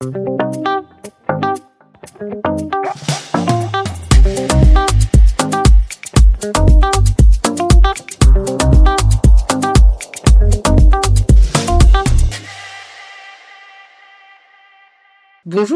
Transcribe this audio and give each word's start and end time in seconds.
Bonjour 0.00 0.12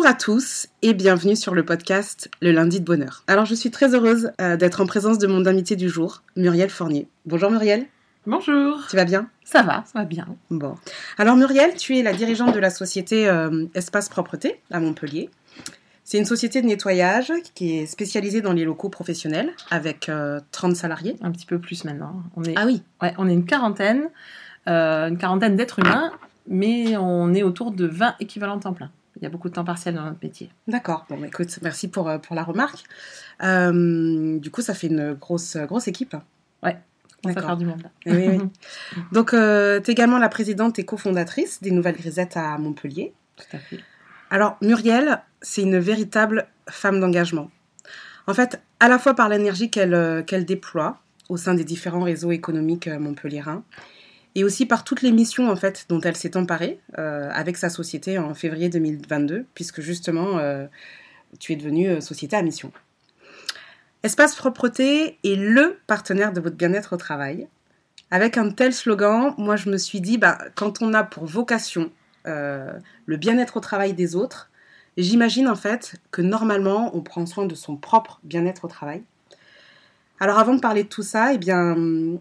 à 0.07 0.15
tous 0.15 0.69
et 0.83 0.95
bienvenue 0.95 1.35
sur 1.35 1.57
le 1.57 1.65
podcast 1.65 2.31
Le 2.41 2.53
lundi 2.53 2.79
de 2.79 2.85
bonheur. 2.85 3.25
Alors 3.27 3.45
je 3.45 3.57
suis 3.57 3.73
très 3.73 3.93
heureuse 3.93 4.31
euh, 4.41 4.57
d'être 4.57 4.81
en 4.81 4.87
présence 4.87 5.19
de 5.19 5.27
mon 5.27 5.47
invité 5.47 5.75
du 5.75 5.89
jour, 5.89 6.23
Muriel 6.37 6.71
Fournier. 6.71 7.09
Bonjour 7.27 7.51
Muriel. 7.51 7.89
Bonjour. 8.27 8.87
Tu 8.89 8.97
vas 8.97 9.05
bien? 9.05 9.29
Ça 9.45 9.63
va, 9.63 9.85
ça 9.87 9.99
va 9.99 10.05
bien. 10.05 10.27
Bon. 10.51 10.77
Alors 11.19 11.37
Muriel, 11.37 11.75
tu 11.77 11.97
es 11.97 12.03
la 12.03 12.13
dirigeante 12.13 12.55
de 12.55 12.61
la 12.61 12.71
société 12.71 13.29
euh, 13.29 13.67
Espace 13.75 14.09
Propreté 14.09 14.61
à 14.71 14.81
Montpellier. 14.81 15.31
C'est 16.05 16.19
une 16.19 16.25
société 16.25 16.63
de 16.63 16.67
nettoyage 16.67 17.33
qui 17.55 17.79
est 17.79 17.87
spécialisée 17.87 18.41
dans 18.41 18.53
les 18.53 18.65
locaux 18.65 18.89
professionnels 18.89 19.51
avec 19.71 20.11
30 20.51 20.73
euh, 20.73 20.75
salariés. 20.75 21.17
Un 21.23 21.31
petit 21.31 21.47
peu 21.47 21.59
plus 21.59 21.85
maintenant. 21.85 22.23
On 22.37 22.45
est, 22.45 22.55
ah 22.57 22.67
oui 22.67 22.83
Ouais, 23.01 23.15
on 23.19 23.29
est 23.29 23.35
une 23.35 23.47
quarantaine, 23.47 24.09
une 24.67 25.19
quarantaine 25.19 25.57
d'êtres 25.57 25.79
humains, 25.81 26.13
mais 26.47 26.97
on 26.97 27.33
est 27.35 27.43
autour 27.43 27.73
de 27.73 27.87
20 27.87 28.17
équivalents 28.21 28.59
temps 28.59 28.73
plein. 28.73 28.91
Il 29.17 29.23
y 29.23 29.27
a 29.27 29.31
beaucoup 29.31 29.49
de 29.49 29.55
temps 29.55 29.65
partiel 29.65 29.95
dans 29.95 30.05
notre 30.05 30.19
métier. 30.23 30.51
D'accord. 30.67 31.07
Bon, 31.09 31.19
bah, 31.19 31.27
écoute, 31.27 31.59
merci 31.63 31.89
pour, 31.89 32.09
euh, 32.09 32.19
pour 32.19 32.35
la 32.35 32.43
remarque. 32.43 32.85
Euh, 33.43 34.39
du 34.39 34.51
coup, 34.51 34.63
ça 34.63 34.75
fait 34.75 34.89
une 34.89 35.15
grosse, 35.15 35.57
grosse 35.57 35.87
équipe. 35.87 36.17
Ouais. 36.63 36.77
On 37.25 37.31
va 37.31 37.41
faire 37.41 37.57
du 37.57 37.65
monde. 37.65 37.83
Là. 37.83 37.91
Oui, 38.07 38.29
oui. 38.29 38.41
Donc, 39.13 39.35
euh, 39.35 39.81
tu 39.81 39.91
es 39.91 39.93
également 39.93 40.19
la 40.19 40.29
présidente 40.29 40.79
et 40.79 40.85
cofondatrice 40.85 41.63
des 41.63 41.71
Nouvelles 41.71 41.97
Grisettes 41.97 42.37
à 42.37 42.59
Montpellier. 42.59 43.13
Tout 43.37 43.57
à 43.57 43.59
fait. 43.59 43.79
Alors, 44.31 44.57
Muriel, 44.61 45.23
c'est 45.41 45.63
une 45.63 45.79
véritable 45.79 46.47
femme 46.69 47.01
d'engagement. 47.01 47.51
En 48.27 48.35
fait, 48.35 48.61
à 48.81 48.89
la 48.89 48.99
fois 48.99 49.15
par 49.15 49.29
l'énergie 49.29 49.71
qu'elle 49.71 50.25
qu'elle 50.27 50.45
déploie 50.45 50.99
au 51.29 51.37
sein 51.37 51.55
des 51.55 51.65
différents 51.65 52.03
réseaux 52.03 52.31
économiques 52.31 52.89
montpelliérains, 52.89 53.65
et 54.35 54.45
aussi 54.45 54.67
par 54.67 54.85
toutes 54.85 55.03
les 55.03 55.13
missions 55.13 55.51
en 55.51 55.57
fait 55.57 55.87
dont 55.89 56.01
elle 56.01 56.17
s'est 56.17 56.37
emparée 56.37 56.81
euh, 56.99 57.29
avec 57.33 57.57
sa 57.57 57.69
société 57.69 58.19
en 58.19 58.35
février 58.35 58.69
2022, 58.69 59.47
puisque 59.55 59.81
justement 59.81 60.39
euh, 60.39 60.67
tu 61.39 61.53
es 61.53 61.57
devenue 61.57 61.89
euh, 61.89 62.01
société 62.01 62.37
à 62.37 62.43
mission. 62.43 62.73
Espace 64.05 64.35
Propreté 64.35 65.21
est 65.23 65.37
le 65.37 65.79
partenaire 65.87 66.33
de 66.33 66.41
votre 66.41 66.57
bien-être 66.57 66.95
au 66.95 66.97
travail. 66.97 67.47
Avec 68.11 68.37
un 68.37 68.51
tel 68.51 68.75
slogan, 68.75 69.33
moi 69.39 69.55
je 69.55 69.71
me 69.71 69.77
suis 69.77 70.01
dit, 70.01 70.19
bah, 70.19 70.39
quand 70.57 70.83
on 70.83 70.93
a 70.93 71.05
pour 71.05 71.25
vocation 71.25 71.93
le 72.25 73.17
bien-être 73.17 73.57
au 73.57 73.61
travail 73.61 73.95
des 73.95 74.17
autres, 74.17 74.51
j'imagine 74.97 75.49
en 75.49 75.55
fait 75.55 75.95
que 76.11 76.21
normalement 76.21 76.97
on 76.97 77.01
prend 77.01 77.27
soin 77.27 77.47
de 77.47 77.55
son 77.55 77.77
propre 77.77 78.21
bien-être 78.25 78.65
au 78.65 78.69
travail. 78.69 79.05
Alors 80.19 80.39
avant 80.39 80.55
de 80.55 80.61
parler 80.61 80.83
de 80.83 80.89
tout 80.89 81.03
ça, 81.03 81.33
eh 81.33 81.39
bien, 81.39 81.77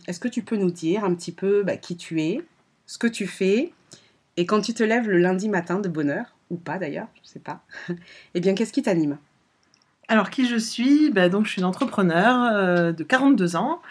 est-ce 0.07 0.19
que 0.19 0.27
tu 0.27 0.43
peux 0.43 0.57
nous 0.57 0.71
dire 0.71 1.03
un 1.03 1.15
petit 1.15 1.31
peu 1.31 1.63
bah, 1.63 1.77
qui 1.77 1.97
tu 1.97 2.21
es, 2.21 2.41
ce 2.85 2.99
que 2.99 3.07
tu 3.07 3.25
fais, 3.25 3.73
et 4.37 4.45
quand 4.45 4.61
tu 4.61 4.75
te 4.75 4.83
lèves 4.83 5.09
le 5.09 5.17
lundi 5.17 5.49
matin 5.49 5.79
de 5.79 5.89
bonne 5.89 6.11
heure, 6.11 6.35
ou 6.51 6.57
pas 6.57 6.77
d'ailleurs, 6.77 7.07
je 7.15 7.21
ne 7.21 7.27
sais 7.27 7.39
pas, 7.39 7.63
eh 8.35 8.39
bien 8.39 8.53
qu'est-ce 8.53 8.73
qui 8.73 8.83
t'anime? 8.83 9.17
Alors 10.11 10.29
qui 10.29 10.45
je 10.45 10.57
suis? 10.57 11.09
Bah, 11.09 11.29
Donc 11.29 11.45
je 11.45 11.51
suis 11.51 11.61
une 11.61 11.65
entrepreneur 11.65 12.53
euh, 12.53 12.91
de 12.91 13.01
42 13.01 13.55
ans. 13.55 13.81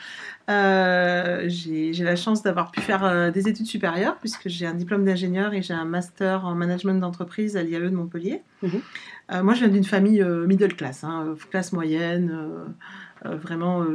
Euh, 0.51 1.45
j'ai 1.47 1.93
la 2.05 2.15
chance 2.15 2.43
d'avoir 2.43 2.71
pu 2.71 2.83
faire 2.83 3.05
euh, 3.05 3.31
des 3.31 3.49
études 3.49 3.65
supérieures 3.65 4.19
puisque 4.19 4.47
j'ai 4.51 4.67
un 4.67 4.75
diplôme 4.75 5.03
d'ingénieur 5.07 5.55
et 5.55 5.63
j'ai 5.63 5.73
un 5.73 5.87
master 5.87 6.45
en 6.45 6.55
management 6.55 7.01
d'entreprise 7.01 7.57
à 7.57 7.63
l'IAE 7.63 7.89
de 7.89 7.97
Montpellier. 7.97 8.43
Mhm. 8.63 8.83
moi, 9.43 9.55
je 9.55 9.61
viens 9.61 9.69
d'une 9.69 9.85
famille 9.85 10.23
middle 10.47 10.75
class, 10.75 11.05
hein, 11.05 11.35
classe 11.51 11.73
moyenne. 11.73 12.39
Vraiment, 13.25 13.87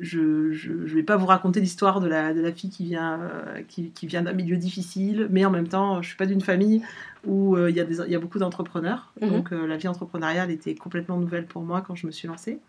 je 0.00 0.18
ne 0.18 0.86
vais 0.86 1.02
pas 1.02 1.16
vous 1.16 1.26
raconter 1.26 1.60
l'histoire 1.60 2.00
de 2.00 2.08
la, 2.08 2.32
de 2.32 2.40
la 2.40 2.52
fille 2.52 2.70
qui 2.70 2.84
vient, 2.84 3.20
euh, 3.20 3.62
qui, 3.66 3.90
qui, 3.90 4.06
vient 4.06 4.22
d'un 4.22 4.32
milieu 4.32 4.56
difficile, 4.56 5.28
mais 5.30 5.44
en 5.44 5.50
même 5.50 5.68
temps, 5.68 5.94
je 5.94 5.98
ne 5.98 6.04
suis 6.04 6.16
pas 6.16 6.26
d'une 6.26 6.40
famille 6.40 6.82
où 7.26 7.58
il 7.58 7.76
y, 7.76 7.80
y, 7.80 8.14
a 8.14 8.18
beaucoup 8.18 8.38
d'entrepreneurs. 8.38 9.12
Mhm. 9.20 9.30
Donc 9.30 9.50
la 9.50 9.76
vie 9.76 9.88
entrepreneuriale 9.88 10.50
était 10.50 10.74
complètement 10.74 11.18
nouvelle 11.18 11.46
pour 11.46 11.62
moi 11.62 11.82
quand 11.86 11.94
je 11.94 12.06
me 12.06 12.12
suis 12.12 12.28
lancée. 12.28 12.60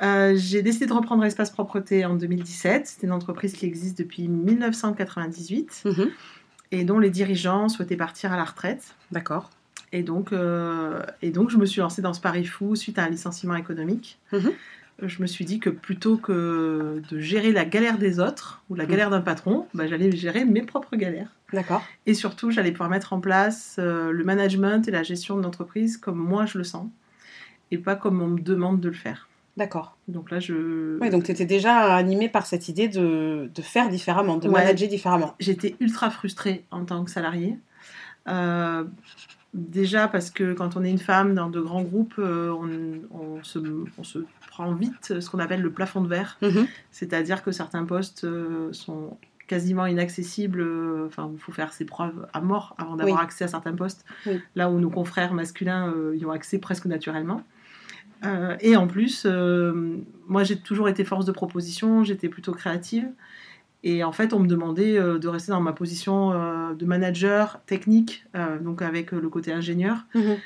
j'ai 0.00 0.62
décidé 0.62 0.86
de 0.86 0.92
reprendre 0.92 1.24
Espace 1.24 1.50
Propreté 1.50 2.04
en 2.04 2.16
2017. 2.16 2.86
C'est 2.86 3.06
une 3.06 3.12
entreprise 3.12 3.52
qui 3.52 3.66
existe 3.66 3.96
depuis 3.98 4.26
1998 4.26 5.82
mhm. 5.84 6.10
et 6.72 6.84
dont 6.84 6.98
les 6.98 7.10
dirigeants 7.10 7.68
souhaitaient 7.68 7.96
partir 7.96 8.32
à 8.32 8.36
la 8.36 8.44
retraite. 8.44 8.94
D'accord. 9.12 9.48
Et 9.92 10.02
donc, 10.02 10.32
et 11.22 11.30
donc, 11.30 11.50
je 11.50 11.56
me 11.56 11.66
suis 11.66 11.80
lancée 11.80 12.02
dans 12.02 12.14
ce 12.14 12.20
pari 12.20 12.44
fou 12.44 12.74
suite 12.74 12.98
à 12.98 13.04
un 13.04 13.10
licenciement 13.10 13.54
économique. 13.54 14.18
Mhm 14.32 14.52
je 15.00 15.22
me 15.22 15.26
suis 15.26 15.44
dit 15.44 15.58
que 15.58 15.70
plutôt 15.70 16.16
que 16.16 17.02
de 17.10 17.18
gérer 17.18 17.52
la 17.52 17.64
galère 17.64 17.98
des 17.98 18.20
autres 18.20 18.62
ou 18.70 18.74
la 18.74 18.86
galère 18.86 19.10
d'un 19.10 19.20
patron, 19.20 19.66
bah, 19.74 19.86
j'allais 19.86 20.12
gérer 20.12 20.44
mes 20.44 20.62
propres 20.62 20.96
galères. 20.96 21.30
D'accord. 21.52 21.82
Et 22.06 22.14
surtout, 22.14 22.50
j'allais 22.50 22.72
pouvoir 22.72 22.90
mettre 22.90 23.12
en 23.12 23.20
place 23.20 23.76
euh, 23.78 24.10
le 24.10 24.24
management 24.24 24.86
et 24.88 24.90
la 24.90 25.02
gestion 25.02 25.36
de 25.36 25.42
l'entreprise 25.42 25.96
comme 25.96 26.18
moi 26.18 26.46
je 26.46 26.58
le 26.58 26.64
sens 26.64 26.88
et 27.70 27.78
pas 27.78 27.96
comme 27.96 28.22
on 28.22 28.28
me 28.28 28.40
demande 28.40 28.80
de 28.80 28.88
le 28.88 28.94
faire. 28.94 29.28
D'accord. 29.56 29.96
Donc 30.08 30.30
là, 30.30 30.40
je. 30.40 30.98
Oui, 31.00 31.10
donc 31.10 31.24
tu 31.24 31.30
étais 31.30 31.44
déjà 31.44 31.94
animée 31.94 32.28
par 32.28 32.46
cette 32.46 32.68
idée 32.68 32.88
de, 32.88 33.50
de 33.54 33.62
faire 33.62 33.88
différemment, 33.90 34.36
de 34.38 34.48
manager 34.48 34.88
différemment. 34.88 35.34
J'étais 35.40 35.76
ultra 35.80 36.10
frustrée 36.10 36.64
en 36.70 36.84
tant 36.84 37.04
que 37.04 37.10
salariée. 37.10 37.58
Euh, 38.28 38.84
déjà 39.54 40.08
parce 40.08 40.30
que 40.30 40.54
quand 40.54 40.76
on 40.76 40.84
est 40.84 40.90
une 40.90 40.98
femme 40.98 41.34
dans 41.34 41.50
de 41.50 41.60
grands 41.60 41.82
groupes, 41.82 42.14
euh, 42.18 42.50
on, 42.50 43.00
on, 43.16 43.42
se, 43.42 43.58
on, 43.98 44.04
se, 44.04 44.20
prend 44.48 44.72
vite 44.72 45.20
ce 45.20 45.30
qu'on 45.30 45.38
appelle 45.38 45.62
le 45.62 45.70
plafond 45.70 46.02
de 46.02 46.08
verre. 46.08 46.38
Mhm. 46.42 46.66
C'est-à-dire 46.90 47.42
que 47.42 47.52
certains 47.52 47.84
postes 47.84 48.24
euh, 48.24 48.72
sont 48.72 49.16
quasiment 49.46 49.86
inaccessibles. 49.86 50.60
Euh, 50.60 51.06
enfin, 51.06 51.30
il 51.32 51.40
faut 51.40 51.52
faire 51.52 51.72
ses 51.72 51.84
preuves 51.84 52.26
à 52.32 52.40
mort 52.40 52.74
avant 52.78 52.96
d'avoir 52.96 53.20
accès 53.20 53.44
à 53.44 53.48
certains 53.48 53.74
postes. 53.74 54.04
Là 54.54 54.70
où 54.70 54.78
nos 54.78 54.90
confrères 54.90 55.32
masculins 55.32 55.92
euh, 55.92 56.16
y 56.16 56.24
ont 56.24 56.30
accès 56.30 56.58
presque 56.58 56.86
naturellement. 56.86 57.42
et 58.60 58.76
en 58.76 58.86
plus, 58.86 59.26
moi 60.28 60.44
j'ai 60.44 60.56
toujours 60.56 60.88
été 60.88 61.02
force 61.04 61.26
de 61.26 61.32
proposition, 61.32 62.04
j'étais 62.04 62.28
plutôt 62.28 62.52
créative. 62.52 63.08
Et 63.84 64.04
en 64.04 64.12
fait, 64.12 64.32
on 64.32 64.38
me 64.38 64.46
demandait 64.46 64.96
euh, 64.96 65.18
de 65.18 65.26
rester 65.26 65.50
dans 65.50 65.60
ma 65.60 65.72
position 65.72 66.32
euh, 66.32 66.72
de 66.74 66.86
manager 66.86 67.60
technique, 67.66 68.24
euh, 68.36 68.58
donc 68.60 68.80
avec 68.80 69.10
le 69.10 69.28
côté 69.28 69.52
ingénieur. 69.52 70.06
Mhm. 70.14 70.36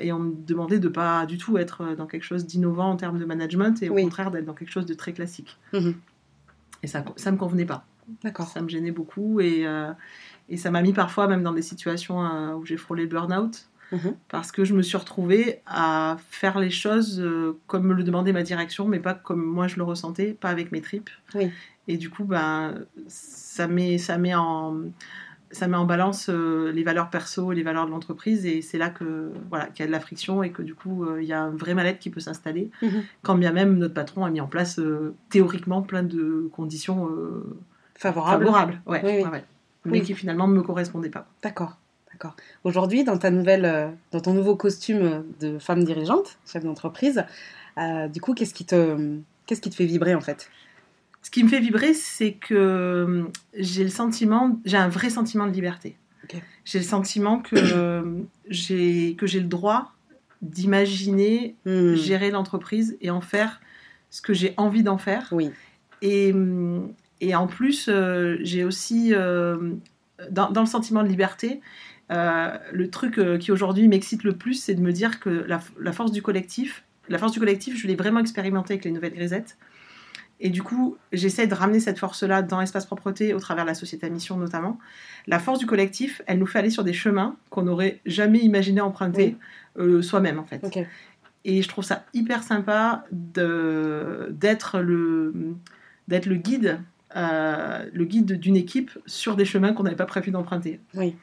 et 0.00 0.12
on 0.12 0.18
me 0.18 0.32
demandait 0.46 0.78
de 0.78 0.88
pas 0.88 1.26
du 1.26 1.38
tout 1.38 1.58
être 1.58 1.94
dans 1.96 2.06
quelque 2.06 2.22
chose 2.22 2.46
d'innovant 2.46 2.90
en 2.90 2.96
termes 2.96 3.18
de 3.18 3.24
management 3.24 3.82
et 3.82 3.90
au 3.90 3.94
contraire 3.94 4.30
d'être 4.30 4.44
dans 4.44 4.54
quelque 4.54 4.70
chose 4.70 4.86
de 4.86 4.94
très 4.94 5.12
classique. 5.12 5.58
Mhm. 5.72 5.94
Et 6.82 6.86
ça 6.86 7.00
ne 7.02 7.30
me 7.30 7.36
convenait 7.36 7.66
pas. 7.66 7.84
D'accord. 8.22 8.48
Ça 8.48 8.62
me 8.62 8.68
gênait 8.68 8.90
beaucoup 8.90 9.40
et, 9.40 9.66
et 10.48 10.56
ça 10.56 10.70
m'a 10.70 10.82
mis 10.82 10.92
parfois 10.92 11.26
même 11.26 11.42
dans 11.42 11.52
des 11.52 11.62
situations 11.62 12.20
où 12.56 12.64
j'ai 12.64 12.76
frôlé 12.76 13.02
le 13.02 13.08
burn-out. 13.08 13.68
Mhm. 13.92 14.16
Parce 14.28 14.52
que 14.52 14.64
je 14.64 14.74
me 14.74 14.82
suis 14.82 14.96
retrouvée 14.96 15.60
à 15.66 16.16
faire 16.30 16.58
les 16.58 16.70
choses 16.70 17.24
comme 17.66 17.86
me 17.86 17.94
le 17.94 18.04
demandait 18.04 18.32
ma 18.32 18.42
direction, 18.42 18.86
mais 18.86 18.98
pas 18.98 19.14
comme 19.14 19.42
moi 19.42 19.66
je 19.66 19.76
le 19.76 19.82
ressentais, 19.82 20.32
pas 20.32 20.50
avec 20.50 20.72
mes 20.72 20.80
tripes. 20.80 21.10
Oui. 21.34 21.50
Et 21.88 21.96
du 21.96 22.10
coup, 22.10 22.24
ben, 22.24 22.84
ça, 23.08 23.66
met, 23.66 23.96
ça, 23.96 24.18
met 24.18 24.34
en, 24.34 24.76
ça 25.50 25.66
met 25.68 25.76
en 25.76 25.86
balance 25.86 26.28
euh, 26.28 26.70
les 26.70 26.84
valeurs 26.84 27.08
perso 27.08 27.50
et 27.50 27.54
les 27.54 27.62
valeurs 27.62 27.86
de 27.86 27.90
l'entreprise. 27.90 28.44
Et 28.44 28.60
c'est 28.60 28.76
là 28.76 28.90
que 28.90 29.32
voilà, 29.48 29.66
qu'il 29.68 29.80
y 29.80 29.82
a 29.84 29.86
de 29.86 29.92
la 29.92 30.00
friction 30.00 30.42
et 30.42 30.50
que 30.50 30.60
du 30.60 30.74
coup, 30.74 31.04
euh, 31.04 31.22
il 31.22 31.26
y 31.26 31.32
a 31.32 31.40
un 31.40 31.50
vrai 31.50 31.72
mal-être 31.72 31.98
qui 31.98 32.10
peut 32.10 32.20
s'installer. 32.20 32.70
Mhm. 32.82 33.04
Quand 33.22 33.36
bien 33.36 33.52
même 33.52 33.78
notre 33.78 33.94
patron 33.94 34.26
a 34.26 34.30
mis 34.30 34.40
en 34.40 34.46
place 34.46 34.78
euh, 34.78 35.14
théoriquement 35.30 35.80
plein 35.80 36.02
de 36.02 36.50
conditions 36.52 37.08
favorables. 37.94 38.44
favorables. 38.44 38.82
Ouais, 38.86 39.24
mais 39.86 40.02
qui 40.02 40.12
finalement 40.12 40.46
ne 40.46 40.52
me 40.52 40.62
correspondaient 40.62 41.08
pas. 41.08 41.26
D'accord. 41.42 41.78
D'accord. 42.20 42.36
Aujourd'hui, 42.64 43.04
dans 43.04 43.16
ta 43.16 43.30
nouvelle, 43.30 43.94
dans 44.10 44.20
ton 44.20 44.34
nouveau 44.34 44.56
costume 44.56 45.24
de 45.40 45.58
femme 45.58 45.84
dirigeante, 45.84 46.38
chef 46.50 46.64
d'entreprise, 46.64 47.24
du 48.12 48.20
coup, 48.20 48.34
qu'est-ce 48.34 48.54
qui 48.54 48.64
te, 48.64 49.18
qu'est-ce 49.46 49.60
qui 49.60 49.70
te 49.70 49.76
fait 49.76 49.86
vibrer 49.86 50.16
en 50.16 50.20
fait? 50.20 50.50
Ce 51.22 51.30
qui 51.30 51.42
me 51.42 51.48
fait 51.48 51.60
vibrer, 51.60 51.94
c'est 51.94 52.32
que 52.32 52.54
euh, 52.54 53.24
j'ai 53.54 53.82
le 53.82 53.90
sentiment, 53.90 54.58
j'ai 54.64 54.76
un 54.76 54.88
vrai 54.88 55.10
sentiment 55.10 55.46
de 55.46 55.52
liberté. 55.52 55.96
J'ai 56.64 56.78
le 56.78 56.84
sentiment 56.84 57.38
que 57.38 57.56
euh, 57.56 58.02
j'ai 58.48 59.14
que 59.14 59.26
j'ai 59.26 59.40
le 59.40 59.46
droit 59.46 59.92
d'imaginer 60.42 61.54
hmm. 61.64 61.94
gérer 61.94 62.30
l'entreprise 62.30 62.98
et 63.00 63.10
en 63.10 63.20
faire 63.20 63.60
ce 64.10 64.20
que 64.20 64.34
j'ai 64.34 64.52
envie 64.58 64.82
d'en 64.82 64.98
faire. 64.98 65.28
Oui. 65.32 65.50
Et, 66.02 66.34
et 67.20 67.34
en 67.34 67.46
plus, 67.46 67.88
euh, 67.88 68.36
j'ai 68.40 68.64
aussi 68.64 69.10
dans, 69.10 70.50
dans, 70.50 70.60
le 70.60 70.66
sentiment 70.66 71.02
de 71.02 71.08
liberté. 71.08 71.60
Le 72.10 72.86
truc 72.90 73.20
qui 73.38 73.52
aujourd'hui 73.52 73.88
m'excite 73.88 74.24
le 74.24 74.32
plus, 74.32 74.54
c'est 74.54 74.74
de 74.74 74.80
me 74.80 74.92
dire 74.92 75.20
que 75.20 75.28
la, 75.28 75.60
la, 75.78 75.92
force 75.92 76.12
du 76.12 76.22
collectif, 76.22 76.84
la 77.08 77.18
force 77.18 77.32
du 77.32 77.38
collectif, 77.38 77.76
je 77.76 77.86
l'ai 77.86 77.96
vraiment 77.96 78.20
expérimenté 78.20 78.74
avec 78.74 78.84
les 78.84 78.90
nouvelles 78.90 79.14
grisettes 79.14 79.56
Et 80.40 80.50
du 80.50 80.62
coup, 80.62 80.96
j'essaie 81.12 81.46
de 81.46 81.54
ramener 81.54 81.80
cette 81.80 81.98
force-là 81.98 82.42
dans 82.42 82.60
Espace 82.60 82.86
Propreté 82.86 83.34
au 83.34 83.40
travers 83.40 83.64
de 83.64 83.68
la 83.68 83.74
société 83.74 84.06
à 84.06 84.10
mission 84.10 84.36
notamment. 84.36 84.78
La 85.26 85.38
force 85.38 85.58
du 85.58 85.66
collectif, 85.66 86.22
elle 86.26 86.38
nous 86.38 86.46
fait 86.46 86.58
aller 86.58 86.70
sur 86.70 86.84
des 86.84 86.92
chemins 86.92 87.36
qu'on 87.50 87.62
n'aurait 87.62 88.00
jamais 88.06 88.38
imaginé 88.38 88.80
emprunter 88.80 89.36
euh, 89.78 90.02
soi-même 90.02 90.38
en 90.38 90.44
fait. 90.44 90.64
Et 91.44 91.62
je 91.62 91.68
trouve 91.68 91.84
ça 91.84 92.04
hyper 92.14 92.42
sympa 92.42 93.04
d'être 93.10 94.80
le, 94.80 95.54
d'être 96.08 96.26
le 96.26 96.34
guide, 96.34 96.80
euh, 97.16 97.86
le 97.92 98.04
guide 98.04 98.38
d'une 98.38 98.56
équipe 98.56 98.90
sur 99.06 99.36
des 99.36 99.44
chemins 99.44 99.72
qu'on 99.72 99.84
n'avait 99.84 99.96
pas 99.96 100.06
prévu 100.06 100.30
d'emprunter. 100.30 100.80
Oui. 100.94 101.14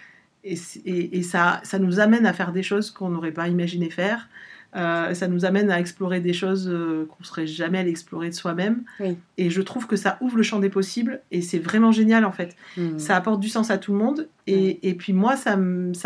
Et, 0.46 0.56
c'est- 0.56 0.80
et- 0.86 1.18
et 1.18 1.24
ça, 1.24 1.60
ça 1.64 1.80
nous 1.80 2.00
amène 2.00 2.26
à 2.26 2.32
faire 2.34 2.52
des 2.54 2.64
choses 2.64 2.92
qu'on 2.92 3.10
n'aurait 3.10 3.32
pas 3.34 3.48
imaginé 3.50 3.90
faire. 3.90 4.30
Euh, 4.76 5.14
ça 5.14 5.28
nous 5.30 5.46
amène 5.46 5.72
à 5.72 5.80
explorer 5.80 6.20
des 6.20 6.34
choses 6.34 6.68
euh, 6.70 7.06
qu'on 7.08 7.24
serait 7.24 7.48
jamais 7.48 7.78
allé 7.80 7.90
explorer 7.90 8.30
de 8.30 8.36
soi-même. 8.36 8.84
Oui. 9.00 9.18
Et 9.38 9.50
je 9.50 9.62
trouve 9.62 9.88
que 9.88 9.96
ça 9.96 10.18
ouvre 10.20 10.36
le 10.38 10.44
champ 10.44 10.60
des 10.60 10.70
possibles 10.70 11.22
et 11.32 11.42
c'est 11.42 11.60
vraiment 11.60 11.92
génial 11.94 12.26
en 12.26 12.32
fait 12.34 12.56
Hmm. 12.76 13.00
ça 13.00 13.16
apporte 13.16 13.40
du 13.40 13.48
sens 13.50 13.72
à 13.72 13.78
tout 13.78 13.94
le 13.94 14.00
monde. 14.00 14.28
Et, 14.48 14.88
et 14.90 14.94
puis 14.96 15.14
moi, 15.14 15.38
ça, 15.38 15.56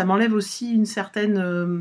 m'enlève 0.06 0.34
aussi 0.34 0.72
une 0.72 0.86
certaine, 0.86 1.38
euh, 1.40 1.80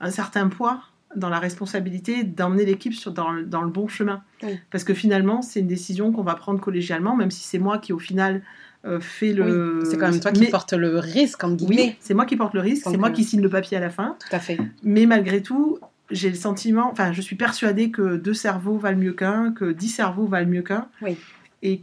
un 0.00 0.10
certain 0.10 0.48
poids 0.48 0.82
dans 1.16 1.30
la 1.30 1.38
responsabilité 1.38 2.22
d'emmener 2.24 2.66
l'équipe 2.66 2.92
dans, 3.08 3.30
le- 3.30 3.44
dans 3.46 3.62
le 3.62 3.70
bon 3.70 3.88
chemin. 3.88 4.22
Oui. 4.42 4.58
Parce 4.70 4.84
que 4.84 4.92
finalement, 4.92 5.40
c'est 5.40 5.60
une 5.60 5.66
décision 5.66 6.12
qu'on 6.12 6.22
va 6.22 6.34
prendre 6.34 6.60
collégialement, 6.60 7.16
même 7.16 7.30
si 7.30 7.44
c'est 7.44 7.58
moi 7.58 7.78
qui 7.78 7.94
au 7.94 7.98
final 7.98 8.42
euh, 8.88 9.00
fais 9.00 9.32
le... 9.32 9.80
Oui, 9.82 9.86
C'est 9.90 9.96
quand 9.98 10.10
même 10.10 10.20
toi 10.20 10.32
qui 10.32 10.40
Mais- 10.40 10.48
porte 10.50 10.72
le 10.72 10.98
risque, 10.98 11.42
Oui, 11.44 11.54
guillemets. 11.56 11.96
c'est 12.00 12.14
moi 12.14 12.24
qui 12.26 12.36
porte 12.36 12.54
le 12.54 12.60
risque, 12.60 12.86
c'est 12.90 12.96
moi 12.96 13.10
qui 13.10 13.24
signe 13.24 13.42
le 13.42 13.48
papier 13.48 13.76
à 13.76 13.80
la 13.80 13.90
fin. 13.90 14.16
Tout 14.18 14.34
à 14.34 14.38
fait. 14.40 14.58
Mais 14.82 15.06
malgré 15.06 15.42
tout, 15.42 15.78
j'ai 16.10 16.30
le 16.30 16.34
sentiment, 16.36 16.90
enfin, 16.90 17.12
je 17.12 17.20
suis 17.20 17.36
persuadée 17.36 17.90
que 17.90 18.16
deux 18.16 18.34
cerveaux 18.34 18.78
valent 18.78 18.98
mieux 18.98 19.12
qu'un, 19.12 19.52
que 19.52 19.70
dix 19.72 19.88
cerveaux 19.90 20.26
valent 20.26 20.48
mieux 20.50 20.62
qu'un. 20.62 20.88
Oui. 21.02 21.16
Et, 21.62 21.82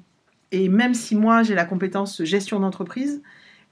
et 0.51 0.67
même 0.69 0.93
si 0.93 1.15
moi, 1.15 1.43
j'ai 1.43 1.53
la 1.55 1.65
compétence 1.65 2.23
gestion 2.23 2.59
d'entreprise, 2.59 3.21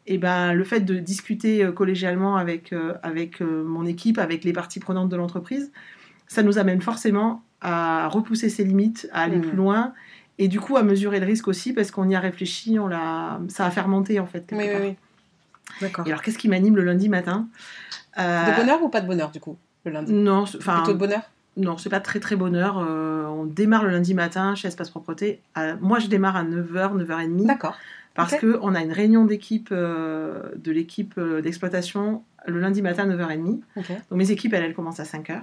et 0.06 0.18
ben, 0.18 0.54
le 0.54 0.64
fait 0.66 0.82
de 0.82 0.96
discuter 0.96 1.64
euh, 1.64 1.72
collégialement 1.72 2.36
avec, 2.36 2.74
euh, 2.74 2.94
avec 3.04 3.42
euh, 3.42 3.64
mon 3.64 3.86
équipe, 3.86 4.18
avec 4.20 4.44
les 4.44 4.52
parties 4.52 4.80
prenantes 4.82 5.08
de 5.10 5.16
l'entreprise, 5.16 5.72
ça 6.28 6.44
nous 6.44 6.58
amène 6.58 6.82
forcément 6.82 7.42
à 7.62 8.10
repousser 8.10 8.50
ses 8.50 8.66
limites, 8.66 9.08
à 9.14 9.22
aller 9.22 9.38
Mhm. 9.38 9.42
plus 9.48 9.56
loin. 9.58 9.94
Et 10.40 10.48
du 10.48 10.60
coup, 10.60 10.78
à 10.78 10.84
mesurer 10.84 11.20
le 11.20 11.26
risque 11.26 11.48
aussi, 11.48 11.74
parce 11.74 11.92
qu'on 11.92 12.10
y 12.10 12.16
a 12.16 12.20
réfléchi, 12.20 12.80
on 12.80 12.88
l'a, 12.88 13.40
ça 13.50 13.66
a 13.66 13.72
fermenté 13.72 14.20
en 14.20 14.26
fait. 14.26 14.46
Oui, 14.52 14.58
oui, 14.60 14.72
part. 14.72 14.82
oui. 14.82 14.96
D'accord. 15.82 16.08
Et 16.08 16.10
alors, 16.12 16.22
qu'est-ce 16.22 16.38
qui 16.38 16.50
m'anime 16.50 16.76
le 16.76 16.84
lundi 16.84 17.08
matin? 17.10 17.48
Euh, 18.18 18.52
De 18.52 18.56
bonheur 18.56 18.82
ou 18.84 18.90
pas 18.90 19.02
de 19.02 19.08
bonheur, 19.08 19.32
du 19.32 19.40
coup, 19.40 19.58
le 19.86 19.92
lundi? 19.92 20.12
Non, 20.14 20.46
c'est- 20.46 20.58
enfin, 20.58 20.78
Plutôt 20.78 20.94
de 20.94 20.98
bonheur? 21.00 21.22
non, 21.58 21.78
c'est 21.78 21.90
pas 21.90 22.00
très 22.00 22.20
très 22.20 22.36
bonheur. 22.36 22.78
Euh, 22.80 23.26
on 23.28 23.46
démarre 23.46 23.84
le 23.84 23.92
lundi 23.92 24.14
matin 24.14 24.56
chez 24.56 24.68
Espace 24.68 24.90
Propreté. 24.90 25.40
À- 25.56 25.76
moi, 25.76 26.00
je 26.00 26.08
démarre 26.08 26.36
à 26.36 26.44
9h, 26.44 26.96
9h30 26.96 27.46
D'accord. 27.46 27.78
parce 28.16 28.34
ok. 28.34 28.40
que 28.40 28.60
on 28.62 28.74
a 28.76 28.82
une 28.82 28.92
réunion 28.92 29.26
d'équipe 29.26 29.70
euh, 29.72 30.42
de 30.58 30.72
l'équipe 30.72 31.14
euh, 31.18 31.42
d'exploitation 31.42 32.24
le 32.48 32.60
lundi 32.60 32.82
matin 32.82 33.04
à 33.04 33.16
9h30. 33.16 33.62
Ok. 33.78 33.90
Donc 33.90 34.18
mes 34.18 34.32
équipes, 34.32 34.54
elles, 34.54 34.64
elles 34.64 34.74
commencent 34.76 35.00
à 35.00 35.06
5h. 35.06 35.42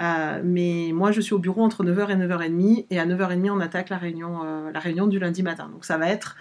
Euh, 0.00 0.40
mais 0.44 0.90
moi, 0.92 1.10
je 1.12 1.20
suis 1.20 1.32
au 1.34 1.38
bureau 1.38 1.62
entre 1.62 1.84
9h 1.84 2.10
et 2.10 2.16
9h30 2.16 2.86
et 2.90 2.98
à 3.00 3.06
9h30, 3.06 3.50
on 3.50 3.60
attaque 3.60 3.88
la 3.88 3.96
réunion, 3.96 4.40
euh, 4.44 4.70
la 4.70 4.80
réunion 4.80 5.06
du 5.06 5.18
lundi 5.18 5.42
matin. 5.42 5.68
Donc 5.72 5.84
ça 5.84 5.96
va 5.96 6.08
être 6.08 6.36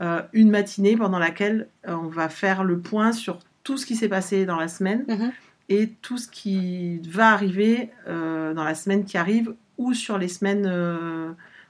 euh, 0.00 0.22
une 0.32 0.50
matinée 0.50 0.96
pendant 0.96 1.18
laquelle 1.18 1.68
on 1.86 2.08
va 2.08 2.28
faire 2.28 2.64
le 2.64 2.78
point 2.80 3.12
sur 3.12 3.38
tout 3.64 3.76
ce 3.78 3.86
qui 3.86 3.96
s'est 3.96 4.08
passé 4.08 4.44
dans 4.46 4.56
la 4.56 4.68
semaine 4.68 5.04
Mhm. 5.08 5.32
et 5.68 5.88
tout 6.02 6.18
ce 6.18 6.28
qui 6.28 7.00
va 7.08 7.32
arriver 7.32 7.90
dans 8.06 8.64
la 8.64 8.74
semaine 8.74 9.04
qui 9.04 9.18
arrive 9.18 9.54
ou 9.76 9.94
sur 9.94 10.16
les 10.18 10.28
semaines 10.28 10.66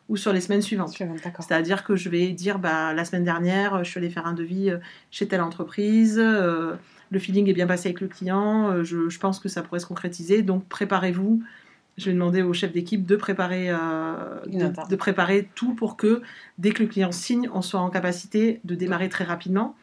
ou 0.09 0.17
sur 0.17 0.33
les 0.33 0.41
semaines 0.41 0.63
suivantes. 0.63 0.97
C'est-à-dire 1.41 1.85
que 1.85 1.97
je 1.97 2.09
vais 2.09 2.29
dire 2.31 2.59
bah, 2.59 2.93
la 2.95 3.05
semaine 3.05 3.25
dernière, 3.25 3.83
je 3.85 3.91
suis 3.91 3.99
allée 3.99 4.11
faire 4.11 4.27
un 4.27 4.33
devis 4.33 4.71
chez 5.11 5.27
telle 5.29 5.41
entreprise, 5.43 6.19
euh, 6.19 6.75
le 7.11 7.19
feeling 7.19 7.49
est 7.49 7.55
bien 7.55 7.67
passé 7.67 7.89
avec 7.89 8.01
le 8.01 8.09
client, 8.09 8.71
euh, 8.71 8.85
je, 8.85 9.09
je 9.09 9.19
pense 9.19 9.41
que 9.41 9.49
ça 9.49 9.63
pourrait 9.63 9.81
se 9.81 9.87
concrétiser, 9.87 10.43
donc 10.43 10.65
préparez-vous. 10.69 11.43
Je 11.97 12.07
vais 12.07 12.13
demander 12.13 12.43
au 12.43 12.53
chef 12.53 12.73
d'équipe 12.73 13.05
de 13.07 13.17
préparer, 13.17 13.71
euh, 13.71 14.15
de, 14.47 14.89
de 14.89 14.97
préparer 14.97 15.49
tout 15.57 15.75
pour 15.75 15.97
que 15.97 16.23
dès 16.57 16.71
que 16.71 16.85
le 16.85 16.89
client 16.89 17.11
signe, 17.11 17.51
on 17.53 17.61
soit 17.61 17.81
en 17.81 17.91
capacité 17.91 18.61
de 18.65 18.77
démarrer 18.77 19.09
très 19.09 19.25
rapidement. 19.25 19.75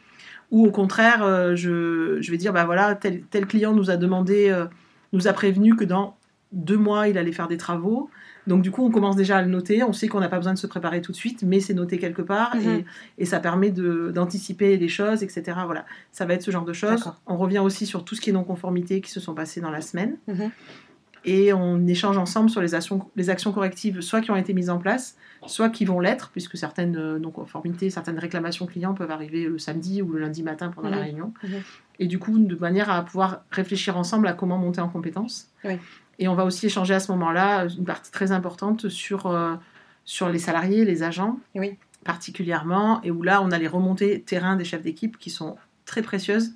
Ou 0.51 0.65
au 0.65 0.71
contraire, 0.71 1.23
euh, 1.23 1.55
je, 1.55 2.17
je 2.21 2.31
vais 2.31 2.37
dire 2.37 2.53
bah 2.53 2.63
voilà, 2.63 2.95
tel, 2.95 3.23
tel 3.23 3.45
client 3.45 3.73
nous 3.73 3.89
a 3.89 3.97
demandé, 3.97 4.49
euh, 4.49 4.65
nous 5.11 5.27
a 5.27 5.33
prévenu 5.33 5.75
que 5.75 5.83
dans 5.83 6.15
deux 6.55 6.77
mois, 6.77 7.07
il 7.07 7.17
allait 7.17 7.31
faire 7.31 7.47
des 7.47 7.57
travaux. 7.57 8.09
Donc 8.47 8.61
du 8.61 8.71
coup, 8.71 8.83
on 8.85 8.91
commence 8.91 9.15
déjà 9.15 9.37
à 9.37 9.41
le 9.41 9.49
noter. 9.49 9.83
On 9.83 9.93
sait 9.93 10.07
qu'on 10.07 10.19
n'a 10.19 10.29
pas 10.29 10.37
besoin 10.37 10.53
de 10.53 10.57
se 10.59 10.67
préparer 10.67 11.01
tout 11.01 11.11
de 11.11 11.17
suite, 11.17 11.43
mais 11.43 11.59
c'est 11.59 11.73
noté 11.73 11.97
quelque 11.97 12.21
part 12.21 12.55
Mhm. 12.55 12.61
et, 12.69 12.85
et 13.19 13.25
ça 13.25 13.39
permet 13.39 13.71
d'anticiper 13.71 14.77
les 14.77 14.87
choses, 14.87 15.23
etc. 15.23 15.43
Voilà, 15.65 15.85
ça 16.11 16.25
va 16.25 16.33
être 16.35 16.43
ce 16.43 16.51
genre 16.51 16.65
de 16.65 16.73
choses. 16.73 17.11
On 17.27 17.37
revient 17.37 17.59
aussi 17.59 17.85
sur 17.85 18.05
tout 18.05 18.15
ce 18.15 18.21
qui 18.21 18.29
est 18.29 18.33
non-conformité 18.33 19.01
qui 19.01 19.11
se 19.11 19.19
sont 19.19 19.33
passées 19.33 19.61
dans 19.61 19.71
la 19.71 19.81
semaine 19.81 20.17
Mhm. 20.27 20.51
et 21.25 21.53
on 21.53 21.85
échange 21.87 22.17
ensemble 22.17 22.49
sur 22.51 22.61
les 22.61 22.75
actions, 22.75 23.09
les 23.15 23.29
actions 23.31 23.51
correctives, 23.51 24.01
soit 24.01 24.21
qui 24.21 24.29
ont 24.31 24.35
été 24.35 24.53
mises 24.53 24.69
en 24.69 24.77
place, 24.77 25.17
soit 25.47 25.69
qui 25.69 25.83
vont 25.85 25.99
l'être, 25.99 26.29
puisque 26.31 26.55
certaines 26.57 26.97
euh, 26.97 27.19
non-conformités, 27.19 27.89
certaines 27.89 28.19
réclamations 28.19 28.65
clients 28.67 28.93
peuvent 28.93 29.11
arriver 29.11 29.45
le 29.45 29.57
samedi 29.57 30.01
ou 30.03 30.11
le 30.11 30.19
lundi 30.19 30.43
matin 30.43 30.69
pendant 30.73 30.89
la 30.89 30.97
Mhm. 30.97 31.03
réunion. 31.03 31.33
Mhm. 31.43 31.49
Et 31.99 32.07
du 32.07 32.19
coup, 32.19 32.37
de 32.37 32.55
manière 32.55 32.89
à 32.91 33.03
pouvoir 33.03 33.43
réfléchir 33.51 33.97
ensemble 33.97 34.27
à 34.27 34.33
comment 34.33 34.57
monter 34.57 34.81
en 34.81 34.89
compétences. 34.89 35.49
Oui. 35.63 35.77
Et 36.19 36.27
on 36.27 36.35
va 36.35 36.45
aussi 36.45 36.67
échanger 36.67 36.93
à 36.93 36.99
ce 36.99 37.11
moment-là 37.11 37.67
une 37.67 37.85
partie 37.85 38.11
très 38.11 38.31
importante 38.31 38.89
sur, 38.89 39.27
euh, 39.27 39.55
sur 40.05 40.29
les 40.29 40.39
salariés, 40.39 40.85
les 40.85 41.03
agents, 41.03 41.39
Oui. 41.55 41.77
particulièrement, 42.03 43.01
et 43.03 43.11
où 43.11 43.21
là, 43.23 43.41
on 43.41 43.51
a 43.51 43.57
les 43.57 43.67
remontées 43.67 44.21
terrain 44.21 44.55
des 44.55 44.65
chefs 44.65 44.81
d'équipe 44.81 45.17
qui 45.17 45.29
sont 45.29 45.57
très 45.85 46.01
précieuses, 46.01 46.53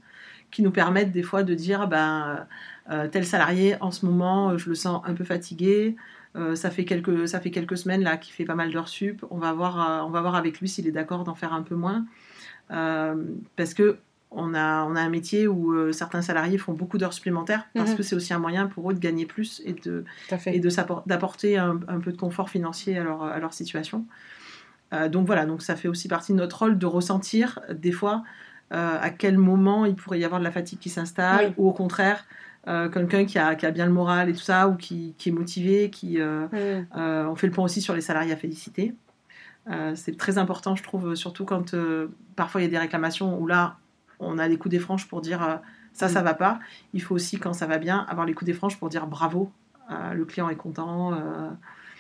qui 0.52 0.62
nous 0.62 0.72
permettent 0.72 1.12
des 1.12 1.24
fois 1.24 1.44
de 1.44 1.54
dire, 1.54 1.88
ben, 1.88 2.48
euh, 2.90 3.08
tel 3.08 3.26
salarié, 3.26 3.76
en 3.82 3.92
ce 3.92 4.06
moment, 4.06 4.58
je 4.58 4.70
le 4.70 4.76
sens 4.76 5.02
un 5.06 5.14
peu 5.14 5.24
fatigué, 5.24 5.96
euh, 6.36 6.56
ça, 6.56 6.70
fait 6.70 6.86
quelques, 6.86 7.28
ça 7.28 7.40
fait 7.40 7.52
quelques 7.52 7.78
semaines 7.78 8.04
là 8.04 8.18
qu'il 8.18 8.34
fait 8.34 8.46
pas 8.46 8.56
mal 8.56 8.72
d'heures 8.72 8.88
sup, 8.88 9.26
on 9.30 9.38
va 9.38 9.52
voir, 9.54 10.06
on 10.06 10.10
va 10.10 10.22
voir 10.22 10.36
avec 10.36 10.60
lui 10.60 10.70
s'il 10.70 10.88
est 10.88 10.92
d'accord 10.92 11.24
d'en 11.24 11.36
faire 11.36 11.54
un 11.54 11.64
peu 11.64 11.76
moins. 11.76 12.06
Parce 12.70 13.74
que 13.74 13.98
on 14.32 14.54
a, 14.54 14.84
on 14.86 14.96
a 14.96 15.02
un 15.02 15.10
métier 15.10 15.48
où 15.48 15.74
euh, 15.74 15.92
certains 15.92 16.22
salariés 16.22 16.58
font 16.60 16.74
beaucoup 16.74 16.98
d'heures 16.98 17.14
supplémentaires 17.14 17.66
parce 17.74 17.92
Mhm. 17.92 17.98
que 17.98 18.04
c'est 18.04 18.16
aussi 18.16 18.34
un 18.34 18.40
moyen 18.40 18.68
pour 18.68 18.90
eux 18.92 18.94
de 18.94 19.00
gagner 19.00 19.26
plus 19.26 19.62
et 19.66 19.74
de, 19.74 20.06
et 20.54 20.60
de 20.60 20.70
d'apporter 21.08 21.58
un, 21.58 21.80
un 21.88 22.00
peu 22.00 22.12
de 22.12 22.18
confort 22.18 22.50
financier 22.50 22.98
à 22.98 23.04
leur, 23.04 23.24
à 23.24 23.40
leur 23.40 23.54
situation. 23.54 24.06
Euh, 24.94 25.08
donc 25.10 25.26
voilà, 25.28 25.46
donc 25.46 25.62
ça 25.62 25.76
fait 25.76 25.88
aussi 25.88 26.08
partie 26.08 26.32
de 26.34 26.38
notre 26.38 26.60
rôle 26.60 26.78
de 26.78 26.86
ressentir 26.86 27.60
des 27.72 27.92
fois 27.92 28.24
euh, 28.74 28.98
à 29.02 29.10
quel 29.10 29.38
moment 29.38 29.86
il 29.86 29.96
pourrait 29.96 30.20
y 30.20 30.26
avoir 30.26 30.40
de 30.40 30.46
la 30.46 30.52
fatigue 30.52 30.80
qui 30.80 30.90
s'installe 30.90 31.48
Oui. 31.48 31.54
ou 31.58 31.70
au 31.70 31.74
contraire 31.74 32.26
euh, 32.68 32.90
quelqu'un 32.90 33.26
qui 33.26 33.40
a, 33.40 33.56
qui 33.56 33.66
a 33.66 33.72
bien 33.72 33.86
le 33.86 33.92
moral 33.92 34.30
et 34.30 34.34
tout 34.34 34.40
ça 34.42 34.68
ou 34.68 34.76
qui, 34.76 35.16
qui 35.18 35.30
est 35.30 35.32
motivé, 35.32 35.90
qui 35.90 36.20
euh, 36.20 36.48
Mhm. 36.52 36.88
euh, 36.98 37.26
on 37.26 37.36
fait 37.36 37.48
le 37.48 37.54
point 37.54 37.64
aussi 37.64 37.82
sur 37.82 37.96
les 37.96 38.02
salariés 38.02 38.34
à 38.34 38.38
féliciter. 38.38 38.96
C'est 39.94 40.18
très 40.18 40.40
important, 40.40 40.76
je 40.76 40.82
trouve, 40.82 41.14
surtout 41.14 41.46
quand 41.46 41.76
parfois 42.36 42.60
il 42.62 42.64
y 42.64 42.68
a 42.68 42.72
des 42.72 42.78
réclamations 42.80 43.40
où 43.40 43.46
là, 43.46 43.78
on 44.20 44.38
a 44.38 44.48
les 44.48 44.58
coups 44.58 44.72
des 44.72 44.80
franches 44.80 45.08
pour 45.08 45.22
dire 45.22 45.42
euh, 45.44 45.56
ça, 45.94 46.08
ça 46.08 46.22
va 46.22 46.34
pas. 46.34 46.60
Il 46.94 47.02
faut 47.02 47.16
aussi, 47.16 47.40
quand 47.40 47.54
ça 47.54 47.66
va 47.68 47.78
bien, 47.78 48.06
avoir 48.10 48.26
les 48.26 48.34
coups 48.34 48.46
des 48.48 48.54
franches 48.54 48.78
pour 48.78 48.90
dire 48.90 49.08
bravo, 49.08 49.52
euh, 49.92 50.14
le 50.14 50.26
client 50.26 50.50
est 50.50 50.56
content. 50.56 51.14
euh, 51.14 51.50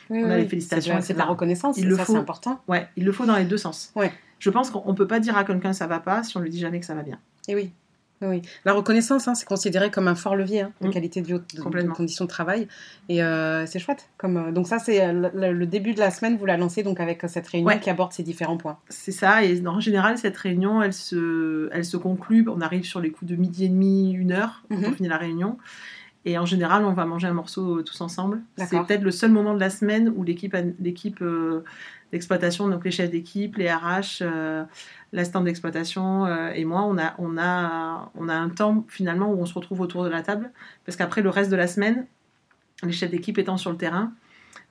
Oui, 0.09 0.21
On 0.23 0.27
oui, 0.27 0.31
a 0.31 0.38
les 0.38 0.47
félicitations, 0.47 0.99
C'est 1.01 1.13
de, 1.13 1.17
la- 1.19 1.25
reconnaissance. 1.25 1.77
Il 1.77 1.88
le 1.88 1.95
ça, 1.95 2.05
faut. 2.05 2.13
c'est 2.13 2.19
important. 2.19 2.61
Ouais, 2.67 2.88
il 2.95 3.05
le 3.05 3.11
faut 3.11 3.25
dans 3.25 3.35
les 3.35 3.45
deux 3.45 3.57
sens. 3.57 3.91
Ouais. 3.95 4.11
Je 4.39 4.49
pense 4.49 4.69
qu'on 4.71 4.93
peut 4.95 5.07
pas 5.07 5.19
dire 5.19 5.38
à 5.38 5.43
quelqu'un 5.43 5.73
ça 5.73 5.85
va 5.88 5.99
pas 5.99 6.23
si 6.23 6.38
on 6.38 6.39
lui 6.39 6.49
dit 6.49 6.59
jamais 6.59 6.79
que 6.79 6.85
ça 6.85 6.95
va 6.95 7.03
bien. 7.03 7.19
Et 7.47 7.55
oui. 7.55 7.73
Oui. 8.21 8.41
La 8.65 8.73
reconnaissance, 8.73 9.27
hein, 9.29 9.35
c'est 9.35 9.47
considéré 9.47 9.91
comme 9.91 10.07
un 10.09 10.15
fort 10.15 10.35
levier 10.35 10.61
hein, 10.61 10.71
de 10.81 10.88
Mm. 10.88 10.91
qualité 10.91 11.21
de 11.21 11.27
de, 11.27 11.81
de 11.81 11.88
conditions 11.89 12.25
de 12.25 12.29
travail. 12.29 12.67
Et 13.07 13.23
euh, 13.23 13.65
c'est 13.65 13.79
chouette. 13.79 14.09
Comme, 14.17 14.35
euh, 14.38 14.51
donc 14.51 14.67
ça, 14.67 14.77
c'est 14.77 15.01
euh, 15.05 15.29
le, 15.33 15.53
le 15.53 15.65
début 15.65 15.93
de 15.93 15.99
la 15.99 16.11
semaine, 16.11 16.38
vous 16.38 16.45
la 16.45 16.57
lancez 16.57 16.83
donc 16.83 16.99
avec 16.99 17.23
cette 17.27 17.47
réunion 17.47 17.67
Ouais. 17.67 17.79
qui 17.79 17.89
aborde 17.89 18.11
ces 18.11 18.23
différents 18.23 18.57
points. 18.57 18.77
C'est 18.89 19.11
ça, 19.13 19.43
et 19.45 19.65
en 19.65 19.79
général, 19.79 20.17
cette 20.17 20.35
réunion, 20.38 20.81
elle 20.83 20.93
se, 20.93 21.69
elle 21.71 21.85
se 21.85 21.95
conclut, 21.97 22.45
on 22.49 22.59
arrive 22.61 22.83
sur 22.83 22.99
les 22.99 23.09
coups 23.11 23.31
de 23.31 23.38
midi 23.38 23.65
et 23.65 23.69
demi, 23.69 24.11
une 24.11 24.31
heure, 24.33 24.63
quand 24.69 24.75
on 24.85 24.91
finit 24.91 25.09
la 25.09 25.17
réunion. 25.17 25.57
Et 26.25 26.38
en 26.38 26.45
général, 26.45 26.83
on 26.83 26.91
va 26.91 27.05
manger 27.05 27.27
un 27.27 27.33
morceau 27.33 27.81
tous 27.83 28.01
ensemble. 28.01 28.41
C'est 28.57 28.77
peut-être 28.85 29.03
le 29.03 29.11
seul 29.11 29.31
moment 29.31 29.53
de 29.53 29.59
la 29.61 29.69
semaine 29.69 30.11
où 30.13 30.23
l'équipe, 30.23 30.53
euh, 31.21 31.63
d'exploitation, 32.12 32.68
donc 32.68 32.86
les 32.86 32.92
chefs 32.92 33.10
d'équipe, 33.12 33.58
les 33.58 33.72
RH, 33.72 34.22
euh, 34.22 34.63
l'assistant 35.13 35.42
d'exploitation 35.42 36.25
euh, 36.25 36.51
et 36.54 36.66
moi, 36.66 36.82
on 36.84 36.98
a, 36.98 37.16
on, 37.20 37.38
a, 37.38 38.12
on 38.16 38.30
a 38.30 38.34
un 38.34 38.50
temps 38.50 38.86
finalement 38.88 39.32
où 39.32 39.39
on 39.42 39.46
se 39.46 39.54
retrouve 39.54 39.82
autour 39.82 40.04
de 40.04 40.10
la 40.10 40.22
table. 40.22 40.51
Parce 40.86 40.96
qu'après, 40.96 41.22
le 41.22 41.30
reste 41.30 41.51
de 41.51 41.56
la 41.56 41.68
semaine, 41.68 42.06
les 42.84 42.92
chefs 42.92 43.12
d'équipe 43.12 43.38
étant 43.38 43.58
sur 43.58 43.72
le 43.72 43.78
terrain, 43.78 44.13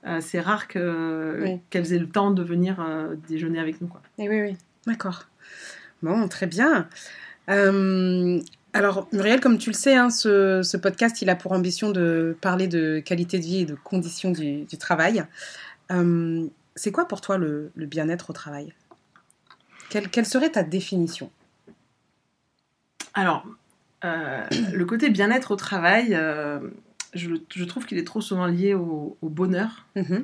euh, 0.07 0.19
c'est 0.21 0.39
rare 0.39 0.67
Oui. 0.73 1.59
qu'elles 1.69 1.93
aient 1.93 1.99
le 1.99 2.09
temps 2.09 2.31
de 2.31 2.43
venir 2.43 2.77
euh, 2.79 3.15
déjeuner 3.27 3.59
avec 3.59 3.81
nous. 3.81 3.87
Quoi. 3.87 4.01
Et 4.17 4.29
oui, 4.29 4.41
oui. 4.41 4.57
D'accord. 4.87 5.25
Bon, 6.01 6.27
très 6.29 6.47
bien. 6.47 6.87
Euh, 7.49 8.39
alors, 8.73 9.07
Muriel, 9.11 9.41
comme 9.41 9.57
tu 9.57 9.71
le 9.71 9.75
sais, 9.75 9.95
hein, 9.95 10.09
ce, 10.09 10.61
ce 10.63 10.77
podcast, 10.77 11.21
il 11.21 11.29
a 11.29 11.35
pour 11.35 11.51
ambition 11.51 11.91
de 11.91 12.37
parler 12.39 12.67
de 12.67 12.99
qualité 12.99 13.39
de 13.39 13.43
vie 13.43 13.61
et 13.61 13.65
de 13.65 13.75
conditions 13.75 14.31
du, 14.31 14.63
du 14.63 14.77
travail. 14.77 15.25
C'est 16.79 16.93
quoi 16.93 17.09
pour 17.09 17.19
toi 17.19 17.37
le, 17.37 17.73
le 17.75 17.85
bien-être 17.85 18.29
au 18.29 18.33
travail? 18.33 18.73
Quelle, 19.89 20.09
quelle 20.09 20.25
serait 20.25 20.49
ta 20.49 20.63
définition? 20.63 21.29
Alors, 23.13 23.45
euh, 24.05 24.45
le 24.71 24.85
côté 24.85 25.09
bien-être 25.09 25.51
au 25.51 25.57
travail, 25.57 26.15
euh, 26.15 26.61
je, 27.13 27.31
je 27.53 27.63
trouve 27.65 27.85
qu'il 27.85 27.97
est 27.97 28.07
trop 28.07 28.21
souvent 28.21 28.45
lié 28.45 28.75
au, 28.75 29.17
au 29.21 29.27
bonheur. 29.27 29.87
Mhm. 29.97 30.23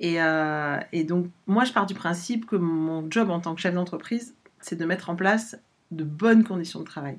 Et, 0.00 0.22
euh, 0.22 0.78
et 0.92 1.04
donc, 1.04 1.26
moi, 1.46 1.64
je 1.64 1.74
pars 1.74 1.84
du 1.84 1.94
principe 1.94 2.46
que 2.46 2.56
mon 2.56 3.10
job 3.10 3.28
en 3.28 3.40
tant 3.40 3.54
que 3.54 3.60
chef 3.60 3.74
d'entreprise, 3.74 4.34
c'est 4.60 4.76
de 4.76 4.84
mettre 4.86 5.10
en 5.10 5.14
place 5.14 5.58
de 5.90 6.04
bonnes 6.04 6.44
conditions 6.44 6.80
de 6.80 6.86
travail. 6.86 7.18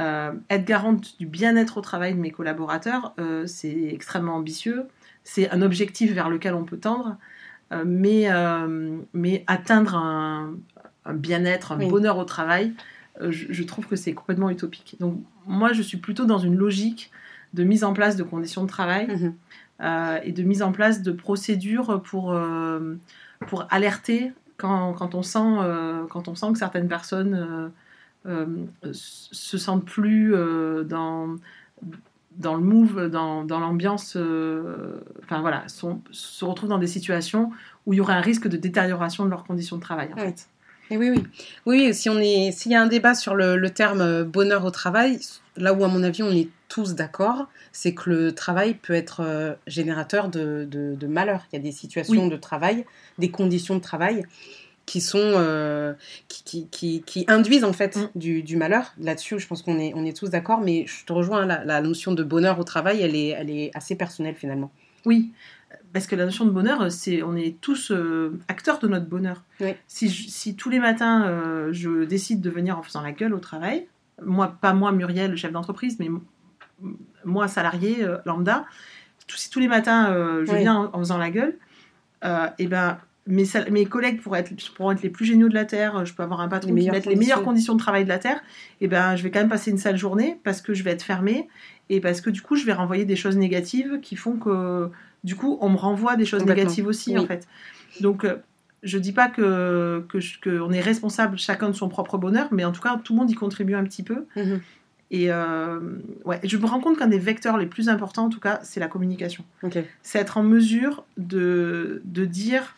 Euh, 0.00 0.32
être 0.48 0.64
garante 0.64 1.18
du 1.18 1.26
bien-être 1.26 1.76
au 1.76 1.82
travail 1.82 2.14
de 2.14 2.20
mes 2.20 2.30
collaborateurs, 2.30 3.12
euh, 3.18 3.46
c'est 3.46 3.88
extrêmement 3.92 4.36
ambitieux. 4.36 4.88
C'est 5.24 5.50
un 5.50 5.60
objectif 5.60 6.12
vers 6.12 6.30
lequel 6.30 6.54
on 6.54 6.64
peut 6.64 6.78
tendre, 6.78 7.18
mais, 7.84 8.30
euh, 8.30 8.98
mais 9.12 9.44
atteindre 9.46 9.94
un, 9.94 10.54
un 11.04 11.14
bien-être, 11.14 11.72
un 11.72 11.78
Oui. 11.78 11.88
bonheur 11.88 12.18
au 12.18 12.24
travail, 12.24 12.72
euh, 13.20 13.30
je, 13.30 13.46
je 13.52 13.62
trouve 13.62 13.86
que 13.86 13.96
c'est 13.96 14.12
complètement 14.12 14.50
utopique. 14.50 14.96
Donc, 15.00 15.20
moi, 15.46 15.72
je 15.72 15.82
suis 15.82 15.98
plutôt 15.98 16.26
dans 16.26 16.38
une 16.38 16.56
logique 16.56 17.10
de 17.54 17.64
mise 17.64 17.84
en 17.84 17.92
place 17.92 18.16
de 18.16 18.22
conditions 18.22 18.62
de 18.62 18.68
travail 18.68 19.08
Mhm. 19.08 19.34
euh, 19.82 20.18
et 20.22 20.32
de 20.32 20.42
mise 20.42 20.62
en 20.62 20.72
place 20.72 21.02
de 21.02 21.12
procédures 21.12 22.02
pour, 22.02 22.32
euh, 22.32 22.94
pour 23.48 23.66
alerter 23.70 24.32
quand, 24.56 24.92
quand, 24.92 25.14
on 25.14 25.22
sent, 25.22 25.38
euh, 25.40 26.04
quand 26.08 26.28
on 26.28 26.34
sent 26.34 26.52
que 26.52 26.58
certaines 26.58 26.88
personnes 26.88 27.34
euh, 27.34 27.68
euh, 28.26 28.92
se 28.92 29.58
sentent 29.58 29.86
plus 29.86 30.34
euh, 30.34 30.84
dans, 30.84 31.36
dans 32.40 32.54
le 32.54 32.62
move, 32.62 33.08
dans, 33.08 33.44
dans 33.44 33.60
l'ambiance, 33.60 34.16
euh, 34.16 35.00
enfin 35.24 35.40
voilà, 35.40 35.62
sont, 35.68 36.00
se 36.10 36.44
retrouvent 36.44 36.70
dans 36.70 36.78
des 36.78 36.86
situations 36.86 37.50
où 37.86 37.92
il 37.92 37.96
y 37.98 38.00
aurait 38.00 38.14
un 38.14 38.20
risque 38.20 38.48
de 38.48 38.56
détérioration 38.56 39.24
de 39.24 39.30
leurs 39.30 39.44
conditions 39.44 39.76
de 39.76 39.82
travail. 39.82 40.08
En 40.12 40.16
Ouais. 40.20 40.26
fait. 40.28 40.48
Et 40.92 40.96
oui, 40.96 41.10
oui. 41.10 41.22
Oui, 41.66 41.94
si 41.94 42.10
on 42.10 42.18
est, 42.18 42.50
s'il 42.50 42.72
y 42.72 42.74
a 42.74 42.82
un 42.82 42.88
débat 42.88 43.14
sur 43.14 43.36
le, 43.36 43.56
le 43.56 43.70
terme 43.70 44.00
euh, 44.00 44.24
bonheur 44.24 44.64
au 44.64 44.72
travail, 44.72 45.20
là 45.56 45.72
où 45.72 45.84
à 45.84 45.88
mon 45.88 46.02
avis 46.02 46.24
on 46.24 46.30
est 46.32 46.48
tous 46.68 46.94
d'accord, 46.96 47.46
c'est 47.70 47.94
que 47.94 48.10
le 48.10 48.32
travail 48.34 48.74
peut 48.74 48.94
être 48.94 49.20
euh, 49.24 49.54
générateur 49.68 50.28
de, 50.28 50.66
de, 50.68 50.96
de 50.96 51.06
malheur. 51.06 51.46
Il 51.52 51.56
y 51.56 51.58
a 51.60 51.62
des 51.62 51.70
situations 51.72 52.24
Oui. 52.24 52.30
de 52.30 52.36
travail, 52.36 52.84
des 53.18 53.30
conditions 53.30 53.76
de 53.76 53.80
travail 53.80 54.24
qui 54.90 55.00
sont 55.00 55.18
euh, 55.22 55.94
qui, 56.26 56.42
qui, 56.44 56.66
qui, 56.68 57.02
qui 57.02 57.24
induisent 57.28 57.62
en 57.64 57.72
fait 57.72 57.96
Mm. 57.96 58.08
du, 58.16 58.42
du 58.42 58.56
malheur. 58.56 58.92
Là-dessus, 58.98 59.38
je 59.38 59.46
pense 59.46 59.62
qu'on 59.62 59.78
est, 59.78 59.92
on 59.94 60.04
est 60.04 60.16
tous 60.16 60.30
d'accord, 60.30 60.60
mais 60.60 60.84
je 60.88 61.04
te 61.04 61.12
rejoins, 61.12 61.46
la, 61.46 61.64
la 61.64 61.80
notion 61.80 62.12
de 62.12 62.24
bonheur 62.24 62.58
au 62.58 62.64
travail, 62.64 63.00
elle 63.00 63.14
est, 63.14 63.28
elle 63.28 63.50
est 63.50 63.70
assez 63.76 63.94
personnelle 63.94 64.34
finalement. 64.34 64.70
Oui, 65.06 65.30
parce 65.92 66.06
que 66.08 66.16
la 66.16 66.24
notion 66.24 66.44
de 66.44 66.50
bonheur, 66.50 66.90
c'est 66.90 67.22
on 67.22 67.36
est 67.36 67.60
tous 67.60 67.92
euh, 67.92 68.36
acteurs 68.48 68.80
de 68.80 68.88
notre 68.88 69.06
bonheur. 69.06 69.44
Oui. 69.60 69.74
Si, 69.86 70.08
je- 70.08 70.28
si 70.28 70.56
tous 70.56 70.70
les 70.70 70.80
matins 70.80 71.24
euh, 71.28 71.68
je 71.72 72.04
décide 72.04 72.40
de 72.40 72.50
venir 72.50 72.76
en 72.76 72.82
faisant 72.82 73.02
la 73.02 73.12
gueule 73.12 73.32
au 73.34 73.38
travail, 73.38 73.86
moi, 74.24 74.56
pas 74.60 74.72
moi 74.74 74.90
Muriel, 74.90 75.36
chef 75.36 75.52
d'entreprise, 75.52 75.98
mais 76.00 76.08
moi 77.24 77.46
salarié 77.46 78.02
euh, 78.02 78.18
lambda, 78.24 78.64
tout- 79.28 79.36
si 79.36 79.50
tous 79.50 79.60
les 79.60 79.68
matins 79.68 80.12
je 80.44 80.50
Oui. 80.52 80.58
viens 80.62 80.74
en, 80.76 80.90
en 80.94 80.98
faisant 80.98 81.18
la 81.18 81.30
gueule, 81.30 81.54
et 82.58 82.66
ben 82.66 82.98
mes, 83.26 83.44
mes 83.70 83.86
collègues 83.86 84.20
pourraient 84.20 84.40
être, 84.40 84.72
pourront 84.74 84.92
être 84.92 85.02
les 85.02 85.10
plus 85.10 85.24
géniaux 85.26 85.48
de 85.48 85.54
la 85.54 85.64
terre, 85.64 86.04
je 86.04 86.14
peux 86.14 86.22
avoir 86.22 86.40
un 86.40 86.48
patron 86.48 86.68
Les 86.72 86.82
qui 86.82 86.88
meilleures 86.90 87.04
met 87.06 87.10
les 87.10 87.16
meilleures 87.16 87.42
conditions. 87.42 87.74
de 87.74 87.78
travail 87.78 88.04
de 88.04 88.08
la 88.08 88.18
terre, 88.18 88.40
et 88.80 88.88
ben 88.88 89.14
je 89.16 89.22
vais 89.22 89.30
quand 89.30 89.40
même 89.40 89.48
passer 89.48 89.70
une 89.70 89.78
sale 89.78 89.96
journée 89.96 90.38
parce 90.42 90.60
que 90.62 90.74
je 90.74 90.82
vais 90.82 90.90
être 90.90 91.02
fermée 91.02 91.48
et 91.90 92.00
parce 92.00 92.20
que 92.20 92.30
du 92.30 92.40
coup 92.42 92.56
je 92.56 92.64
vais 92.64 92.72
renvoyer 92.72 93.04
des 93.04 93.16
choses 93.16 93.36
négatives 93.36 94.00
qui 94.00 94.16
font 94.16 94.36
que 94.36 94.88
du 95.24 95.36
coup 95.36 95.58
on 95.60 95.68
me 95.68 95.76
renvoie 95.76 96.16
des 96.16 96.24
choses 96.24 96.44
négatives 96.44 96.86
aussi 96.86 97.10
Oui. 97.12 97.18
en 97.18 97.26
fait. 97.26 97.46
Donc 98.00 98.24
euh, 98.24 98.36
je 98.82 98.96
dis 98.98 99.12
pas 99.12 99.28
que 99.28 100.04
qu'on 100.42 100.72
est 100.72 100.80
responsable 100.80 101.36
chacun 101.38 101.68
de 101.68 101.74
son 101.74 101.88
propre 101.88 102.16
bonheur, 102.16 102.48
mais 102.52 102.64
en 102.64 102.72
tout 102.72 102.80
cas 102.80 102.98
tout 103.04 103.12
le 103.12 103.18
monde 103.18 103.30
y 103.30 103.34
contribue 103.34 103.74
un 103.74 103.84
petit 103.84 104.02
peu. 104.02 104.24
Mhm. 104.36 104.60
Et 105.12 105.26
euh, 105.32 105.80
ouais, 106.24 106.38
je 106.44 106.56
me 106.56 106.66
rends 106.66 106.78
compte 106.78 106.96
qu'un 106.96 107.08
des 107.08 107.18
vecteurs 107.18 107.58
les 107.58 107.66
plus 107.66 107.88
importants 107.88 108.26
en 108.26 108.28
tout 108.30 108.38
cas 108.40 108.60
c'est 108.62 108.80
la 108.80 108.88
communication. 108.88 109.44
C'est 110.02 110.18
être 110.20 110.38
en 110.38 110.42
mesure 110.42 111.04
de 111.18 112.00
de 112.04 112.24
dire 112.24 112.76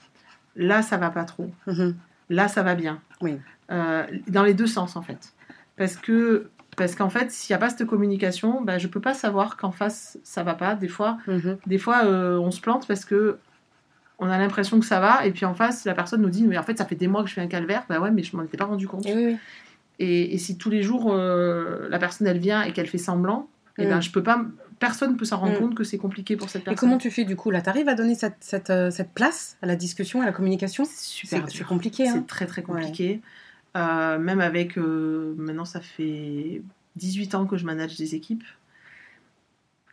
là 0.56 0.82
ça 0.82 0.96
va 0.96 1.10
pas 1.10 1.24
trop 1.24 1.50
Mhm. 1.66 1.94
là 2.30 2.48
ça 2.48 2.62
va 2.62 2.74
bien. 2.74 3.00
Oui. 3.20 3.38
Euh, 3.70 4.04
dans 4.28 4.42
les 4.44 4.54
deux 4.54 4.66
sens 4.66 4.96
en 4.96 5.02
fait. 5.02 5.32
Parce 5.76 5.96
que 5.96 6.48
parce 6.76 6.94
qu'en 6.94 7.10
fait, 7.10 7.30
s'il 7.30 7.52
n'y 7.52 7.56
a 7.56 7.58
pas 7.58 7.68
cette 7.68 7.86
communication, 7.86 8.62
bah, 8.62 8.78
je 8.78 8.86
peux 8.88 9.00
pas 9.00 9.12
savoir 9.14 9.56
qu'en 9.58 9.72
face 9.72 10.18
ça 10.24 10.42
va 10.42 10.54
pas. 10.54 10.74
Des 10.74 10.88
fois, 10.88 11.18
Mhm. 11.26 11.58
des 11.66 11.78
fois 11.78 12.04
euh, 12.04 12.38
on 12.38 12.50
se 12.50 12.60
plante 12.60 12.86
parce 12.86 13.04
que 13.04 13.38
on 14.18 14.28
a 14.30 14.38
l'impression 14.38 14.78
que 14.80 14.86
ça 14.86 15.00
va, 15.00 15.26
et 15.26 15.32
puis 15.32 15.44
en 15.44 15.54
face 15.54 15.84
la 15.84 15.94
personne 15.94 16.22
nous 16.22 16.30
dit 16.30 16.44
mais 16.46 16.56
en 16.58 16.62
fait 16.62 16.78
ça 16.78 16.84
fait 16.86 16.94
des 16.94 17.08
mois 17.08 17.22
que 17.22 17.28
je 17.28 17.34
fais 17.34 17.40
un 17.40 17.46
calvaire. 17.48 17.84
Bah 17.88 18.00
ouais, 18.00 18.10
mais 18.10 18.22
je 18.22 18.36
m'en 18.36 18.42
étais 18.44 18.56
pas 18.56 18.64
rendu 18.66 18.86
compte. 18.88 19.04
Et 19.06 19.14
oui, 19.14 19.24
oui. 19.26 19.36
Et, 19.98 20.34
et 20.34 20.38
si 20.38 20.56
tous 20.58 20.70
les 20.70 20.82
jours 20.82 21.12
euh, 21.12 21.88
la 21.88 21.98
personne 21.98 22.26
elle 22.26 22.38
vient 22.38 22.62
et 22.62 22.72
qu'elle 22.72 22.86
fait 22.88 22.98
semblant, 22.98 23.48
et 23.78 23.86
ben 23.86 23.98
Mm. 23.98 24.02
je 24.02 24.10
peux 24.12 24.22
pas. 24.22 24.42
Personne 24.82 25.16
peut 25.16 25.24
s'en 25.24 25.38
rendre 25.38 25.54
Mm. 25.54 25.58
compte 25.60 25.74
que 25.74 25.84
c'est 25.84 25.96
compliqué 25.98 26.36
pour 26.36 26.48
cette 26.50 26.62
Et 26.62 26.64
personne. 26.64 26.78
comment 26.88 26.98
tu 26.98 27.10
fais 27.10 27.24
du 27.24 27.36
coup 27.36 27.50
Là, 27.50 27.62
tu 27.62 27.68
arrives 27.70 27.88
à 27.88 27.94
donner 27.94 28.14
cette, 28.14 28.36
cette, 28.40 28.70
euh, 28.70 28.90
cette 28.90 29.12
place 29.12 29.56
à 29.62 29.66
la 29.66 29.76
discussion, 29.76 30.20
à 30.20 30.26
la 30.26 30.32
communication? 30.32 30.84
C'est 30.84 31.04
super 31.04 31.46
C'est 31.50 31.64
compliqué. 31.64 32.08
Hein 32.08 32.12
C'est 32.16 32.26
très 32.26 32.46
très 32.46 32.62
compliqué. 32.62 33.20
Euh, 33.76 34.18
même 34.18 34.40
avec, 34.40 34.76
euh, 34.76 35.34
maintenant 35.38 35.64
ça 35.64 35.80
fait 35.80 36.60
18 36.96 37.34
ans 37.34 37.46
que 37.46 37.56
je 37.56 37.64
manage 37.64 37.96
des 37.96 38.14
équipes. 38.14 38.44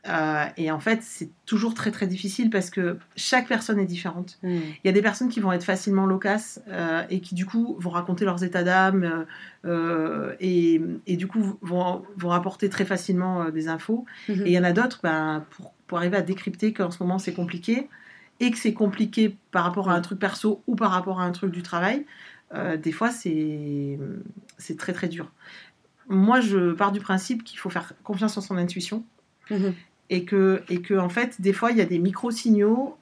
Euh, 0.07 0.45
et 0.55 0.71
en 0.71 0.79
fait, 0.79 0.99
c'est 1.03 1.29
toujours 1.45 1.73
très 1.73 1.91
très 1.91 2.07
difficile 2.07 2.49
parce 2.49 2.69
que 2.69 2.97
chaque 3.15 3.47
personne 3.47 3.79
est 3.79 3.85
différente. 3.85 4.39
Mm. 4.43 4.57
Il 4.83 4.85
y 4.85 4.89
a 4.89 4.91
des 4.93 5.01
personnes 5.01 5.29
qui 5.29 5.39
vont 5.39 5.51
être 5.51 5.63
facilement 5.63 6.05
loquaces 6.05 6.61
euh, 6.69 7.03
et 7.09 7.19
qui 7.19 7.35
du 7.35 7.45
coup 7.45 7.75
vont 7.79 7.89
raconter 7.89 8.23
leurs 8.23 8.43
états 8.43 8.63
d'âme 8.63 9.25
euh, 9.65 10.35
et, 10.39 10.81
et 11.05 11.17
du 11.17 11.27
coup 11.27 11.57
vont, 11.61 12.03
vont 12.15 12.31
apporter 12.31 12.69
très 12.69 12.85
facilement 12.85 13.49
des 13.49 13.67
infos. 13.67 14.05
Mhm. 14.29 14.45
Et 14.45 14.49
il 14.49 14.53
y 14.53 14.59
en 14.59 14.63
a 14.63 14.71
d'autres, 14.71 14.99
ben, 15.03 15.45
pour, 15.51 15.73
pour 15.87 15.97
arriver 15.97 16.17
à 16.17 16.21
décrypter 16.21 16.71
qu'en 16.71 16.91
ce 16.91 17.03
moment 17.03 17.19
c'est 17.19 17.33
compliqué, 17.33 17.89
et 18.39 18.51
que 18.51 18.57
c'est 18.57 18.73
compliqué 18.73 19.35
par 19.51 19.65
rapport 19.65 19.89
à 19.89 19.95
un 19.95 20.01
truc 20.01 20.17
perso 20.17 20.63
ou 20.65 20.75
par 20.75 20.91
rapport 20.91 21.19
à 21.19 21.25
un 21.25 21.31
truc 21.31 21.51
du 21.51 21.61
travail, 21.61 22.05
des 22.81 22.93
fois 22.93 23.11
c'est 23.11 23.97
très 24.77 24.93
très 24.93 25.09
dur. 25.09 25.29
Moi, 26.07 26.39
je 26.39 26.71
pars 26.71 26.93
du 26.93 27.01
principe 27.01 27.43
qu'il 27.43 27.59
faut 27.59 27.69
faire 27.69 27.93
confiance 28.01 28.37
en 28.37 28.41
son 28.41 28.55
intuition 28.57 29.03
Mhm. 29.49 29.73
Et 30.09 30.23
que, 30.23 30.61
et 30.69 30.81
que 30.81 30.93
en 30.95 31.09
fait, 31.09 31.39
des 31.41 31.53
fois, 31.53 31.71
il 31.71 31.77
y 31.77 31.81
a 31.81 31.85
des 31.85 31.99
micro-signaux 31.99 32.97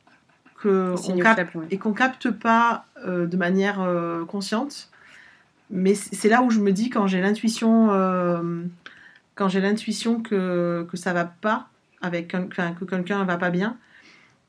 que 0.60 0.96
on 1.10 1.18
capte 1.20 1.56
ouais. 1.56 1.66
et 1.72 1.78
qu'on 1.78 1.94
capte 1.94 2.32
pas 2.32 2.86
euh, 3.06 3.28
de 3.28 3.38
manière 3.38 3.82
euh, 3.82 4.26
consciente. 4.26 4.90
Mais 5.70 5.96
c'est 5.96 6.30
là 6.30 6.42
où 6.42 6.50
je 6.50 6.60
me 6.60 6.72
dis 6.72 6.90
quand 6.90 7.08
j'ai 7.08 7.22
l'intuition, 7.22 7.92
euh, 7.92 8.64
quand 9.36 9.50
j'ai 9.50 9.62
l'intuition 9.62 10.22
que 10.22 10.88
que 10.90 10.98
ça 10.98 11.14
va 11.14 11.26
pas 11.26 11.68
avec 12.02 12.34
un- 12.34 12.48
enfin, 12.48 12.72
que 12.74 12.86
quelqu'un 12.86 13.24
va 13.26 13.38
pas 13.38 13.50
bien, 13.50 13.78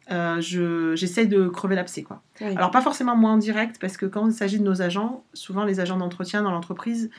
je 0.09 0.95
j'essaye 0.95 1.27
de 1.27 1.49
crever 1.49 1.75
l'abcès 1.75 2.03
quoi. 2.03 2.23
Oui. 2.41 2.55
Alors 2.57 2.71
pas 2.71 2.81
forcément 2.81 3.17
moi 3.17 3.31
en 3.31 3.37
direct 3.37 3.79
parce 3.81 3.97
que 3.97 4.07
quand 4.07 4.27
il 4.27 4.33
s'agit 4.33 4.59
de 4.59 4.65
nos 4.65 4.81
agents, 4.81 5.25
souvent 5.35 5.65
les 5.65 5.81
agents 5.81 5.99
d'entretien 5.99 6.43
dans 6.43 6.53
l'entreprise, 6.53 7.11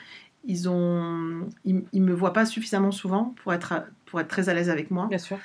ils 0.46 0.68
ont 0.68 1.48
ils, 1.64 1.82
ils 1.92 2.02
me 2.02 2.12
voient 2.14 2.32
pas 2.32 2.46
suffisamment 2.46 2.92
souvent 2.92 3.34
pour 3.42 3.52
être 3.52 3.72
à- 3.72 3.84
pour 4.06 4.20
être 4.20 4.28
très 4.28 4.48
à 4.48 4.54
l'aise 4.54 4.70
avec 4.70 4.90
moi. 4.90 5.06
Bien 5.08 5.18
sûr. 5.18 5.38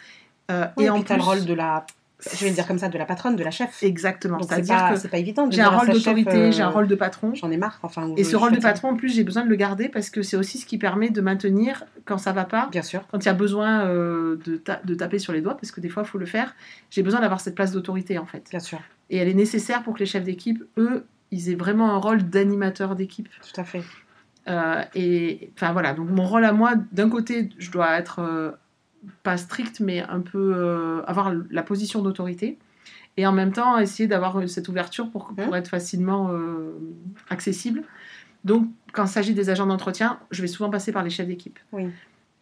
Euh, 0.52 0.66
Oui, 0.78 0.86
et 0.86 0.90
en 0.90 1.02
plus 1.02 1.16
le 1.16 1.22
rôle 1.22 1.46
de 1.46 1.54
la, 1.54 1.86
je 2.34 2.46
vais 2.46 2.52
dire 2.52 2.66
comme 2.68 2.78
ça, 2.80 2.88
de 2.88 2.98
la 2.98 3.06
patronne, 3.06 3.36
de 3.36 3.44
la 3.44 3.52
chef. 3.52 3.82
exactement, 3.84 4.40
c'est-à-dire 4.42 4.90
que 4.90 4.96
c'est 4.96 5.08
pas 5.10 5.18
évident. 5.18 5.48
de 5.48 5.52
j'ai 5.54 5.62
un 5.62 5.70
rôle 5.70 5.90
d'autorité, 5.90 6.32
euh, 6.36 6.52
j'ai 6.52 6.62
un 6.62 6.70
rôle 6.70 6.88
de 6.88 6.96
patron. 6.96 7.34
J'en 7.36 7.52
ai 7.52 7.58
marre. 7.58 7.80
Enfin, 7.84 8.12
Et 8.16 8.24
ce 8.24 8.36
rôle 8.36 8.54
de 8.54 8.60
patron, 8.60 8.90
en 8.90 8.96
plus, 8.96 9.10
j'ai 9.14 9.24
besoin 9.24 9.44
de 9.44 9.50
le 9.50 9.56
garder 9.56 9.90
parce 9.90 10.10
que 10.10 10.22
c'est 10.22 10.38
aussi 10.38 10.58
ce 10.60 10.66
qui 10.66 10.78
permet 10.78 11.10
de 11.10 11.20
maintenir 11.22 11.84
quand 12.06 12.18
ça 12.18 12.32
va 12.32 12.46
pas, 12.46 12.70
Bien 12.72 12.84
sûr. 12.84 13.02
quand 13.12 13.20
il 13.20 13.26
y 13.26 13.30
a 13.30 13.34
besoin 13.34 13.86
euh, 13.86 14.38
de, 14.46 14.56
ta- 14.58 14.82
de 14.84 14.96
taper 14.96 15.20
sur 15.20 15.34
les 15.34 15.42
doigts, 15.42 15.56
parce 15.58 15.72
que 15.72 15.82
des 15.82 15.90
fois, 15.90 16.04
il 16.04 16.10
faut 16.10 16.18
le 16.20 16.26
faire. 16.28 16.56
J'ai 16.92 17.04
besoin 17.04 17.20
d'avoir 17.22 17.42
cette 17.42 17.56
place 17.56 17.72
d'autorité, 17.72 18.18
en 18.18 18.26
fait. 18.26 18.48
Bien 18.50 18.60
sûr. 18.60 18.80
Et 19.10 19.18
elle 19.18 19.28
est 19.28 19.34
nécessaire 19.34 19.84
pour 19.84 19.94
que 19.96 20.00
les 20.00 20.06
chefs 20.06 20.24
d'équipe, 20.24 20.64
eux, 20.78 21.06
ils 21.32 21.50
aient 21.50 21.56
vraiment 21.56 21.92
un 21.94 21.98
rôle 21.98 22.24
d'animateur 22.30 22.96
d'équipe. 22.96 23.30
Tout 23.42 23.60
à 23.60 23.64
fait. 23.64 23.84
Euh, 24.48 24.82
et 24.94 25.50
enfin 25.56 25.74
voilà, 25.74 25.94
donc 25.94 26.10
mon 26.10 26.26
rôle 26.26 26.46
à 26.46 26.54
moi, 26.54 26.74
d'un 26.92 27.10
côté, 27.10 27.50
je 27.58 27.72
dois 27.72 27.98
être 27.98 28.20
euh, 28.20 28.52
pas 29.24 29.38
strict, 29.38 29.80
mais 29.80 30.02
un 30.02 30.20
peu 30.20 30.54
euh, 30.56 31.02
avoir 31.08 31.34
la 31.50 31.64
position 31.64 32.02
d'autorité. 32.02 32.58
Et 33.18 33.26
en 33.26 33.32
même 33.32 33.52
temps, 33.54 33.78
essayer 33.80 34.08
d'avoir 34.08 34.38
cette 34.50 34.68
ouverture 34.68 35.10
pour, 35.10 35.28
pour 35.28 35.48
Mhm. 35.48 35.54
être 35.56 35.70
facilement 35.70 36.30
accessible. 37.30 37.84
Donc, 38.44 38.68
quand 38.94 39.06
il 39.06 39.10
s'agit 39.10 39.34
des 39.34 39.50
agents 39.50 39.66
d'entretien, 39.66 40.20
je 40.32 40.42
vais 40.42 40.48
souvent 40.48 40.70
passer 40.70 40.92
par 40.92 41.02
les 41.04 41.10
chefs 41.10 41.28
d'équipe. 41.28 41.58
Oui. 41.72 41.88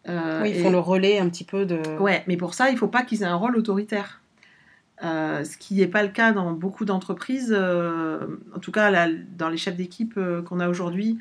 Oui, 0.06 0.12
ils 0.50 0.56
et- 0.58 0.62
font 0.62 0.70
le 0.70 0.78
relais 0.78 1.18
un 1.18 1.28
petit 1.30 1.44
peu 1.44 1.64
de. 1.64 1.80
Ouais, 1.98 2.24
mais 2.26 2.36
pour 2.36 2.52
ça, 2.52 2.68
il 2.70 2.76
faut 2.76 2.88
pas 2.88 3.02
qu'ils 3.04 3.22
aient 3.22 3.26
un 3.26 3.36
rôle 3.36 3.56
autoritaire. 3.56 4.20
Euh, 5.02 5.44
ce 5.44 5.56
qui 5.56 5.76
n'est 5.76 5.86
pas 5.86 6.02
le 6.02 6.10
cas 6.10 6.32
dans 6.32 6.52
beaucoup 6.52 6.84
d'entreprises. 6.84 7.54
euh, 7.56 8.18
en 8.54 8.58
tout 8.58 8.70
cas, 8.70 8.90
là, 8.90 9.08
dans 9.38 9.48
les 9.48 9.56
chefs 9.56 9.76
d'équipe 9.76 10.14
euh, 10.18 10.42
qu'on 10.42 10.60
a 10.60 10.68
aujourd'hui, 10.68 11.18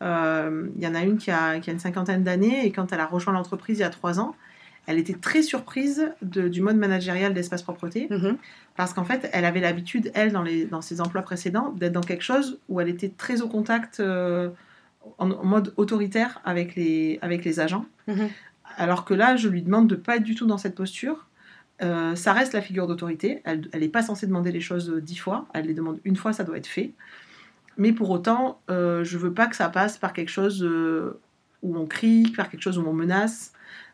il 0.00 0.82
y 0.82 0.86
en 0.86 0.94
a 0.94 1.02
une 1.02 1.16
qui 1.18 1.30
a, 1.30 1.58
qui 1.60 1.70
a 1.70 1.72
une 1.72 1.78
cinquantaine 1.78 2.22
d'années 2.22 2.66
et 2.66 2.72
quand 2.72 2.92
elle 2.92 3.00
a 3.00 3.06
rejoint 3.06 3.32
l'entreprise 3.32 3.78
il 3.78 3.82
y 3.82 3.84
a 3.84 3.90
trois 3.90 4.20
ans, 4.20 4.34
elle 4.86 4.98
était 4.98 5.14
très 5.14 5.42
surprise 5.42 6.12
de- 6.22 6.48
du 6.48 6.60
mode 6.60 6.76
managérial 6.76 7.34
d'espace 7.34 7.62
propreté 7.62 8.06
Mhm. 8.10 8.36
parce 8.76 8.92
qu'en 8.92 9.04
fait, 9.04 9.28
elle 9.32 9.44
avait 9.44 9.60
l'habitude, 9.60 10.12
elle, 10.14 10.32
dans, 10.32 10.42
les, 10.42 10.64
dans 10.66 10.80
ses 10.82 11.00
emplois 11.00 11.22
précédents, 11.22 11.72
d'être 11.72 11.92
dans 11.92 12.02
quelque 12.02 12.22
chose 12.22 12.60
où 12.68 12.80
elle 12.80 12.88
était 12.88 13.08
très 13.08 13.40
au 13.42 13.48
contact, 13.48 13.98
euh, 14.00 14.50
en, 15.18 15.30
en 15.30 15.44
mode 15.44 15.72
autoritaire 15.76 16.40
avec 16.44 16.74
les, 16.76 17.18
avec 17.22 17.44
les 17.44 17.58
agents. 17.58 17.86
Mhm. 18.06 18.28
Alors 18.76 19.04
que 19.04 19.14
là, 19.14 19.36
je 19.36 19.48
lui 19.48 19.62
demande 19.62 19.88
de 19.88 19.94
pas 19.96 20.16
être 20.16 20.22
du 20.24 20.34
tout 20.34 20.46
dans 20.46 20.58
cette 20.58 20.74
posture. 20.74 21.26
Euh, 21.82 22.14
ça 22.14 22.32
reste 22.32 22.52
la 22.52 22.60
figure 22.62 22.86
d'autorité. 22.86 23.40
Elle 23.44 23.68
n'est 23.78 23.88
pas 23.88 24.02
censée 24.02 24.26
demander 24.26 24.52
les 24.52 24.60
choses 24.60 24.90
euh, 24.90 25.00
dix 25.00 25.16
fois. 25.16 25.46
Elle 25.54 25.66
les 25.66 25.74
demande 25.74 25.98
une 26.04 26.16
fois, 26.16 26.32
ça 26.32 26.44
doit 26.44 26.58
être 26.58 26.66
fait. 26.66 26.92
Mais 27.78 27.92
pour 27.92 28.10
autant, 28.10 28.60
euh, 28.70 29.04
je 29.04 29.18
veux 29.18 29.32
pas 29.32 29.46
que 29.46 29.56
ça 29.56 29.68
passe 29.68 29.98
par 29.98 30.12
quelque 30.12 30.30
chose 30.30 30.62
euh, 30.62 31.20
où 31.62 31.76
on 31.76 31.86
crie, 31.86 32.32
par 32.36 32.48
quelque 32.48 32.62
chose 32.62 32.78
où 32.78 32.84
on 32.86 32.92
menace. 32.92 33.52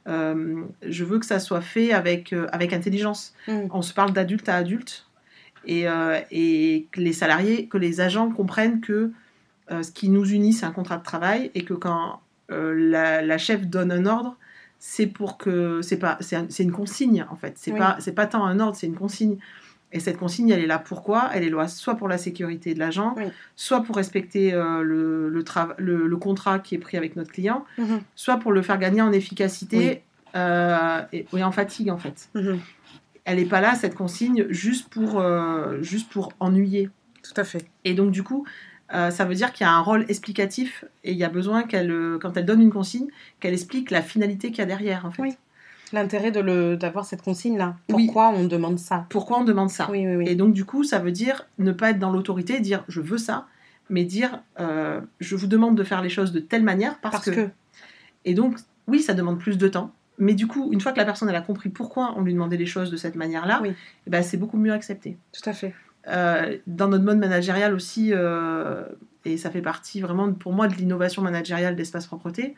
Euh, 0.09 0.63
je 0.87 1.05
veux 1.05 1.19
que 1.19 1.27
ça 1.27 1.39
soit 1.39 1.61
fait 1.61 1.93
avec, 1.93 2.33
euh, 2.33 2.47
avec 2.53 2.73
intelligence 2.73 3.35
Mhm. 3.49 3.69
on 3.73 3.83
se 3.83 3.95
parle 3.95 4.13
d'adulte 4.13 4.49
à 4.49 4.57
adulte 4.57 5.07
et, 5.65 5.85
et 6.33 6.89
que 6.91 7.01
les 7.01 7.13
salariés, 7.13 7.67
que 7.69 7.79
les 7.79 8.01
agents 8.01 8.31
comprennent 8.31 8.81
que 8.81 9.13
ce 9.71 9.91
qui 9.93 10.09
nous 10.09 10.29
unit, 10.29 10.53
c'est 10.53 10.67
un 10.67 10.73
contrat 10.73 10.97
de 10.97 11.05
travail 11.05 11.53
et 11.55 11.63
que 11.65 11.73
quand 11.75 12.21
la, 12.51 13.23
la 13.23 13.39
chef 13.39 13.67
donne 13.69 13.93
un 13.93 14.07
ordre, 14.07 14.37
c'est 14.81 15.07
pour 15.07 15.39
que 15.39 15.81
c'est 15.83 15.99
pas 15.99 16.17
c'est 16.21 16.35
un- 16.35 16.47
c'est 16.51 16.65
une 16.65 16.73
consigne 16.73 17.25
en 17.31 17.37
fait. 17.37 17.55
C'est 17.57 17.71
Oui. 17.71 17.79
pas 17.79 17.97
c'est 18.01 18.13
pas 18.13 18.27
tant 18.27 18.45
un 18.45 18.59
ordre, 18.59 18.75
c'est 18.77 18.89
une 18.89 18.97
consigne. 18.97 19.37
Et 19.93 20.01
cette 20.01 20.17
consigne, 20.17 20.49
elle 20.51 20.61
est 20.61 20.67
là 20.67 20.79
pourquoi? 20.79 21.31
Elle 21.35 21.45
est 21.45 21.51
là 21.51 21.69
soit 21.69 21.95
pour 21.97 22.09
la 22.09 22.19
sécurité 22.19 22.73
de 22.75 22.79
l'agent, 22.79 23.15
Oui. 23.17 23.25
soit 23.57 23.83
pour 23.83 23.97
respecter 23.97 24.55
euh, 24.55 24.83
le, 24.83 25.29
le, 25.29 25.45
le, 25.79 26.07
le 26.09 26.17
contrat 26.17 26.59
qui 26.59 26.75
est 26.75 26.79
pris 26.79 26.97
avec 26.97 27.15
notre 27.17 27.31
client, 27.31 27.65
Mhm. 27.79 28.01
soit 28.15 28.39
pour 28.39 28.53
le 28.53 28.63
faire 28.63 28.79
gagner 28.79 29.03
en 29.03 29.13
efficacité 29.13 30.03
euh, 30.35 31.03
et, 31.13 31.27
et 31.37 31.45
en 31.45 31.53
fatigue 31.53 31.91
en 31.91 31.99
fait 31.99 32.31
Mhm. 32.35 32.59
elle 33.25 33.37
n'est 33.37 33.45
pas 33.45 33.61
là, 33.61 33.75
cette 33.75 33.95
consigne, 33.95 34.47
juste 34.49 34.89
pour, 34.89 35.21
euh, 35.21 35.81
juste 35.83 36.11
pour 36.11 36.33
ennuyer. 36.41 36.89
Tout 37.23 37.39
à 37.41 37.45
fait. 37.45 37.65
Et 37.85 37.95
donc, 37.95 38.11
du 38.11 38.23
coup, 38.25 38.45
euh, 38.95 39.11
ça 39.11 39.25
veut 39.25 39.35
dire 39.35 39.53
qu'il 39.53 39.65
y 39.65 39.69
a 39.69 39.73
un 39.73 39.81
rôle 39.81 40.05
explicatif 40.09 40.85
et 41.05 41.13
il 41.13 41.19
y 41.19 41.23
a 41.23 41.29
besoin 41.29 41.63
qu'elle, 41.63 41.95
quand 42.21 42.37
elle 42.37 42.45
donne 42.47 42.61
une 42.61 42.73
consigne, 42.73 43.07
qu'elle 43.39 43.53
explique 43.55 43.91
la 43.93 44.03
finalité 44.03 44.49
qu'il 44.51 44.59
y 44.59 44.63
a 44.63 44.67
derrière, 44.67 45.07
en 45.07 45.11
fait. 45.13 45.23
Oui. 45.23 45.35
L'intérêt 45.93 46.31
de 46.31 46.41
le- 46.41 46.77
d'avoir 46.77 47.05
cette 47.05 47.23
consigne-là. 47.23 47.77
Oui. 47.91 48.07
Pourquoi 48.07 48.29
on 48.31 48.45
demande 48.47 48.79
ça? 48.79 49.07
Pourquoi 49.11 49.39
on 49.41 49.45
demande 49.45 49.71
ça? 49.71 49.89
Oui, 49.91 50.07
oui, 50.07 50.17
oui. 50.17 50.25
Et 50.29 50.35
donc, 50.35 50.53
du 50.55 50.65
coup, 50.65 50.85
ça 50.85 50.99
veut 50.99 51.13
dire 51.13 51.47
ne 51.59 51.73
pas 51.73 51.91
être 51.91 51.99
dans 51.99 52.11
l'autorité, 52.11 52.61
dire 52.61 52.85
je 52.89 53.01
veux 53.01 53.19
ça, 53.19 53.47
mais 53.91 54.05
dire 54.05 54.43
euh, 54.61 55.01
je 55.21 55.37
vous 55.37 55.47
demande 55.47 55.77
de 55.77 55.85
faire 55.85 56.01
les 56.03 56.09
choses 56.09 56.33
de 56.33 56.41
telle 56.41 56.63
manière 56.63 56.99
parce, 57.01 57.25
Parce 57.25 57.37
que. 57.37 57.49
Et 58.25 58.35
donc, 58.35 58.57
oui, 58.87 59.01
ça 59.01 59.15
demande 59.15 59.39
plus 59.39 59.59
de 59.59 59.69
temps. 59.69 59.93
Mais 60.19 60.35
du 60.35 60.47
coup, 60.47 60.71
une 60.73 60.81
fois 60.81 60.93
que 60.93 60.99
la 60.99 61.05
personne 61.05 61.29
elle 61.29 61.37
a 61.37 61.41
compris 61.41 61.69
pourquoi 61.69 62.15
on 62.17 62.21
lui 62.23 62.33
demandait 62.33 62.57
les 62.57 62.67
choses 62.67 62.91
de 62.91 62.97
cette 62.97 63.17
manière-là, 63.17 63.61
Oui. 63.63 63.73
eh 64.07 64.11
ben, 64.11 64.23
c'est 64.23 64.37
beaucoup 64.37 64.57
mieux 64.59 64.73
accepté. 64.73 65.17
Tout 65.33 65.49
à 65.49 65.53
fait. 65.53 65.75
Euh, 66.09 66.59
dans 66.67 66.89
notre 66.89 67.05
mode 67.05 67.19
managérial 67.19 67.75
aussi, 67.75 68.11
euh, 68.13 68.85
et 69.25 69.37
ça 69.37 69.51
fait 69.51 69.63
partie 69.63 70.01
vraiment 70.01 70.33
pour 70.33 70.53
moi 70.53 70.69
de 70.69 70.75
l'innovation 70.75 71.23
managériale 71.23 71.77
d'Espace 71.77 72.07
Propreté, 72.07 72.55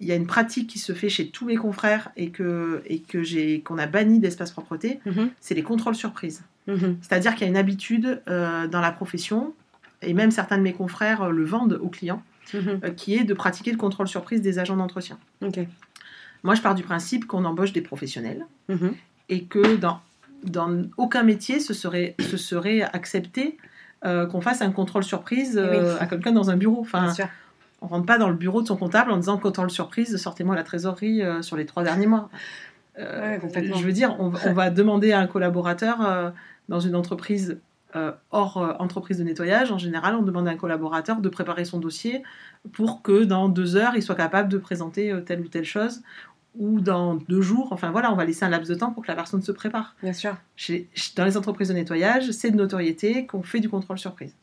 il 0.00 0.06
y 0.06 0.12
a 0.12 0.14
une 0.16 0.26
pratique 0.26 0.68
qui 0.68 0.78
se 0.78 0.92
fait 0.94 1.08
chez 1.10 1.28
tous 1.28 1.44
mes 1.44 1.56
confrères 1.56 2.10
et 2.16 2.30
que 2.30 2.82
et 2.86 3.00
que 3.00 3.22
j'ai 3.22 3.60
qu'on 3.60 3.78
a 3.78 3.86
banni 3.86 4.18
d'Espace 4.18 4.50
Propreté, 4.50 5.00
Mhm. 5.06 5.30
c'est 5.40 5.54
les 5.54 5.62
contrôles 5.62 5.94
surprises. 5.94 6.42
Mhm. 6.66 6.96
C'est-à-dire 7.02 7.34
qu'il 7.34 7.42
y 7.42 7.44
a 7.46 7.48
une 7.50 7.56
habitude 7.56 8.22
euh, 8.28 8.66
dans 8.66 8.80
la 8.80 8.92
profession, 8.92 9.52
et 10.02 10.14
même 10.14 10.30
certains 10.30 10.56
de 10.58 10.62
mes 10.62 10.72
confrères 10.72 11.22
euh, 11.22 11.30
le 11.30 11.44
vendent 11.44 11.78
aux 11.82 11.88
clients, 11.88 12.22
Mhm. 12.54 12.80
euh, 12.84 12.90
qui 12.90 13.14
est 13.16 13.24
de 13.24 13.34
pratiquer 13.34 13.70
le 13.72 13.76
contrôle 13.76 14.08
surprise 14.08 14.40
des 14.42 14.58
agents 14.58 14.76
d'entretien. 14.76 15.18
Moi, 16.42 16.54
je 16.54 16.62
pars 16.62 16.74
du 16.74 16.82
principe 16.82 17.26
qu'on 17.26 17.44
embauche 17.44 17.72
des 17.72 17.82
professionnels 17.82 18.46
et 19.28 19.44
que 19.44 19.76
dans, 19.76 20.00
dans 20.44 20.82
aucun 20.96 21.22
métier 21.22 21.60
ce 21.60 21.74
serait, 21.74 22.14
ce 22.18 22.36
serait 22.38 22.80
accepté 22.82 23.58
qu'on 24.02 24.40
fasse 24.40 24.62
un 24.62 24.70
contrôle 24.70 25.04
surprise 25.04 25.60
Oui. 25.62 25.76
à 26.00 26.06
quelqu'un 26.06 26.32
dans 26.32 26.48
un 26.50 26.56
bureau. 26.56 26.86
Bien 26.92 27.12
sûr. 27.12 27.28
On 27.80 27.86
rentre 27.86 28.06
pas 28.06 28.18
dans 28.18 28.28
le 28.28 28.34
bureau 28.34 28.62
de 28.62 28.66
son 28.66 28.76
comptable 28.76 29.10
en 29.10 29.16
disant 29.16 29.38
contrôle 29.38 29.70
surprise, 29.70 30.16
sortez-moi 30.16 30.54
la 30.54 30.62
trésorerie 30.64 31.22
euh, 31.22 31.42
sur 31.42 31.56
les 31.56 31.66
trois 31.66 31.82
derniers 31.82 32.06
mois. 32.06 32.28
Euh, 32.98 33.38
Ouais, 33.38 33.40
je 33.80 33.84
veux 33.84 33.92
dire, 33.92 34.16
on, 34.18 34.28
va- 34.28 34.40
on 34.46 34.52
va 34.52 34.70
demander 34.70 35.12
à 35.12 35.20
un 35.20 35.26
collaborateur 35.26 36.04
euh, 36.06 36.30
dans 36.68 36.80
une 36.80 36.94
entreprise 36.94 37.58
euh, 37.96 38.12
hors 38.30 38.76
entreprise 38.78 39.18
de 39.18 39.24
nettoyage, 39.24 39.72
en 39.72 39.78
général, 39.78 40.14
on 40.14 40.22
demande 40.22 40.46
à 40.46 40.52
un 40.52 40.56
collaborateur 40.56 41.20
de 41.20 41.28
préparer 41.28 41.64
son 41.64 41.78
dossier 41.80 42.22
pour 42.72 43.02
que 43.02 43.24
dans 43.24 43.48
deux 43.48 43.74
heures, 43.76 43.94
il 43.96 44.02
soit 44.02 44.14
capable 44.14 44.48
de 44.48 44.58
présenter 44.58 45.12
telle 45.26 45.40
ou 45.40 45.48
telle 45.48 45.64
chose, 45.64 46.02
ou 46.56 46.80
dans 46.80 47.14
deux 47.16 47.40
jours. 47.40 47.68
Enfin 47.72 47.90
voilà, 47.90 48.12
on 48.12 48.16
va 48.16 48.24
laisser 48.24 48.44
un 48.44 48.48
laps 48.48 48.68
de 48.68 48.74
temps 48.76 48.92
pour 48.92 49.02
que 49.02 49.08
la 49.08 49.16
personne 49.16 49.42
se 49.42 49.50
prépare. 49.50 49.96
Bien 50.04 50.12
sûr. 50.12 50.36
Chez- 50.54 50.88
dans 51.16 51.24
les 51.24 51.36
entreprises 51.36 51.68
de 51.68 51.74
nettoyage, 51.74 52.30
c'est 52.30 52.50
de 52.52 52.56
notoriété 52.56 53.26
qu'on 53.26 53.42
fait 53.42 53.58
du 53.60 53.68
contrôle 53.68 53.98
surprise. 53.98 54.34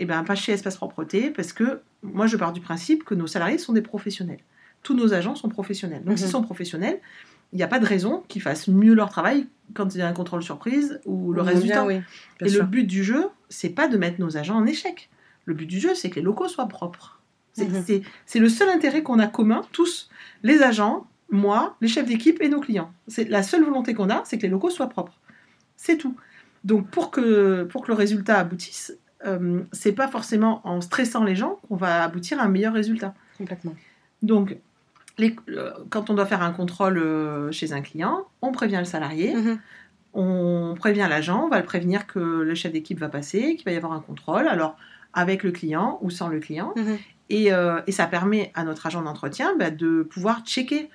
Et 0.00 0.06
bien, 0.06 0.24
pas 0.24 0.34
chez 0.34 0.52
Espace 0.52 0.76
Propreté, 0.76 1.30
parce 1.30 1.52
que 1.52 1.82
moi, 2.02 2.26
je 2.26 2.36
pars 2.38 2.52
du 2.52 2.60
principe 2.60 3.04
que 3.04 3.14
nos 3.14 3.26
salariés 3.26 3.58
sont 3.58 3.74
des 3.74 3.82
professionnels. 3.82 4.40
Tous 4.82 4.94
nos 4.94 5.12
agents 5.12 5.34
sont 5.34 5.50
professionnels. 5.50 6.00
Donc, 6.02 6.12
Mhm. 6.12 6.16
s'ils 6.16 6.28
sont 6.28 6.42
professionnels, 6.42 6.98
il 7.52 7.56
n'y 7.56 7.62
a 7.62 7.68
pas 7.68 7.78
de 7.78 7.84
raison 7.86 8.24
qu'ils 8.26 8.40
fassent 8.40 8.66
mieux 8.68 8.94
leur 8.94 9.10
travail 9.10 9.46
quand 9.74 9.94
il 9.94 9.98
y 9.98 10.02
a 10.02 10.08
un 10.08 10.14
contrôle 10.14 10.42
surprise 10.42 11.00
ou 11.04 11.32
le 11.34 11.42
On 11.42 11.44
reste 11.44 11.60
du 11.60 11.66
vient, 11.66 11.82
temps. 11.82 11.86
oui. 11.86 12.00
Bien 12.38 12.46
Et 12.46 12.48
sûr. 12.48 12.62
le 12.62 12.66
but 12.66 12.84
du 12.84 13.04
jeu, 13.04 13.26
c'est 13.50 13.68
pas 13.68 13.88
de 13.88 13.98
mettre 13.98 14.18
nos 14.20 14.38
agents 14.38 14.56
en 14.56 14.64
échec. 14.66 15.10
Le 15.44 15.52
but 15.52 15.66
du 15.66 15.78
jeu, 15.78 15.94
c'est 15.94 16.08
que 16.08 16.14
les 16.16 16.22
locaux 16.22 16.48
soient 16.48 16.66
propres. 16.68 17.20
C'est 17.52 17.68
Mhm. 17.68 18.02
c'est- 18.26 18.38
le 18.38 18.48
seul 18.48 18.70
intérêt 18.70 19.02
qu'on 19.02 19.18
a 19.18 19.26
commun, 19.26 19.62
tous, 19.72 20.08
les 20.42 20.62
agents, 20.62 21.06
moi, 21.30 21.76
les 21.82 21.88
chefs 21.88 22.06
d'équipe 22.06 22.40
et 22.40 22.48
nos 22.48 22.60
clients. 22.60 22.90
C'est 23.06 23.28
la 23.28 23.42
seule 23.42 23.64
volonté 23.64 23.92
qu'on 23.92 24.08
a, 24.08 24.22
c'est 24.24 24.38
que 24.38 24.42
les 24.42 24.48
locaux 24.48 24.70
soient 24.70 24.88
propres. 24.88 25.18
C'est 25.76 25.98
tout. 25.98 26.16
Donc 26.64 26.88
pour 26.88 27.10
que, 27.10 27.64
pour 27.64 27.82
que 27.82 27.88
le 27.88 27.94
résultat 27.94 28.38
aboutisse, 28.38 28.96
euh, 29.26 29.62
c'est 29.72 29.92
pas 29.92 30.08
forcément 30.08 30.60
en 30.64 30.80
stressant 30.80 31.24
les 31.24 31.36
gens 31.36 31.58
qu'on 31.68 31.76
va 31.76 32.02
aboutir 32.04 32.40
à 32.40 32.44
un 32.44 32.48
meilleur 32.48 32.72
résultat. 32.72 33.14
Complètement. 33.38 33.74
Donc, 34.22 34.56
les- 35.18 35.36
euh, 35.50 35.72
quand 35.90 36.10
on 36.10 36.14
doit 36.14 36.26
faire 36.26 36.42
un 36.42 36.52
contrôle 36.52 36.98
euh, 36.98 37.50
chez 37.52 37.72
un 37.72 37.80
client, 37.82 38.24
on 38.42 38.52
prévient 38.52 38.78
le 38.78 38.84
salarié, 38.84 39.34
Mhm. 39.34 39.58
on 40.14 40.74
prévient 40.78 41.06
l'agent, 41.08 41.44
on 41.44 41.48
va 41.48 41.58
le 41.58 41.64
prévenir 41.64 42.06
que 42.06 42.18
le 42.18 42.54
chef 42.54 42.72
d'équipe 42.72 42.98
va 42.98 43.08
passer, 43.08 43.56
qu'il 43.56 43.64
va 43.64 43.72
y 43.72 43.76
avoir 43.76 43.92
un 43.92 44.00
contrôle, 44.00 44.48
alors 44.48 44.76
avec 45.12 45.42
le 45.42 45.50
client 45.52 45.98
ou 46.02 46.10
sans 46.10 46.28
le 46.28 46.40
client. 46.40 46.72
Mhm. 46.76 46.98
Et, 47.30 47.50
et 47.86 47.92
ça 47.92 48.06
permet 48.08 48.50
à 48.54 48.64
notre 48.64 48.86
agent 48.86 49.02
d'entretien 49.02 49.54
bah, 49.56 49.70
de 49.70 50.02
pouvoir 50.02 50.40
checker, 50.44 50.90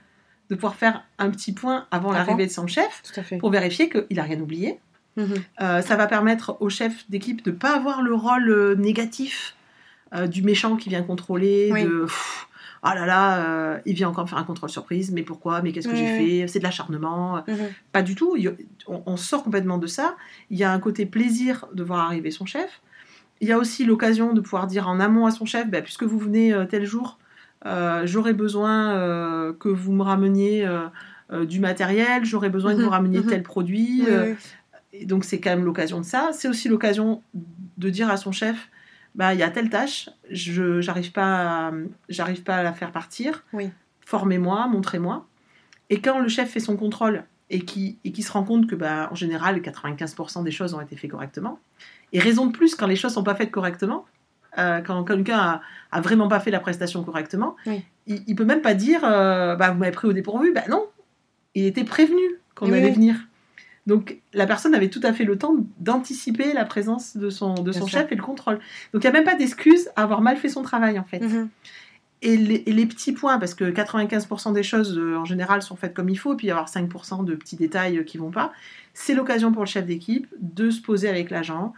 de 0.49 0.55
pouvoir 0.55 0.75
faire 0.75 1.03
un 1.17 1.29
petit 1.29 1.53
point 1.53 1.87
avant 1.91 2.11
l'arrivée 2.11 2.45
de 2.47 2.51
son 2.51 2.67
chef 2.67 3.01
pour 3.39 3.49
vérifier 3.51 3.89
qu'il 3.89 4.17
n'a 4.17 4.23
rien 4.23 4.39
oublié. 4.41 4.79
Mhm. 5.17 5.35
Euh, 5.61 5.81
ça 5.81 5.95
va 5.95 6.07
permettre 6.07 6.57
au 6.59 6.69
chef 6.69 7.09
d'équipe 7.09 7.43
de 7.43 7.51
ne 7.51 7.55
pas 7.55 7.75
avoir 7.75 8.01
le 8.01 8.13
rôle 8.13 8.49
euh, 8.49 8.75
négatif 8.75 9.55
euh, 10.13 10.27
du 10.27 10.41
méchant 10.41 10.75
qui 10.75 10.89
vient 10.89 11.03
contrôler, 11.03 11.69
Oui. 11.71 11.83
de 11.83 12.01
pff, 12.03 12.47
ah 12.83 12.93
là 12.95 13.05
là, 13.05 13.37
euh, 13.39 13.77
il 13.85 13.95
vient 13.95 14.09
encore 14.09 14.25
me 14.25 14.29
faire 14.29 14.37
un 14.37 14.43
contrôle 14.43 14.69
surprise, 14.69 15.11
mais 15.11 15.23
pourquoi, 15.23 15.61
mais 15.61 15.71
qu'est-ce 15.71 15.87
que 15.87 15.95
j'ai 15.95 16.05
fait, 16.41 16.47
c'est 16.47 16.59
de 16.59 16.63
l'acharnement. 16.63 17.43
Mhm. 17.47 17.55
Pas 17.91 18.01
du 18.03 18.13
tout, 18.15 18.35
il 18.37 18.55
on, 18.87 19.01
on 19.05 19.17
sort 19.17 19.43
complètement 19.43 19.77
de 19.77 19.87
ça. 19.87 20.15
Il 20.51 20.57
y 20.57 20.63
a 20.63 20.71
un 20.71 20.79
côté 20.79 21.05
plaisir 21.05 21.65
de 21.73 21.83
voir 21.83 21.99
arriver 22.05 22.29
son 22.29 22.45
chef. 22.45 22.81
Il 23.41 23.47
y 23.47 23.51
a 23.51 23.57
aussi 23.57 23.85
l'occasion 23.85 24.33
de 24.33 24.41
pouvoir 24.41 24.67
dire 24.67 24.87
en 24.87 24.99
amont 24.99 25.25
à 25.25 25.31
son 25.31 25.45
chef, 25.45 25.67
bah, 25.69 25.81
puisque 25.81 26.03
vous 26.03 26.19
venez 26.19 26.53
tel 26.69 26.85
jour, 26.85 27.17
j'aurais 28.03 28.33
besoin 28.33 29.53
que 29.59 29.67
vous 29.69 29.91
me 29.91 30.03
rameniez 30.03 30.67
euh, 31.31 31.45
du 31.45 31.59
matériel, 31.59 32.23
j'aurais 32.23 32.49
besoin 32.51 32.73
que 32.73 32.77
Mhm, 32.77 32.83
vous 32.83 32.89
rameniez 32.91 33.19
mhm. 33.19 33.25
tel 33.27 33.41
produit. 33.43 34.03
Oui, 34.03 34.09
euh, 34.09 34.31
oui. 34.33 34.35
Et 35.01 35.05
donc 35.05 35.23
c'est 35.25 35.39
quand 35.39 35.49
même 35.51 35.65
l'occasion 35.65 35.99
de 35.99 36.05
ça. 36.05 36.31
C'est 36.33 36.47
aussi 36.47 36.69
l'occasion 36.69 37.21
de 37.77 37.89
dire 37.89 38.09
à 38.09 38.17
son 38.17 38.31
chef, 38.31 38.69
bah 39.15 39.33
il 39.33 39.39
y 39.39 39.43
a 39.43 39.49
telle 39.49 39.69
tâche, 39.69 40.09
je 40.31 40.81
j'arrive 40.81 41.11
pas, 41.11 41.67
à- 41.67 41.71
j'arrive 42.09 42.43
pas 42.43 42.55
à 42.57 42.63
la 42.63 42.73
faire 42.73 42.91
partir. 42.91 43.43
Oui. 43.53 43.69
Formez-moi, 44.01 44.67
montrez-moi. 44.67 45.25
Et 45.89 45.99
quand 46.01 46.19
le 46.19 46.27
chef 46.27 46.49
fait 46.51 46.59
son 46.59 46.77
contrôle 46.77 47.23
et 47.49 47.59
qui 47.61 47.97
et 48.03 48.11
qui 48.11 48.23
se 48.23 48.31
rend 48.31 48.43
compte 48.43 48.67
que 48.67 48.75
bah 48.75 49.09
en 49.11 49.15
général 49.15 49.59
95% 49.61 50.43
des 50.43 50.51
choses 50.51 50.73
ont 50.73 50.81
été 50.81 50.95
faites 50.95 51.11
correctement. 51.11 51.59
Et 52.13 52.19
raison 52.19 52.47
de 52.47 52.51
plus 52.51 52.75
quand 52.75 52.87
les 52.87 52.95
choses 52.95 53.13
sont 53.13 53.23
pas 53.23 53.35
faites 53.35 53.51
correctement. 53.51 54.05
euh, 54.57 54.79
quand 54.81 55.03
quelqu'un 55.03 55.37
a, 55.37 55.61
a 55.91 55.99
vraiment 56.01 56.27
pas 56.29 56.39
fait 56.39 56.49
la 56.51 56.61
prestation 56.61 57.03
correctement, 57.03 57.57
Oui. 57.65 57.83
il, 58.07 58.23
il 58.25 58.35
peut 58.35 58.45
même 58.45 58.61
pas 58.61 58.73
dire 58.73 59.01
euh, 59.03 59.55
bah 59.57 59.71
vous 59.71 59.77
m'avez 59.79 59.91
pris 59.91 60.07
au 60.07 60.13
dépourvu. 60.13 60.53
Bah 60.53 60.63
non, 60.69 60.85
il 61.55 61.65
était 61.65 61.83
prévenu 61.83 62.21
qu'on 62.55 62.67
Oui, 62.71 62.77
allait 62.77 62.87
oui. 62.87 62.93
venir. 62.95 63.15
Donc 63.87 64.17
la 64.33 64.47
personne 64.47 64.73
avait 64.73 64.89
tout 64.89 65.01
à 65.03 65.13
fait 65.13 65.23
le 65.23 65.37
temps 65.37 65.55
d'anticiper 65.79 66.53
la 66.53 66.65
présence 66.65 67.17
de 67.17 67.29
son, 67.29 67.53
de 67.53 67.71
Bien 67.71 67.81
son 67.81 67.87
sûr. 67.87 67.99
chef 67.99 68.11
et 68.11 68.15
le 68.15 68.23
contrôle. 68.23 68.59
Donc 68.93 69.03
il 69.03 69.07
n'y 69.07 69.07
a 69.07 69.11
même 69.11 69.23
pas 69.23 69.35
d'excuse 69.35 69.89
à 69.95 70.03
avoir 70.03 70.21
mal 70.21 70.37
fait 70.37 70.49
son 70.49 70.63
travail 70.63 70.97
en 70.97 71.03
fait. 71.03 71.19
Mhm. 71.19 71.49
Et, 72.21 72.37
les, 72.37 72.63
et 72.65 72.73
les 72.73 72.85
petits 72.87 73.11
points, 73.11 73.37
parce 73.37 73.53
que 73.53 73.65
95% 73.65 74.53
des 74.53 74.63
choses 74.63 74.97
euh, 74.97 75.17
en 75.17 75.25
général 75.25 75.61
sont 75.61 75.75
faites 75.75 75.93
comme 75.93 76.09
il 76.09 76.15
faut, 76.15 76.33
et 76.33 76.37
puis 76.37 76.47
il 76.47 76.49
y 76.49 76.51
avoir 76.51 76.67
5% 76.67 77.23
de 77.23 77.35
petits 77.35 77.57
détails 77.57 77.99
euh, 77.99 78.03
qui 78.03 78.17
vont 78.17 78.31
pas, 78.31 78.51
c'est 78.95 79.13
l'occasion 79.13 79.51
pour 79.51 79.61
le 79.61 79.67
chef 79.67 79.85
d'équipe 79.85 80.25
de 80.39 80.71
se 80.71 80.81
poser 80.81 81.07
avec 81.07 81.29
l'agent 81.29 81.73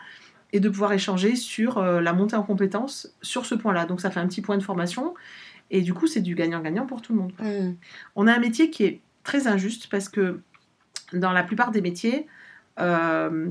et 0.54 0.62
de 0.62 0.70
pouvoir 0.70 0.94
échanger 0.94 1.36
sur 1.36 1.80
euh, 1.80 2.00
la 2.00 2.14
montée 2.14 2.38
en 2.38 2.44
compétences 2.44 3.14
sur 3.22 3.46
ce 3.46 3.56
point-là. 3.56 3.86
Donc 3.86 4.00
ça 4.00 4.10
fait 4.10 4.22
un 4.22 4.28
petit 4.28 4.42
point 4.42 4.58
de 4.58 4.64
formation. 4.64 5.16
Et 5.70 5.82
du 5.82 5.94
coup, 5.94 6.08
c'est 6.08 6.22
du 6.22 6.34
gagnant-gagnant 6.34 6.86
pour 6.86 7.02
tout 7.02 7.12
le 7.14 7.20
monde. 7.20 7.34
Mm. 7.40 7.74
On 8.16 8.28
a 8.28 8.34
un 8.34 8.40
métier 8.40 8.70
qui 8.70 8.86
est 8.86 9.02
très 9.24 9.48
injuste 9.48 9.88
parce 9.92 10.08
que 10.08 10.40
dans 11.14 11.32
la 11.32 11.44
plupart 11.44 11.72
des 11.72 11.82
métiers, 11.82 12.28
euh, 12.80 13.50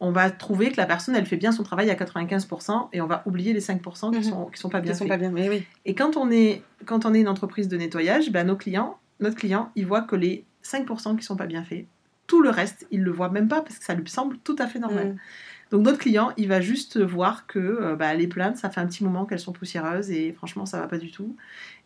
on 0.00 0.10
va 0.10 0.30
trouver 0.30 0.70
que 0.70 0.76
la 0.76 0.86
personne, 0.86 1.14
elle 1.14 1.26
fait 1.26 1.36
bien 1.36 1.52
son 1.52 1.62
travail 1.62 1.90
à 1.90 1.94
95% 1.94 2.88
et 2.92 3.00
on 3.00 3.06
va 3.06 3.22
oublier 3.26 3.52
les 3.52 3.60
5% 3.60 4.10
qui 4.10 4.18
Mhm. 4.18 4.22
sont, 4.24 4.46
qui 4.46 4.58
sont 4.60 4.68
pas 4.68 4.80
bien 4.80 4.92
Ils 4.92 4.96
sont 4.96 5.04
faits. 5.04 5.08
pas 5.12 5.16
bien, 5.16 5.30
mais 5.30 5.48
oui. 5.48 5.64
Et 5.84 5.94
quand 5.94 6.16
on 6.16 6.30
est, 6.30 6.62
quand 6.84 7.06
on 7.06 7.14
est 7.14 7.20
une 7.20 7.28
entreprise 7.28 7.68
de 7.68 7.76
nettoyage, 7.76 8.30
ben, 8.30 8.46
nos 8.46 8.56
clients, 8.56 8.98
notre 9.20 9.36
client, 9.36 9.70
il 9.76 9.86
voit 9.86 10.02
que 10.02 10.16
les 10.16 10.44
5% 10.62 11.16
qui 11.16 11.22
sont 11.24 11.36
pas 11.36 11.46
bien 11.46 11.62
faits, 11.62 11.86
tout 12.26 12.40
le 12.42 12.50
reste, 12.50 12.86
il 12.90 13.02
le 13.02 13.10
voit 13.12 13.28
même 13.28 13.48
pas 13.48 13.60
parce 13.60 13.78
que 13.78 13.84
ça 13.84 13.94
lui 13.94 14.08
semble 14.08 14.38
tout 14.38 14.56
à 14.58 14.66
fait 14.66 14.78
normal. 14.78 15.08
Mm. 15.12 15.16
Donc 15.70 15.82
notre 15.82 15.98
client, 15.98 16.32
il 16.36 16.48
va 16.48 16.60
juste 16.60 17.00
voir 17.00 17.46
que 17.46 17.58
euh, 17.58 17.96
bah, 17.96 18.14
les 18.14 18.26
plaintes, 18.26 18.56
ça 18.56 18.70
fait 18.70 18.80
un 18.80 18.86
petit 18.86 19.02
moment 19.02 19.24
qu'elles 19.24 19.40
sont 19.40 19.52
poussiéreuses 19.52 20.10
et 20.10 20.32
franchement, 20.32 20.66
ça 20.66 20.78
va 20.78 20.86
pas 20.86 20.98
du 20.98 21.10
tout. 21.10 21.36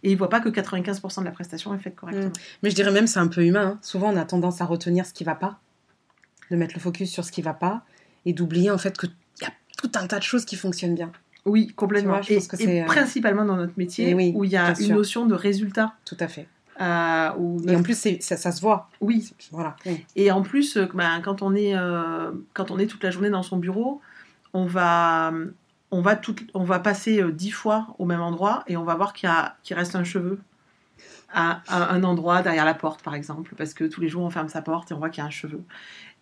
Et 0.02 0.10
il 0.12 0.16
voit 0.16 0.28
pas 0.28 0.40
que 0.40 0.48
95% 0.48 1.20
de 1.20 1.24
la 1.24 1.30
prestation 1.30 1.74
est 1.74 1.78
faite 1.78 1.96
correctement. 1.96 2.32
Mais 2.62 2.70
je 2.70 2.74
dirais 2.74 2.90
même 2.92 3.06
c'est 3.06 3.20
un 3.20 3.28
peu 3.28 3.44
humain. 3.44 3.66
hein. 3.74 3.78
Souvent, 3.82 4.12
on 4.12 4.16
a 4.16 4.24
tendance 4.24 4.60
à 4.60 4.64
retenir 4.64 5.06
ce 5.06 5.12
qui 5.12 5.24
va 5.24 5.34
pas, 5.34 5.58
de 6.50 6.56
mettre 6.56 6.74
le 6.74 6.80
focus 6.80 7.10
sur 7.10 7.24
ce 7.24 7.32
qui 7.32 7.42
va 7.42 7.54
pas 7.54 7.82
et 8.26 8.32
d'oublier 8.32 8.70
en 8.70 8.78
fait 8.78 8.96
qu'il 8.98 9.10
y 9.42 9.44
a 9.44 9.52
tout 9.76 9.90
un 9.94 10.06
tas 10.06 10.18
de 10.18 10.24
choses 10.24 10.44
qui 10.44 10.56
fonctionnent 10.56 10.94
bien. 10.94 11.10
Oui, 11.44 11.68
complètement. 11.68 12.14
Vois, 12.14 12.22
je 12.22 12.32
et 12.32 12.36
pense 12.36 12.48
que 12.48 12.56
et 12.56 12.64
c'est, 12.64 12.82
euh, 12.82 12.86
principalement 12.86 13.44
dans 13.44 13.56
notre 13.56 13.74
métier, 13.76 14.12
oui, 14.12 14.32
où 14.34 14.44
il 14.44 14.50
y 14.50 14.56
a 14.56 14.68
une 14.70 14.74
sûr. 14.74 14.96
notion 14.96 15.26
de 15.26 15.34
résultat. 15.34 15.94
Tout 16.04 16.16
à 16.20 16.28
fait. 16.28 16.46
Euh, 16.80 17.58
Et 17.66 17.76
en 17.76 17.82
plus, 17.82 17.96
ça, 18.20 18.36
ça 18.36 18.52
se 18.52 18.60
voit. 18.60 18.88
Oui, 19.00 19.32
Voilà. 19.52 19.76
Oui. 19.86 20.04
Et 20.16 20.30
en 20.30 20.42
plus, 20.42 20.76
euh, 20.76 20.86
ben, 20.94 21.20
quand, 21.22 21.42
on 21.42 21.54
est, 21.54 21.76
euh, 21.76 22.30
quand 22.54 22.70
on 22.70 22.78
est 22.78 22.86
toute 22.86 23.02
la 23.04 23.10
journée 23.10 23.30
dans 23.30 23.42
son 23.42 23.56
bureau, 23.56 24.00
on 24.52 24.64
va, 24.66 25.32
on 25.90 26.00
va, 26.00 26.16
tout- 26.16 26.36
on 26.54 26.64
va 26.64 26.78
passer 26.78 27.22
dix 27.32 27.50
fois 27.50 27.88
au 27.98 28.04
même 28.04 28.20
endroit 28.20 28.62
et 28.66 28.76
on 28.76 28.84
va 28.84 28.94
voir 28.94 29.12
qu'il 29.12 29.28
qu'il 29.62 29.76
reste 29.76 29.94
un 29.96 30.04
cheveu 30.04 30.38
à, 31.32 31.60
à 31.68 31.92
un 31.92 32.02
endroit 32.04 32.42
derrière 32.42 32.64
la 32.64 32.74
porte, 32.74 33.02
par 33.02 33.14
exemple, 33.14 33.54
parce 33.56 33.74
que 33.74 33.84
tous 33.84 34.00
les 34.00 34.08
jours 34.08 34.22
on 34.22 34.30
ferme 34.30 34.48
sa 34.48 34.62
porte 34.62 34.90
et 34.90 34.94
on 34.94 34.98
voit 34.98 35.10
qu'il 35.10 35.22
y 35.22 35.24
a 35.24 35.26
un 35.26 35.30
cheveu. 35.30 35.60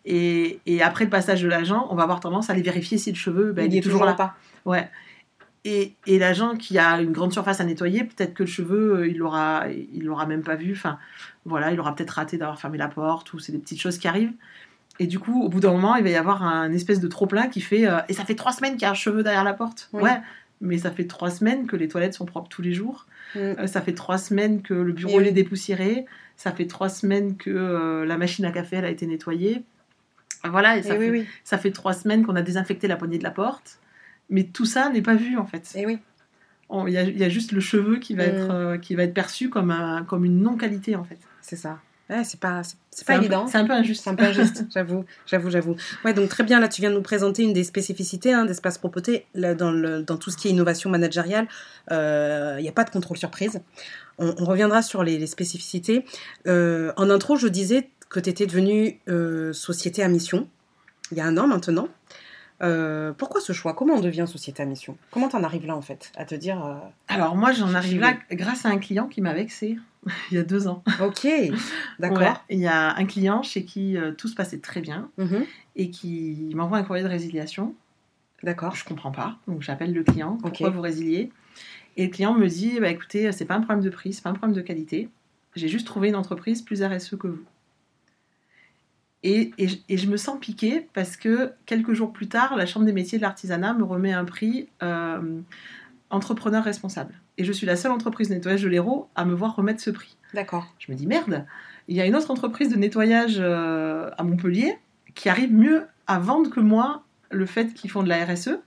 Et, 0.04 0.60
et 0.66 0.82
après 0.82 1.04
le 1.04 1.10
passage 1.10 1.42
de 1.42 1.48
l'agent, 1.48 1.86
on 1.90 1.94
va 1.96 2.04
avoir 2.04 2.20
tendance 2.20 2.48
à 2.50 2.52
aller 2.52 2.62
vérifier 2.62 2.98
si 2.98 3.10
le 3.10 3.16
cheveu 3.16 3.52
ben, 3.52 3.64
il 3.64 3.66
il 3.66 3.74
y 3.74 3.76
est 3.76 3.78
est 3.78 3.82
toujours 3.82 4.00
toujours 4.00 4.06
là. 4.06 4.14
pas. 4.14 4.34
Ouais. 4.64 4.88
Et, 5.68 5.94
et 6.06 6.20
l'agent 6.20 6.56
qui 6.56 6.78
a 6.78 7.00
une 7.00 7.10
grande 7.10 7.32
surface 7.32 7.60
à 7.60 7.64
nettoyer, 7.64 8.04
peut-être 8.04 8.34
que 8.34 8.44
le 8.44 8.48
cheveu, 8.48 8.98
euh, 8.98 9.08
il 9.08 9.18
l'aura, 9.18 9.64
il 9.68 10.04
l'aura 10.04 10.24
même 10.24 10.42
pas 10.42 10.54
vu. 10.54 10.72
Enfin, 10.72 10.96
voilà, 11.44 11.72
il 11.72 11.80
aura 11.80 11.92
peut-être 11.92 12.10
raté 12.12 12.38
d'avoir 12.38 12.60
fermé 12.60 12.78
la 12.78 12.86
porte 12.86 13.32
ou 13.32 13.40
c'est 13.40 13.50
des 13.50 13.58
petites 13.58 13.80
choses 13.80 13.98
qui 13.98 14.06
arrivent. 14.06 14.32
Et 15.00 15.08
du 15.08 15.18
coup, 15.18 15.42
au 15.42 15.48
bout 15.48 15.58
d'un 15.58 15.72
moment, 15.72 15.96
il 15.96 16.04
va 16.04 16.10
y 16.10 16.14
avoir 16.14 16.44
un 16.44 16.72
espèce 16.72 17.00
de 17.00 17.08
trop 17.08 17.26
plein 17.26 17.48
qui 17.48 17.60
fait. 17.60 17.86
euh, 17.86 17.98
et 18.08 18.12
ça 18.12 18.24
fait 18.24 18.36
trois 18.36 18.52
semaines 18.52 18.74
qu'il 18.74 18.82
y 18.82 18.84
a 18.86 18.92
un 18.92 18.94
cheveu 18.94 19.24
derrière 19.24 19.44
la 19.44 19.54
porte. 19.54 19.88
Oui. 19.92 20.04
Ouais. 20.04 20.20
Mais 20.60 20.78
ça 20.78 20.92
fait 20.92 21.06
trois 21.06 21.30
semaines 21.30 21.66
que 21.66 21.74
les 21.74 21.88
toilettes 21.88 22.14
sont 22.14 22.26
propres 22.26 22.48
tous 22.48 22.62
les 22.62 22.72
jours. 22.72 23.06
Mm. 23.34 23.38
Euh, 23.38 23.66
ça 23.66 23.82
fait 23.82 23.92
trois 23.92 24.18
semaines 24.18 24.62
que 24.62 24.72
le 24.72 24.92
bureau 24.92 25.18
oui. 25.18 25.26
est 25.26 25.32
dépoussiéré. 25.32 26.06
Ça 26.36 26.52
fait 26.52 26.66
trois 26.66 26.88
semaines 26.88 27.36
que 27.36 27.50
euh, 27.50 28.06
la 28.06 28.16
machine 28.16 28.44
à 28.44 28.52
café 28.52 28.76
elle 28.76 28.84
a 28.84 28.90
été 28.90 29.06
nettoyée. 29.06 29.64
Voilà, 30.44 30.76
et 30.76 30.82
ça, 30.82 30.94
Et 30.94 30.98
fait, 30.98 31.10
oui, 31.10 31.20
oui. 31.20 31.26
ça 31.42 31.58
fait 31.58 31.72
trois 31.72 31.92
semaines 31.92 32.24
qu'on 32.24 32.36
a 32.36 32.42
désinfecté 32.42 32.86
la 32.86 32.96
poignée 32.96 33.18
de 33.18 33.24
la 33.24 33.32
porte. 33.32 33.80
Mais 34.30 34.44
tout 34.44 34.66
ça 34.66 34.88
n'est 34.90 35.02
pas 35.02 35.14
vu 35.14 35.36
en 35.38 35.46
fait. 35.46 35.70
Et 35.74 35.86
oui. 35.86 35.98
On- 36.68 36.86
Il 36.88 36.94
y, 36.94 36.98
a- 36.98 37.02
il 37.02 37.16
y 37.16 37.22
a 37.24 37.28
juste 37.28 37.52
le 37.52 37.60
cheveu 37.60 37.98
qui 37.98 38.14
va, 38.14 38.24
Mm. 38.24 38.28
être, 38.28 38.50
euh, 38.50 38.76
qui 38.78 38.94
va 38.96 39.04
être 39.04 39.14
perçu 39.14 39.48
comme, 39.50 39.70
un, 39.70 40.02
comme 40.04 40.24
une 40.24 40.40
non-qualité 40.42 40.96
en 40.96 41.04
fait. 41.04 41.18
C'est 41.40 41.54
ça. 41.56 41.78
Ouais, 42.10 42.22
c'est 42.22 42.38
pas, 42.38 42.62
c'est- 42.90 43.04
pas 43.04 43.16
évident. 43.16 43.48
C'est 43.48 43.58
un 43.58 43.64
peu 43.66 43.72
injuste. 43.72 44.02
C'est 44.04 44.10
un 44.10 44.14
peu 44.14 44.24
injuste, 44.24 44.64
j'avoue, 44.74 45.04
j'avoue, 45.26 45.50
j'avoue. 45.50 45.74
Ouais, 46.04 46.12
donc 46.14 46.28
très 46.28 46.44
bien, 46.44 46.60
là 46.60 46.68
tu 46.68 46.80
viens 46.80 46.90
de 46.90 46.94
nous 46.96 47.02
présenter 47.02 47.42
une 47.42 47.52
des 47.52 47.64
spécificités 47.64 48.32
hein, 48.32 48.44
d'Espace 48.44 48.78
Propreté. 48.78 49.26
Là, 49.34 49.54
dans, 49.56 49.70
le, 49.72 50.02
dans 50.02 50.16
tout 50.16 50.30
ce 50.30 50.36
qui 50.36 50.46
est 50.48 50.50
innovation 50.52 50.88
managériale, 50.90 51.46
il 51.90 51.94
n'y 52.62 52.68
a 52.68 52.72
pas 52.72 52.84
de 52.84 52.90
contrôle 52.90 53.16
surprise. 53.16 53.60
On, 54.18 54.34
on 54.38 54.44
reviendra 54.44 54.82
sur 54.82 55.02
les, 55.04 55.18
les 55.18 55.26
spécificités. 55.26 56.04
Euh, 56.46 56.92
en 56.96 57.10
intro, 57.10 57.36
je 57.36 57.48
disais 57.48 57.90
que 58.08 58.20
tu 58.20 58.30
étais 58.30 58.46
devenue 58.46 59.00
euh, 59.08 59.52
société 59.52 60.02
à 60.02 60.08
mission, 60.08 60.48
il 61.12 61.18
y 61.18 61.20
a 61.20 61.26
un 61.26 61.36
an 61.38 61.46
maintenant. 61.48 61.88
Euh, 62.62 63.12
pourquoi 63.12 63.40
ce 63.40 63.52
choix? 63.52 63.74
Comment 63.74 63.94
on 63.94 64.00
devient 64.00 64.24
société 64.26 64.62
à 64.62 64.66
mission? 64.66 64.96
Comment 65.10 65.28
t'en 65.28 65.42
arrives 65.42 65.66
là 65.66 65.76
en 65.76 65.82
fait 65.82 66.10
À 66.16 66.24
te 66.24 66.34
dire, 66.34 66.64
euh, 66.64 66.74
Alors 67.08 67.36
moi 67.36 67.52
j'en 67.52 67.68
Je 67.68 67.74
arrive 67.74 68.00
là 68.00 68.14
grâce 68.30 68.64
à 68.64 68.70
un 68.70 68.78
client 68.78 69.06
qui 69.08 69.20
m'a 69.20 69.34
vexé 69.34 69.76
il 70.30 70.36
y 70.36 70.38
a 70.38 70.42
deux 70.42 70.66
ans. 70.68 70.82
ok, 71.02 71.26
d'accord. 71.98 72.18
Ouais. 72.18 72.32
Il 72.48 72.58
y 72.60 72.66
a 72.68 72.94
un 72.96 73.04
client 73.06 73.42
chez 73.42 73.64
qui 73.64 73.96
euh, 73.96 74.12
tout 74.12 74.28
se 74.28 74.34
passait 74.34 74.58
très 74.58 74.80
bien 74.80 75.10
Mhm, 75.18 75.44
et 75.76 75.90
qui 75.90 76.50
m'envoie 76.54 76.78
un 76.78 76.82
courrier 76.84 77.02
de 77.04 77.08
résiliation. 77.08 77.74
D'accord. 78.42 78.74
Je 78.74 78.84
comprends 78.84 79.10
pas, 79.12 79.36
donc 79.48 79.62
j'appelle 79.62 79.92
le 79.92 80.04
client. 80.04 80.38
Pourquoi 80.40 80.70
vous 80.70 80.80
résiliez? 80.80 81.30
Et 81.96 82.04
le 82.06 82.10
client 82.10 82.34
me 82.34 82.46
dit 82.46 82.78
bah, 82.80 82.88
écoutez, 82.90 83.32
c'est 83.32 83.44
pas 83.46 83.54
un 83.56 83.60
problème 83.62 83.82
de 83.84 83.90
prix, 83.90 84.12
c'est 84.12 84.22
pas 84.22 84.30
un 84.30 84.34
problème 84.34 84.56
de 84.56 84.62
qualité. 84.62 85.08
J'ai 85.56 85.68
juste 85.68 85.86
trouvé 85.86 86.08
une 86.08 86.16
entreprise 86.16 86.62
plus 86.62 86.82
RSE 86.82 87.16
que 87.18 87.26
vous. 87.28 87.42
Et, 89.28 89.50
et 89.58 89.66
je- 89.68 89.78
et 89.88 89.96
je 89.96 90.06
me 90.08 90.16
sens 90.16 90.38
piquée 90.40 90.86
parce 90.94 91.16
que 91.16 91.52
quelques 91.66 91.92
jours 91.94 92.12
plus 92.12 92.28
tard, 92.28 92.54
la 92.56 92.64
Chambre 92.66 92.86
des 92.86 92.92
métiers 92.92 93.18
de 93.18 93.22
l'artisanat 93.22 93.74
me 93.74 93.82
remet 93.82 94.12
un 94.12 94.24
prix 94.24 94.68
euh, 94.82 95.40
entrepreneur 96.10 96.62
responsable. 96.62 97.14
Et 97.38 97.44
je 97.44 97.52
suis 97.52 97.66
la 97.66 97.76
seule 97.76 97.92
entreprise 97.92 98.28
de 98.28 98.34
nettoyage 98.34 98.62
de 98.62 98.68
l'Hérault 98.68 99.08
à 99.16 99.24
me 99.24 99.34
voir 99.34 99.56
remettre 99.56 99.80
ce 99.80 99.90
prix. 99.90 100.16
D'accord. 100.32 100.72
Je 100.78 100.90
me 100.92 100.96
dis 100.96 101.06
merde, 101.06 101.44
il 101.88 101.96
y 101.96 102.00
a 102.00 102.06
une 102.06 102.14
autre 102.14 102.30
entreprise 102.30 102.68
de 102.68 102.76
nettoyage 102.76 103.36
euh, 103.40 104.10
à 104.16 104.22
Montpellier 104.22 104.78
qui 105.14 105.28
arrive 105.28 105.52
mieux 105.52 105.82
à 106.06 106.18
vendre 106.18 106.50
que 106.50 106.60
moi 106.60 107.02
le 107.30 107.46
fait 107.46 107.74
qu'ils 107.74 107.90
font 107.90 108.02
de 108.02 108.08
la 108.08 108.24
RSE. 108.24 108.60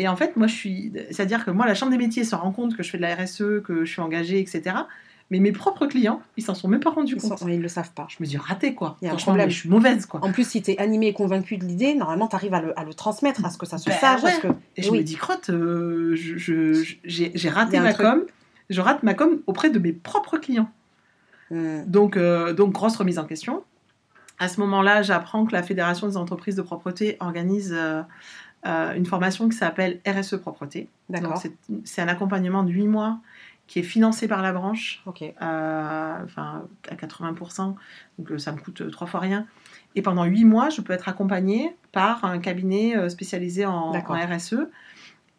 Et 0.00 0.06
en 0.06 0.14
fait, 0.14 0.36
moi, 0.36 0.46
je 0.46 0.54
suis. 0.54 0.92
C'est-à-dire 1.10 1.44
que 1.44 1.50
moi, 1.50 1.66
la 1.66 1.74
Chambre 1.74 1.90
des 1.90 1.98
métiers 1.98 2.22
se 2.22 2.36
rend 2.36 2.52
compte 2.52 2.76
que 2.76 2.84
je 2.84 2.90
fais 2.90 2.98
de 2.98 3.02
la 3.02 3.16
RSE, 3.16 3.62
que 3.64 3.84
je 3.84 3.90
suis 3.90 4.00
engagée, 4.00 4.38
etc. 4.38 4.76
Mais 5.30 5.40
mes 5.40 5.52
propres 5.52 5.86
clients, 5.86 6.22
ils 6.38 6.42
s'en 6.42 6.54
sont 6.54 6.68
même 6.68 6.80
pas 6.80 6.88
rendus 6.90 7.16
compte. 7.16 7.42
ils 7.46 7.60
le 7.60 7.68
savent 7.68 7.92
pas. 7.92 8.06
Je 8.08 8.16
me 8.20 8.26
dis 8.26 8.38
raté, 8.38 8.74
quoi. 8.74 8.96
Il 9.02 9.08
y 9.08 9.10
a 9.10 9.12
un 9.12 9.16
problème. 9.16 9.50
je 9.50 9.56
suis 9.58 9.68
mauvaise, 9.68 10.06
quoi. 10.06 10.24
En 10.24 10.32
plus, 10.32 10.48
si 10.48 10.62
tu 10.62 10.70
es 10.70 10.78
animé 10.78 11.08
et 11.08 11.12
convaincu 11.12 11.58
de 11.58 11.66
l'idée, 11.66 11.94
normalement, 11.94 12.28
tu 12.28 12.34
arrives 12.36 12.54
à 12.54 12.62
le, 12.62 12.78
à 12.78 12.84
le 12.84 12.94
transmettre, 12.94 13.44
à 13.44 13.50
ce 13.50 13.58
que 13.58 13.66
ça 13.66 13.76
se 13.76 13.90
Ben 13.90 13.96
sache. 13.98 14.24
à 14.24 14.30
ce 14.30 14.46
ouais. 14.46 14.52
que... 14.54 14.58
Et 14.78 14.82
je 14.82 14.90
oui. 14.90 14.98
me 14.98 15.02
dis, 15.04 15.16
crotte, 15.16 15.50
euh, 15.50 16.14
j'ai 16.16 17.48
raté 17.50 17.78
ma 17.80 17.92
com. 17.92 18.24
Je 18.70 18.80
rate 18.80 19.02
ma 19.02 19.14
com 19.14 19.40
auprès 19.46 19.70
de 19.70 19.78
mes 19.78 19.92
propres 19.92 20.38
clients. 20.38 20.70
Hmm. 21.50 21.82
Donc, 21.86 22.16
euh, 22.16 22.52
donc 22.52 22.72
grosse 22.72 22.96
remise 22.96 23.18
en 23.18 23.24
question. 23.24 23.62
À 24.38 24.48
ce 24.48 24.60
moment-là, 24.60 25.02
j'apprends 25.02 25.44
que 25.46 25.52
la 25.52 25.62
Fédération 25.62 26.06
des 26.06 26.16
entreprises 26.16 26.54
de 26.56 26.62
propreté 26.62 27.16
organise 27.20 27.74
euh, 27.76 28.02
euh, 28.66 28.94
une 28.94 29.06
formation 29.06 29.48
qui 29.48 29.56
s'appelle 29.56 30.00
RSE 30.06 30.36
Propreté. 30.36 30.88
Donc, 31.08 31.22
D'accord. 31.22 31.38
c'est- 31.38 31.54
C'est 31.84 32.02
un 32.02 32.08
accompagnement 32.08 32.62
de 32.62 32.70
8 32.72 32.86
mois 32.88 33.18
qui 33.68 33.78
est 33.78 33.84
financé 33.84 34.26
par 34.26 34.42
la 34.42 34.52
branche, 34.52 35.02
Ok. 35.06 35.22
euh, 35.22 36.14
enfin 36.24 36.66
à 36.90 36.94
80%, 36.94 37.76
donc 38.18 38.32
euh, 38.32 38.38
ça 38.38 38.50
me 38.52 38.58
coûte 38.58 38.80
euh, 38.80 38.90
trois 38.90 39.06
fois 39.06 39.20
rien. 39.20 39.46
Et 39.94 40.02
pendant 40.02 40.24
8 40.24 40.44
mois, 40.44 40.70
je 40.70 40.80
peux 40.80 40.92
être 40.92 41.08
accompagnée 41.08 41.76
par 41.92 42.24
un 42.24 42.38
cabinet 42.38 43.08
spécialisé 43.08 43.64
en, 43.64 43.92
RSE. 43.92 44.68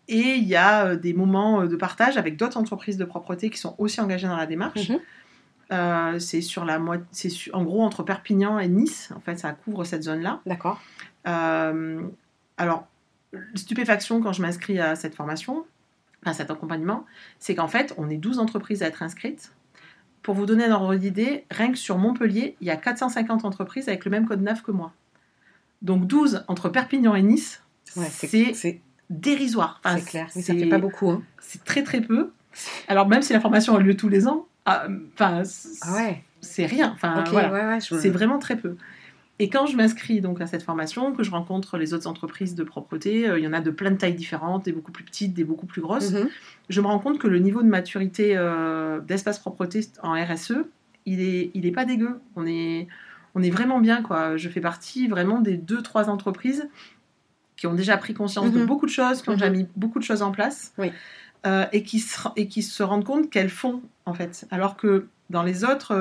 Et 0.07 0.35
il 0.35 0.47
y 0.47 0.55
a 0.55 0.95
des 0.95 1.13
moments 1.13 1.65
de 1.65 1.75
partage 1.75 2.17
avec 2.17 2.35
d'autres 2.35 2.57
entreprises 2.57 2.97
de 2.97 3.05
propreté 3.05 3.51
qui 3.51 3.59
sont 3.59 3.75
aussi 3.77 4.01
engagées 4.01 4.27
dans 4.27 4.37
la 4.37 4.47
démarche. 4.47 4.89
Mhm. 4.89 4.99
Euh, 5.71 6.17
c'est 6.17 6.41
sur 6.41 6.65
la 6.65 6.81
c'est 7.11 7.29
en 7.53 7.63
gros 7.63 7.83
entre 7.83 8.03
Perpignan 8.03 8.57
et 8.59 8.67
Nice. 8.67 9.11
En 9.15 9.19
fait, 9.19 9.37
ça 9.37 9.51
couvre 9.51 9.83
cette 9.83 10.03
zone-là. 10.03 10.41
D'accord. 10.45 10.81
Euh, 11.27 12.01
alors, 12.57 12.87
stupéfaction 13.53 14.21
quand 14.21 14.33
je 14.33 14.41
m'inscris 14.41 14.79
à 14.79 14.95
cette 14.95 15.13
formation, 15.13 15.65
à 16.25 16.33
cet 16.33 16.51
accompagnement, 16.51 17.05
c'est 17.39 17.55
qu'en 17.55 17.67
fait, 17.67 17.93
on 17.97 18.09
est 18.09 18.17
12 18.17 18.39
entreprises 18.39 18.83
à 18.83 18.87
être 18.87 19.03
inscrites. 19.03 19.53
Pour 20.21 20.35
vous 20.35 20.45
donner 20.45 20.65
un 20.65 20.71
ordre 20.73 20.95
d'idée, 20.95 21.45
rien 21.49 21.71
que 21.71 21.77
sur 21.77 21.97
Montpellier, 21.97 22.55
il 22.59 22.67
y 22.67 22.71
a 22.71 22.75
450 22.75 23.45
entreprises 23.45 23.87
avec 23.87 24.03
le 24.05 24.11
même 24.11 24.27
code 24.27 24.41
NAF 24.41 24.61
que 24.61 24.71
moi. 24.71 24.91
Donc 25.81 26.07
12 26.07 26.43
entre 26.47 26.69
Perpignan 26.69 27.15
et 27.15 27.21
Nice, 27.21 27.63
Ouais, 27.95 28.07
c'est 28.11 28.81
dérisoire. 29.09 29.81
Enfin, 29.83 29.97
c'est 29.97 30.05
clair. 30.05 30.27
Oui, 30.35 30.41
ça 30.43 30.53
fait 30.53 30.67
pas 30.67 30.77
beaucoup. 30.77 31.09
Hein. 31.09 31.23
C'est 31.39 31.63
très 31.63 31.83
très 31.83 32.01
peu. 32.01 32.31
Alors 32.87 33.07
même 33.07 33.21
si 33.21 33.33
la 33.33 33.39
formation 33.39 33.75
a 33.75 33.79
lieu 33.79 33.95
tous 33.95 34.09
les 34.09 34.27
ans, 34.27 34.47
ah, 34.65 34.87
enfin, 35.13 35.43
Ah 35.81 35.93
ouais. 35.95 36.23
c'est 36.41 36.65
rien. 36.65 36.91
Enfin, 36.93 37.23
voilà. 37.31 37.73
ouais, 37.75 37.79
C'est 37.79 38.09
vraiment 38.09 38.39
très 38.39 38.57
peu. 38.57 38.75
Et 39.41 39.47
quand 39.49 39.65
je 39.65 39.77
m'inscris 39.77 40.19
donc 40.19 40.41
à 40.41 40.47
cette 40.47 40.63
formation, 40.63 41.13
que 41.13 41.23
je 41.23 41.31
rencontre 41.31 41.77
les 41.77 41.93
autres 41.93 42.07
entreprises 42.07 42.55
de 42.55 42.63
propreté, 42.63 43.27
euh, 43.29 43.39
il 43.39 43.45
y 43.45 43.47
en 43.47 43.53
a 43.53 43.61
de 43.61 43.71
plein 43.71 43.89
de 43.91 43.95
tailles 43.95 44.13
différentes, 44.13 44.65
des 44.65 44.73
beaucoup 44.73 44.91
plus 44.91 45.05
petites, 45.05 45.33
des 45.33 45.45
beaucoup 45.45 45.65
plus 45.65 45.81
grosses, 45.81 46.11
Mhm. 46.11 46.29
je 46.67 46.81
me 46.81 46.87
rends 46.87 46.99
compte 46.99 47.19
que 47.19 47.27
le 47.27 47.39
niveau 47.39 47.61
de 47.63 47.67
maturité 47.69 48.33
euh, 48.35 48.99
d'espace 48.99 49.39
propreté 49.39 49.79
en 50.03 50.13
RSE, 50.13 50.65
il 51.05 51.21
est, 51.21 51.51
il 51.53 51.65
est 51.65 51.71
pas 51.71 51.85
dégueu. 51.85 52.19
On 52.35 52.45
est, 52.45 52.87
on 53.33 53.41
est 53.41 53.49
vraiment 53.49 53.79
bien 53.79 54.03
quoi. 54.03 54.35
Je 54.35 54.49
fais 54.49 54.59
partie 54.61 55.07
vraiment 55.07 55.39
des 55.39 55.55
deux 55.55 55.81
trois 55.81 56.09
entreprises 56.09 56.67
qui 57.55 57.65
ont 57.67 57.73
déjà 57.73 57.95
pris 57.97 58.13
conscience 58.13 58.51
de 58.51 58.59
Mhm. 58.59 58.65
beaucoup 58.65 58.85
de 58.85 58.91
choses, 58.91 59.21
qui 59.21 59.29
ont 59.29 59.33
Mhm. 59.33 59.39
déjà 59.39 59.49
mis 59.51 59.67
beaucoup 59.77 59.99
de 59.99 60.03
choses 60.03 60.21
en 60.21 60.31
place, 60.31 60.73
Oui. 60.77 60.91
euh, 61.45 61.65
et 61.71 61.83
qui 61.83 61.99
se, 61.99 62.19
et 62.35 62.47
qui 62.49 62.61
se 62.61 62.83
rendent 62.83 63.05
compte 63.05 63.29
qu'elles 63.29 63.49
font 63.49 63.81
en 64.05 64.13
fait, 64.13 64.45
alors 64.51 64.75
que 64.75 65.07
dans 65.29 65.43
les 65.43 65.63
autres, 65.63 65.93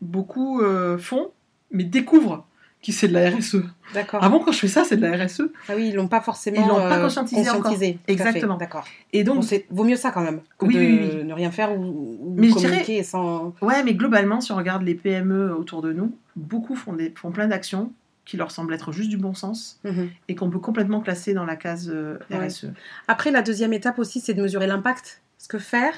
beaucoup 0.00 0.60
font, 0.98 1.30
mais 1.72 1.84
découvrent 1.84 2.46
qui 2.82 2.92
c'est 2.92 3.08
de 3.08 3.12
la 3.12 3.28
RSE. 3.30 3.56
D'accord. 3.92 4.26
Bon, 4.30 4.38
quand 4.38 4.52
je 4.52 4.58
fais 4.60 4.68
ça, 4.68 4.84
c'est 4.84 4.96
de 4.96 5.06
la 5.06 5.22
RSE. 5.26 5.42
Ah 5.68 5.72
oui, 5.76 5.88
ils 5.88 5.94
l'ont 5.94 6.08
pas 6.08 6.22
forcément 6.22 6.62
Ils 6.62 6.66
l'ont 6.66 6.76
pas 6.76 6.96
euh, 6.98 7.02
conscientisé 7.02 7.50
encore. 7.50 7.74
Exactement. 8.08 8.56
D'accord. 8.56 8.86
Et 9.12 9.22
Donc, 9.22 9.44
c'est 9.44 9.66
vaut 9.70 9.84
mieux 9.84 9.96
ça 9.96 10.10
quand 10.12 10.22
même 10.22 10.40
que 10.56 10.64
Oui, 10.64 10.74
de 10.74 10.80
oui, 10.80 11.10
oui. 11.18 11.24
ne 11.24 11.34
rien 11.34 11.50
faire 11.50 11.78
ou, 11.78 11.84
ou 11.84 12.34
Mais 12.38 12.48
je 12.48 12.54
communiquer 12.54 13.02
sans. 13.02 13.54
ouais, 13.60 13.82
mais 13.84 13.92
globalement, 13.92 14.40
si 14.40 14.50
on 14.52 14.56
regarde 14.56 14.82
les 14.82 14.94
PME 14.94 15.54
autour 15.54 15.82
de 15.82 15.92
nous, 15.92 16.16
beaucoup 16.36 16.74
font, 16.74 16.94
des, 16.94 17.12
font 17.14 17.32
plein 17.32 17.48
d'actions 17.48 17.92
qui 18.24 18.38
leur 18.38 18.50
semblent 18.50 18.72
être 18.72 18.92
juste 18.92 19.10
du 19.10 19.18
bon 19.18 19.34
sens 19.34 19.78
Mhm. 19.84 20.08
et 20.28 20.34
qu'on 20.34 20.48
peut 20.48 20.58
complètement 20.58 21.00
classer 21.00 21.34
dans 21.34 21.44
la 21.44 21.56
case 21.56 21.90
euh, 21.94 22.16
Ouais. 22.30 22.46
RSE. 22.46 22.66
Après, 23.08 23.30
la 23.30 23.42
deuxième 23.42 23.74
étape 23.74 23.98
aussi, 23.98 24.20
c'est 24.20 24.32
de 24.32 24.40
mesurer 24.40 24.66
l'impact. 24.66 25.20
Ce 25.36 25.48
que 25.48 25.58
faire, 25.58 25.92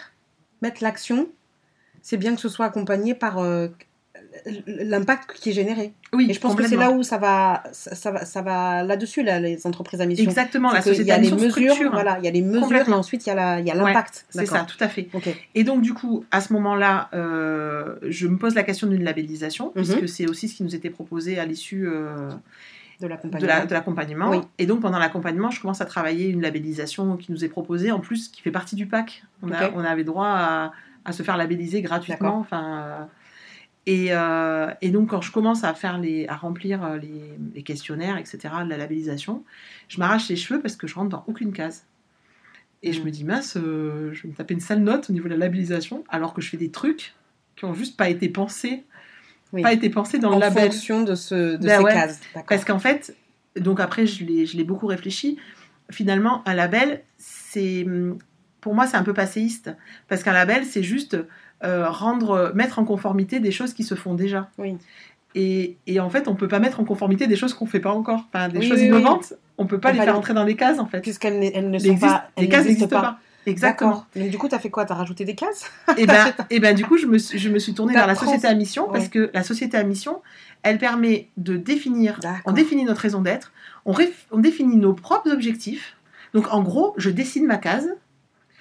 mettre 0.62 0.82
l'action, 0.82 1.28
c'est 2.00 2.16
bien 2.16 2.34
que 2.34 2.40
ce 2.40 2.48
soit 2.48 2.66
accompagné 2.66 3.14
par 3.14 3.38
euh, 3.38 3.68
l'impact 4.66 5.32
qui 5.34 5.50
est 5.50 5.52
généré. 5.52 5.92
Oui, 6.12 6.26
Et 6.30 6.34
je 6.34 6.40
pense 6.40 6.54
que 6.54 6.66
c'est 6.66 6.76
là 6.76 6.90
où 6.90 7.02
ça 7.02 7.18
va, 7.18 7.62
ça, 7.72 7.94
ça 7.94 8.10
va, 8.10 8.24
ça 8.24 8.42
va 8.42 8.82
là-dessus, 8.82 9.22
là, 9.22 9.40
les 9.40 9.66
entreprises 9.66 10.00
à 10.00 10.06
mission. 10.06 10.24
Exactement, 10.24 10.72
la 10.72 10.82
société 10.82 11.12
à 11.12 11.18
mission 11.18 11.36
mesures, 11.36 11.50
structure. 11.72 11.90
voilà, 11.92 12.18
il 12.18 12.24
y 12.24 12.28
a 12.28 12.30
les 12.30 12.42
mesures, 12.42 12.88
et 12.88 12.92
ensuite 12.92 13.26
il 13.26 13.30
y 13.30 13.32
a 13.32 13.74
l'impact. 13.74 14.26
C'est 14.30 14.46
ça, 14.46 14.66
tout 14.66 14.82
à 14.82 14.88
fait. 14.88 15.08
Et 15.54 15.64
donc, 15.64 15.82
du 15.82 15.94
coup, 15.94 16.24
à 16.30 16.40
ce 16.40 16.52
moment-là, 16.52 17.08
euh, 17.14 17.96
je 18.08 18.26
me 18.26 18.36
pose 18.38 18.54
la 18.54 18.62
question 18.62 18.86
d'une 18.86 19.04
labellisation, 19.04 19.72
Mhm. 19.74 19.84
puisque 19.84 20.08
c'est 20.08 20.28
aussi 20.28 20.48
ce 20.48 20.56
qui 20.56 20.62
nous 20.64 20.74
était 20.74 20.90
proposé 20.90 21.38
à 21.38 21.44
l'issue 21.44 21.86
euh, 21.88 22.28
De 23.00 23.06
l'accompagnement. 23.08 24.30
la-. 24.30 24.36
Oui. 24.38 24.42
Et 24.58 24.66
donc, 24.66 24.80
pendant 24.80 24.98
l'accompagnement, 24.98 25.50
je 25.50 25.60
commence 25.60 25.80
à 25.80 25.86
travailler 25.86 26.28
une 26.28 26.40
labellisation 26.42 27.16
qui 27.16 27.32
nous 27.32 27.44
est 27.44 27.48
proposée, 27.48 27.90
en 27.90 27.98
plus, 28.00 28.28
qui 28.28 28.42
fait 28.42 28.50
partie 28.52 28.76
du 28.76 28.86
PAC. 28.86 29.24
On, 29.42 29.50
a- 29.50 29.66
Ok. 29.68 29.72
on 29.76 29.80
avait 29.84 30.04
droit 30.04 30.28
à, 30.28 30.72
à 31.04 31.12
se 31.12 31.22
faire 31.22 31.36
labelliser 31.36 31.82
gratuitement. 31.82 32.38
Enfin, 32.38 32.76
euh, 32.78 33.04
et, 33.86 34.08
euh, 34.10 34.70
et 34.80 34.90
donc, 34.90 35.10
quand 35.10 35.20
je 35.20 35.32
commence 35.32 35.64
à, 35.64 35.74
faire 35.74 35.98
les, 35.98 36.26
à 36.28 36.36
remplir 36.36 36.84
euh, 36.84 36.98
les, 36.98 37.38
les 37.54 37.62
questionnaires, 37.62 38.16
etc., 38.16 38.38
de 38.64 38.68
la 38.70 38.76
labellisation, 38.76 39.44
je 39.88 39.98
m'arrache 39.98 40.28
les 40.28 40.36
cheveux 40.36 40.60
parce 40.60 40.76
que 40.76 40.86
je 40.86 40.94
rentre 40.94 41.08
dans 41.10 41.24
aucune 41.26 41.52
case. 41.52 41.84
Et 42.84 42.92
je 42.92 43.00
Mm. 43.00 43.04
me 43.04 43.10
dis, 43.10 43.24
mince, 43.24 43.56
euh, 43.56 44.12
je 44.12 44.22
vais 44.22 44.28
me 44.28 44.34
taper 44.34 44.54
une 44.54 44.60
sale 44.60 44.80
note 44.80 45.10
au 45.10 45.12
niveau 45.12 45.26
de 45.28 45.34
la 45.34 45.38
labellisation, 45.38 46.04
alors 46.08 46.32
que 46.34 46.40
je 46.40 46.48
fais 46.48 46.56
des 46.56 46.70
trucs 46.70 47.14
qui 47.56 47.64
ont 47.64 47.74
juste 47.74 47.96
pas 47.96 48.08
été 48.08 48.28
pensés, 48.28 48.84
Oui. 49.52 49.62
pas 49.62 49.72
été 49.72 49.90
pensés 49.90 50.18
dans 50.18 50.30
en 50.30 50.34
le 50.34 50.40
label. 50.40 50.70
fonction 50.70 51.02
de, 51.02 51.14
ce, 51.14 51.56
de 51.56 51.66
Ben 51.66 51.78
ces 51.78 51.84
ouais. 51.84 51.92
cases. 51.92 52.20
Parce 52.48 52.64
qu'en 52.64 52.78
fait, 52.78 53.16
donc 53.56 53.80
après, 53.80 54.06
je 54.06 54.24
l'ai, 54.24 54.46
je 54.46 54.56
l'ai 54.56 54.64
beaucoup 54.64 54.86
réfléchi. 54.86 55.38
Finalement, 55.90 56.42
un 56.48 56.54
label, 56.54 57.02
c'est, 57.18 57.84
pour 58.60 58.74
moi, 58.74 58.86
c'est 58.86 58.96
un 58.96 59.02
peu 59.02 59.12
passéiste. 59.14 59.70
Parce 60.08 60.22
qu'un 60.22 60.32
label, 60.32 60.64
c'est 60.64 60.82
juste 60.82 61.16
euh, 61.64 61.88
rendre, 61.88 62.52
mettre 62.54 62.78
en 62.78 62.84
conformité 62.84 63.40
des 63.40 63.52
choses 63.52 63.74
qui 63.74 63.84
se 63.84 63.94
font 63.94 64.14
déjà. 64.14 64.48
Oui. 64.58 64.76
Et, 65.34 65.76
et 65.86 65.98
en 66.00 66.10
fait, 66.10 66.28
on 66.28 66.34
peut 66.34 66.48
pas 66.48 66.58
mettre 66.58 66.80
en 66.80 66.84
conformité 66.84 67.26
des 67.26 67.36
choses 67.36 67.54
qu'on 67.54 67.66
fait 67.66 67.80
pas 67.80 67.92
encore. 67.92 68.24
Enfin, 68.32 68.48
des 68.48 68.58
Oui, 68.58 68.68
choses 68.68 68.78
oui, 68.80 68.86
innovantes, 68.86 69.32
on 69.56 69.66
peut 69.66 69.80
pas 69.80 69.88
On 69.90 69.92
les 69.92 69.98
faire 69.98 70.12
les- 70.12 70.18
entrer 70.18 70.34
dans 70.34 70.44
des 70.44 70.56
cases, 70.56 70.78
en 70.78 70.86
fait. 70.86 71.00
Puisqu'elles 71.00 71.38
ne 71.40 71.78
sont 71.78 71.84
existe- 71.86 72.00
pas. 72.00 72.28
les 72.36 72.48
cases 72.48 72.64
n'existent 72.66 72.88
pas. 73.00 73.18
Exactement. 73.44 74.04
Donc 74.14 74.28
du 74.30 74.38
coup, 74.38 74.48
tu 74.48 74.54
as 74.54 74.60
fait 74.60 74.70
quoi? 74.70 74.84
Tu 74.84 74.92
as 74.92 74.94
rajouté 74.94 75.24
des 75.24 75.34
cases? 75.34 75.68
Et 75.96 76.06
ben, 76.06 76.32
et 76.50 76.60
ben, 76.60 76.76
du 76.76 76.84
coup, 76.84 76.96
je 76.96 77.06
me, 77.06 77.18
suis- 77.18 77.38
je 77.40 77.48
me 77.48 77.58
suis 77.58 77.74
tournée 77.74 77.92
vers 77.92 78.06
la 78.06 78.14
société 78.14 78.46
à 78.46 78.54
mission 78.54 78.88
parce 78.92 79.08
que 79.08 79.30
la 79.34 79.42
société 79.42 79.76
à 79.76 79.82
mission, 79.82 80.20
elle 80.62 80.78
permet 80.78 81.28
de 81.38 81.56
définir, 81.56 82.20
on 82.44 82.52
définit 82.52 82.84
notre 82.84 83.00
raison 83.00 83.20
d'être, 83.20 83.50
on, 83.84 83.94
on 84.30 84.38
définit 84.38 84.76
nos 84.76 84.92
propres 84.94 85.32
objectifs. 85.32 85.96
Donc, 86.34 86.52
en 86.52 86.62
gros, 86.62 86.94
je 86.98 87.10
dessine 87.10 87.46
ma 87.46 87.56
case 87.56 87.88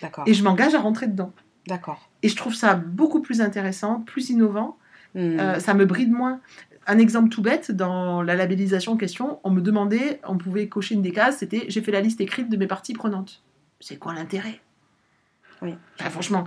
D'accord. 0.01 0.23
et 0.25 0.33
je 0.33 0.43
m'engage 0.43 0.73
à 0.73 0.79
rentrer 0.79 1.05
dedans. 1.07 1.31
D'accord. 1.67 2.09
Et 2.23 2.29
je 2.29 2.35
trouve 2.35 2.53
ça 2.53 2.75
beaucoup 2.75 3.21
plus 3.21 3.41
intéressant, 3.41 4.01
plus 4.01 4.29
innovant. 4.29 4.77
Hmm. 5.15 5.39
Euh, 5.39 5.59
ça 5.59 5.73
me 5.73 5.85
bride 5.85 6.11
moins. 6.11 6.39
Un 6.87 6.97
exemple 6.97 7.29
tout 7.29 7.41
bête, 7.41 7.71
dans 7.71 8.21
la 8.21 8.35
labellisation 8.35 8.93
en 8.93 8.97
question, 8.97 9.39
on 9.43 9.51
me 9.51 9.61
demandait, 9.61 10.19
on 10.27 10.37
pouvait 10.37 10.67
cocher 10.67 10.95
une 10.95 11.01
des 11.01 11.11
cases, 11.11 11.37
c'était 11.39 11.65
j'ai 11.67 11.81
fait 11.81 11.91
la 11.91 12.01
liste 12.01 12.21
écrite 12.21 12.49
de 12.49 12.57
mes 12.57 12.67
parties 12.67 12.93
prenantes. 12.93 13.41
C'est 13.79 13.97
quoi 13.97 14.13
l'intérêt? 14.13 14.59
Oui. 15.61 15.75
Enfin, 15.99 16.09
franchement, 16.09 16.45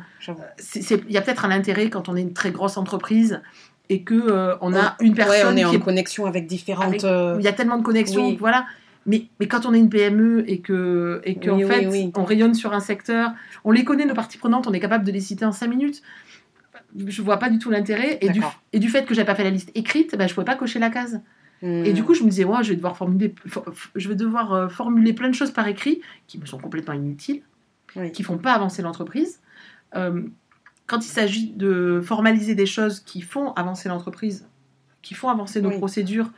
c'est- 0.58 1.02
il 1.06 1.12
y 1.12 1.16
a 1.16 1.22
peut-être 1.22 1.44
un 1.44 1.50
intérêt 1.52 1.88
quand 1.88 2.08
on 2.08 2.16
est 2.16 2.20
une 2.22 2.32
très 2.32 2.50
grosse 2.50 2.76
entreprise 2.76 3.40
et 3.88 4.02
que 4.02 4.14
euh, 4.14 4.56
on 4.60 4.72
a 4.74 4.78
Ouais, 4.78 5.06
une 5.06 5.14
personne 5.14 5.54
on 5.54 5.56
est 5.56 5.64
en 5.64 5.70
qui 5.70 5.76
est- 5.76 5.80
connexion 5.80 6.26
avec 6.26 6.46
différentes. 6.48 6.86
avec- 6.88 7.04
euh, 7.04 7.36
il 7.38 7.44
y 7.44 7.48
a 7.48 7.52
tellement 7.52 7.78
de 7.78 7.84
connexions, 7.84 8.26
Oui. 8.26 8.36
voilà. 8.40 8.66
Mais, 9.06 9.26
mais 9.38 9.48
quand 9.48 9.66
on 9.66 9.74
est 9.74 9.78
une 9.78 9.90
PME 9.90 10.44
et 10.50 10.60
que 10.60 11.20
et 11.24 11.34
Oui, 11.34 11.64
oui, 11.64 11.70
fait 11.70 11.86
oui. 11.88 12.12
on 12.16 12.24
rayonne 12.24 12.54
sur 12.54 12.72
un 12.72 12.80
secteur, 12.80 13.32
on 13.64 13.70
les 13.70 13.84
connaît 13.84 14.06
nos 14.06 14.14
parties 14.14 14.38
prenantes, 14.38 14.66
on 14.66 14.72
est 14.72 14.80
capable 14.80 15.04
de 15.04 15.12
les 15.12 15.20
citer 15.20 15.44
en 15.44 15.52
5 15.52 15.66
minutes. 15.68 16.02
Je 17.06 17.22
vois 17.22 17.38
pas 17.38 17.50
du 17.50 17.58
tout 17.58 17.70
l'intérêt 17.70 18.18
et 18.20 18.28
du, 18.30 18.40
et 18.72 18.78
du 18.78 18.88
fait 18.88 19.04
que 19.04 19.14
j'avais 19.14 19.26
pas 19.26 19.34
fait 19.34 19.44
la 19.44 19.50
liste 19.50 19.70
écrite, 19.74 20.16
bah, 20.16 20.26
je 20.26 20.34
pouvais 20.34 20.44
pas 20.44 20.54
cocher 20.54 20.78
la 20.78 20.90
case. 20.90 21.20
hmm. 21.60 21.84
Et 21.84 21.92
du 21.92 22.04
coup, 22.04 22.14
je 22.14 22.22
me 22.22 22.28
disais, 22.30 22.44
ouais, 22.44 22.62
je 22.62 22.70
vais 22.70 22.76
devoir 22.76 22.96
formuler, 22.96 23.34
for- 23.46 23.64
je 23.94 24.08
vais 24.08 24.14
devoir 24.14 24.52
euh, 24.52 24.68
formuler 24.68 25.12
plein 25.12 25.28
de 25.28 25.34
choses 25.34 25.50
par 25.50 25.66
écrit 25.68 26.00
qui 26.26 26.38
me 26.38 26.46
sont 26.46 26.58
complètement 26.58 26.94
inutiles, 26.94 27.42
qui 28.12 28.22
font 28.22 28.38
pas 28.38 28.52
avancer 28.52 28.80
l'entreprise. 28.82 29.40
Euh, 29.96 30.22
quand 30.86 30.98
il 31.04 31.08
s'agit 31.10 31.50
de 31.52 32.00
formaliser 32.04 32.54
des 32.54 32.66
choses 32.66 33.00
qui 33.00 33.20
font 33.22 33.52
avancer 33.54 33.88
l'entreprise, 33.88 34.46
qui 35.02 35.14
font 35.14 35.28
avancer 35.28 35.60
nos 35.62 35.70
procédures, 35.78 36.30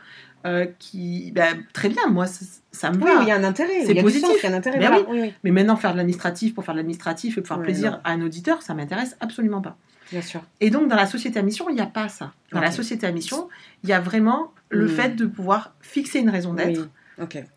euh, 0.45 0.65
qui, 0.79 1.31
bah, 1.33 1.47
très 1.73 1.89
bien, 1.89 2.07
moi, 2.07 2.25
ça, 2.27 2.45
ça 2.71 2.91
me 2.91 2.97
Oui, 3.03 3.11
va. 3.11 3.21
il 3.23 3.27
y 3.27 3.31
a 3.31 3.35
un 3.35 3.43
intérêt. 3.43 3.85
C'est 3.85 3.95
positif. 4.01 4.29
il 4.43 4.49
y 4.49 4.51
a 4.51 4.55
un 4.55 4.57
intérêt. 4.57 4.79
Ben 4.79 4.87
voilà. 4.89 5.05
Oui, 5.09 5.19
oui, 5.21 5.33
Mais 5.43 5.51
maintenant, 5.51 5.75
faire 5.75 5.91
de 5.93 5.97
l'administratif 5.97 6.53
pour 6.53 6.63
faire 6.63 6.73
de 6.75 6.79
l'administratif 6.79 7.37
et 7.37 7.41
pour 7.41 7.47
faire 7.55 7.63
plaisir 7.63 7.91
non. 7.93 7.97
à 8.03 8.11
un 8.11 8.21
auditeur, 8.21 8.61
ça 8.61 8.73
m'intéresse 8.73 9.15
absolument 9.19 9.61
pas. 9.61 9.75
bien 10.11 10.21
sûr. 10.21 10.41
Et 10.61 10.69
donc, 10.69 10.87
dans 10.87 10.95
la 10.95 11.07
société 11.07 11.39
à 11.39 11.41
mission, 11.41 11.67
il 11.69 11.75
n'y 11.75 11.81
a 11.81 11.85
pas 11.87 12.07
ça. 12.07 12.33
Dans 12.51 12.61
la 12.61 12.71
société 12.71 13.05
à 13.07 13.11
mission, 13.11 13.49
il 13.83 13.89
y 13.89 13.93
a 13.93 13.99
vraiment 13.99 14.53
le 14.69 14.85
Mm. 14.85 14.89
fait 14.89 15.15
de 15.15 15.25
pouvoir 15.25 15.73
fixer 15.81 16.19
une 16.19 16.29
raison 16.29 16.53
d'être 16.53 16.87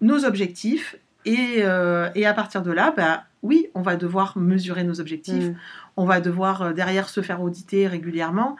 nos 0.00 0.24
objectifs 0.24 0.96
et, 1.26 1.56
euh, 1.58 2.08
et 2.14 2.24
à 2.24 2.32
partir 2.32 2.62
de 2.62 2.72
là, 2.72 2.94
bah, 2.96 3.24
oui, 3.42 3.66
on 3.74 3.82
va 3.82 3.96
devoir 3.96 4.36
mesurer 4.38 4.84
nos 4.84 5.00
objectifs, 5.00 5.48
Hmm. 5.48 5.54
on 5.98 6.06
va 6.06 6.20
devoir 6.20 6.62
euh, 6.62 6.72
derrière 6.72 7.08
se 7.10 7.20
faire 7.20 7.42
auditer 7.42 7.86
régulièrement 7.86 8.56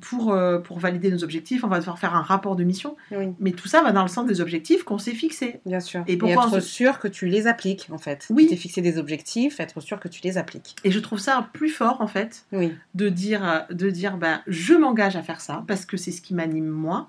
pour, 0.00 0.32
euh, 0.32 0.58
pour 0.58 0.78
valider 0.78 1.10
nos 1.10 1.22
objectifs, 1.24 1.64
on 1.64 1.68
va 1.68 1.78
devoir 1.78 1.98
faire 1.98 2.14
un 2.14 2.22
rapport 2.22 2.56
de 2.56 2.64
mission, 2.64 2.96
Oui, 3.10 3.28
mais 3.40 3.52
tout 3.52 3.68
ça 3.68 3.82
va 3.82 3.92
dans 3.92 4.02
le 4.02 4.08
sens 4.08 4.26
des 4.26 4.40
objectifs 4.40 4.82
qu'on 4.84 4.98
s'est 4.98 5.12
fixés. 5.14 5.60
bien 5.66 5.80
sûr. 5.80 6.02
Et 6.06 6.16
pourquoi 6.16 6.44
être 6.46 6.54
se- 6.54 6.60
sûr 6.60 6.98
que 6.98 7.08
tu 7.08 7.26
les 7.26 7.46
appliques, 7.46 7.88
en 7.92 7.98
fait. 7.98 8.26
Oui. 8.30 8.44
Tu 8.44 8.50
t'es 8.50 8.56
fixé 8.56 8.80
des 8.80 8.98
objectifs, 8.98 9.60
être 9.60 9.80
sûr 9.80 10.00
que 10.00 10.08
tu 10.08 10.20
les 10.22 10.38
appliques. 10.38 10.76
Et 10.84 10.90
je 10.90 10.98
trouve 11.00 11.18
ça 11.18 11.48
plus 11.52 11.68
fort 11.70 12.00
en 12.00 12.06
fait 12.06 12.44
Oui. 12.52 12.72
de 12.94 13.08
dire, 13.08 13.66
de 13.70 13.90
dire 13.90 14.16
bah, 14.16 14.42
je 14.46 14.74
m'engage 14.74 15.16
à 15.16 15.22
faire 15.22 15.40
ça 15.40 15.64
parce 15.66 15.84
que 15.86 15.96
c'est 15.96 16.10
ce 16.12 16.22
qui 16.22 16.34
m'anime 16.34 16.66
moi 16.68 17.08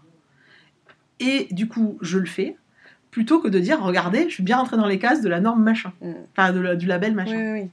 et 1.19 1.47
du 1.51 1.67
coup 1.67 1.97
je 2.01 2.17
le 2.17 2.25
fais 2.25 2.57
plutôt 3.11 3.39
que 3.39 3.47
de 3.47 3.59
dire 3.59 3.81
regardez 3.81 4.25
je 4.29 4.33
suis 4.33 4.43
bien 4.43 4.57
rentré 4.57 4.75
dans 4.77 4.87
les 4.87 4.97
cases 4.99 5.21
de 5.21 5.29
la 5.29 5.39
norme 5.39 5.61
machin, 5.63 5.93
Mm. 6.01 6.11
enfin 6.35 6.51
de 6.51 6.59
la- 6.59 6.75
du 6.75 6.85
label 6.87 7.11
Oui, 7.11 7.15
machin. 7.15 7.53
oui, 7.53 7.61
oui. 7.61 7.69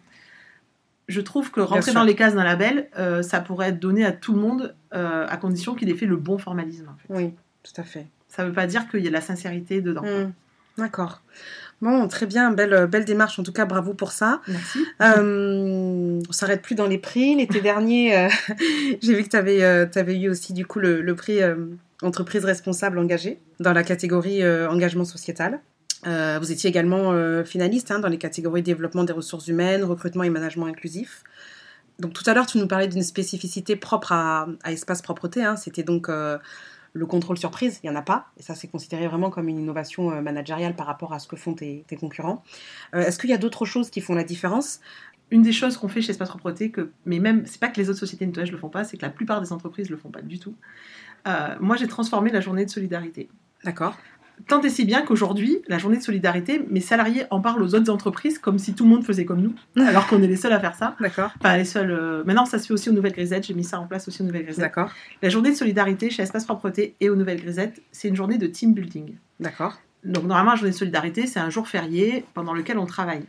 Je 1.10 1.20
trouve 1.20 1.50
que 1.50 1.60
rentrer 1.60 1.92
dans 1.92 2.04
les 2.04 2.14
cases 2.14 2.34
d'un 2.34 2.44
label, 2.44 2.88
euh, 2.98 3.22
ça 3.22 3.40
pourrait 3.40 3.68
être 3.68 3.78
donné 3.78 4.04
à 4.04 4.12
tout 4.12 4.34
le 4.34 4.40
monde 4.40 4.74
euh, 4.94 5.26
à 5.28 5.36
condition 5.36 5.74
qu'il 5.74 5.88
ait 5.90 5.94
fait 5.94 6.06
le 6.06 6.16
bon 6.16 6.38
formalisme. 6.38 6.88
en 6.88 6.96
fait. 6.96 7.22
Oui, 7.22 7.34
tout 7.62 7.78
à 7.80 7.84
fait. 7.84 8.06
Ça 8.28 8.42
ne 8.42 8.48
veut 8.48 8.54
pas 8.54 8.66
dire 8.66 8.88
qu'il 8.88 9.00
y 9.00 9.06
a 9.06 9.10
de 9.10 9.14
la 9.14 9.20
sincérité 9.20 9.80
dedans. 9.80 10.02
Hmm. 10.02 10.32
D'accord. 10.78 11.20
Bon, 11.82 12.08
très 12.08 12.26
bien, 12.26 12.50
belle, 12.50 12.86
belle 12.86 13.04
démarche. 13.04 13.38
En 13.38 13.42
tout 13.42 13.52
cas, 13.52 13.64
bravo 13.64 13.94
pour 13.94 14.12
ça. 14.12 14.42
Merci. 14.48 14.86
Euh, 15.00 16.20
on 16.28 16.32
s'arrête 16.32 16.62
plus 16.62 16.74
dans 16.74 16.86
les 16.86 16.98
prix. 16.98 17.34
L'été 17.36 17.60
dernier, 17.62 18.16
euh, 18.16 18.28
j'ai 19.02 19.14
vu 19.14 19.24
que 19.24 19.28
tu 19.28 19.36
avais, 19.36 20.20
eu 20.20 20.28
aussi 20.28 20.52
du 20.52 20.66
coup 20.66 20.78
le, 20.78 21.00
le 21.00 21.14
prix 21.14 21.42
euh, 21.42 21.56
entreprise 22.02 22.44
responsable 22.44 22.98
engagée 22.98 23.40
dans 23.60 23.72
la 23.72 23.82
catégorie 23.82 24.42
euh, 24.42 24.68
engagement 24.68 25.04
sociétal. 25.04 25.60
Euh, 26.06 26.38
vous 26.40 26.50
étiez 26.50 26.70
également 26.70 27.12
euh, 27.12 27.44
finaliste 27.44 27.90
hein, 27.90 27.98
dans 27.98 28.08
les 28.08 28.18
catégories 28.18 28.62
développement 28.62 29.04
des 29.04 29.12
ressources 29.12 29.48
humaines, 29.48 29.84
recrutement 29.84 30.22
et 30.22 30.30
management 30.30 30.66
inclusif. 30.66 31.24
Donc 31.98 32.14
tout 32.14 32.24
à 32.26 32.32
l'heure, 32.32 32.46
tu 32.46 32.58
nous 32.58 32.66
parlais 32.66 32.88
d'une 32.88 33.02
spécificité 33.02 33.76
propre 33.76 34.12
à, 34.12 34.48
à 34.62 34.72
Espace 34.72 35.02
Propreté. 35.02 35.44
hein. 35.44 35.56
C'était 35.56 35.82
donc 35.82 36.08
euh, 36.08 36.38
le 36.94 37.06
contrôle 37.06 37.36
surprise. 37.36 37.80
Il 37.82 37.90
n'y 37.90 37.94
en 37.94 37.98
a 37.98 38.02
pas. 38.02 38.28
Et 38.38 38.42
ça, 38.42 38.54
c'est 38.54 38.68
considéré 38.68 39.06
vraiment 39.08 39.30
comme 39.30 39.48
une 39.48 39.58
innovation 39.58 40.22
managériale 40.22 40.74
par 40.74 40.86
rapport 40.86 41.12
à 41.12 41.18
ce 41.18 41.28
que 41.28 41.36
font 41.36 41.54
tes, 41.54 41.84
tes 41.86 41.96
concurrents. 41.96 42.42
Est-ce 42.92 43.18
qu'il 43.18 43.30
y 43.30 43.34
a 43.34 43.38
d'autres 43.38 43.64
choses 43.64 43.90
qui 43.90 44.00
font 44.00 44.14
la 44.14 44.24
différence? 44.24 44.80
Une 45.30 45.42
des 45.42 45.52
choses 45.52 45.76
qu'on 45.76 45.86
fait 45.86 46.02
chez 46.02 46.10
Espace 46.10 46.30
Propreté, 46.30 46.72
que, 46.72 46.90
mais 47.04 47.20
même, 47.20 47.46
c'est 47.46 47.60
pas 47.60 47.68
que 47.68 47.80
les 47.80 47.88
autres 47.88 48.00
sociétés 48.00 48.24
de 48.24 48.30
nettoyage 48.30 48.50
le 48.50 48.58
font 48.58 48.70
pas, 48.70 48.82
c'est 48.82 48.96
que 48.96 49.02
la 49.02 49.10
plupart 49.10 49.40
des 49.40 49.52
entreprises 49.52 49.88
le 49.88 49.96
font 49.96 50.10
pas 50.10 50.22
du 50.22 50.40
tout. 50.40 50.56
Euh, 51.28 51.54
moi, 51.60 51.76
j'ai 51.76 51.86
transformé 51.86 52.30
la 52.30 52.40
journée 52.40 52.64
de 52.64 52.70
solidarité. 52.70 53.28
D'accord. 53.62 53.96
Tant 54.48 54.60
et 54.62 54.68
si 54.70 54.84
bien 54.84 55.02
qu'aujourd'hui, 55.02 55.58
la 55.68 55.78
journée 55.78 55.96
de 55.96 56.02
solidarité, 56.02 56.64
mes 56.70 56.80
salariés 56.80 57.24
en 57.30 57.40
parlent 57.40 57.62
aux 57.62 57.74
autres 57.74 57.90
entreprises 57.90 58.38
comme 58.38 58.58
si 58.58 58.74
tout 58.74 58.84
le 58.84 58.90
monde 58.90 59.04
faisait 59.04 59.24
comme 59.24 59.40
nous, 59.40 59.54
alors 59.86 60.06
qu'on 60.06 60.22
est 60.22 60.26
les 60.26 60.36
seuls 60.36 60.52
à 60.52 60.60
faire 60.60 60.74
ça. 60.74 60.96
D'accord. 61.00 61.30
Enfin, 61.38 61.56
les 61.56 61.64
seuls. 61.64 61.90
euh, 61.90 62.22
Maintenant, 62.24 62.44
ça 62.46 62.58
se 62.58 62.66
fait 62.66 62.74
aussi 62.74 62.90
aux 62.90 62.92
Nouvelles 62.92 63.12
Grisettes. 63.12 63.46
J'ai 63.46 63.54
mis 63.54 63.64
ça 63.64 63.80
en 63.80 63.86
place 63.86 64.06
aussi 64.08 64.22
aux 64.22 64.24
Nouvelles 64.24 64.44
Grisettes. 64.44 64.60
D'accord. 64.62 64.90
La 65.22 65.28
journée 65.28 65.50
de 65.50 65.56
solidarité 65.56 66.10
chez 66.10 66.22
Espace 66.22 66.44
Propreté 66.44 66.94
et 67.00 67.10
aux 67.10 67.16
Nouvelles 67.16 67.40
Grisettes, 67.42 67.82
c'est 67.92 68.08
une 68.08 68.16
journée 68.16 68.38
de 68.38 68.46
team 68.46 68.74
building. 68.74 69.14
D'accord. 69.40 69.80
Donc, 70.04 70.24
normalement, 70.24 70.52
la 70.52 70.56
journée 70.56 70.72
de 70.72 70.76
solidarité, 70.76 71.26
c'est 71.26 71.40
un 71.40 71.50
jour 71.50 71.68
férié 71.68 72.24
pendant 72.34 72.54
lequel 72.54 72.78
on 72.78 72.86
travaille. 72.86 73.24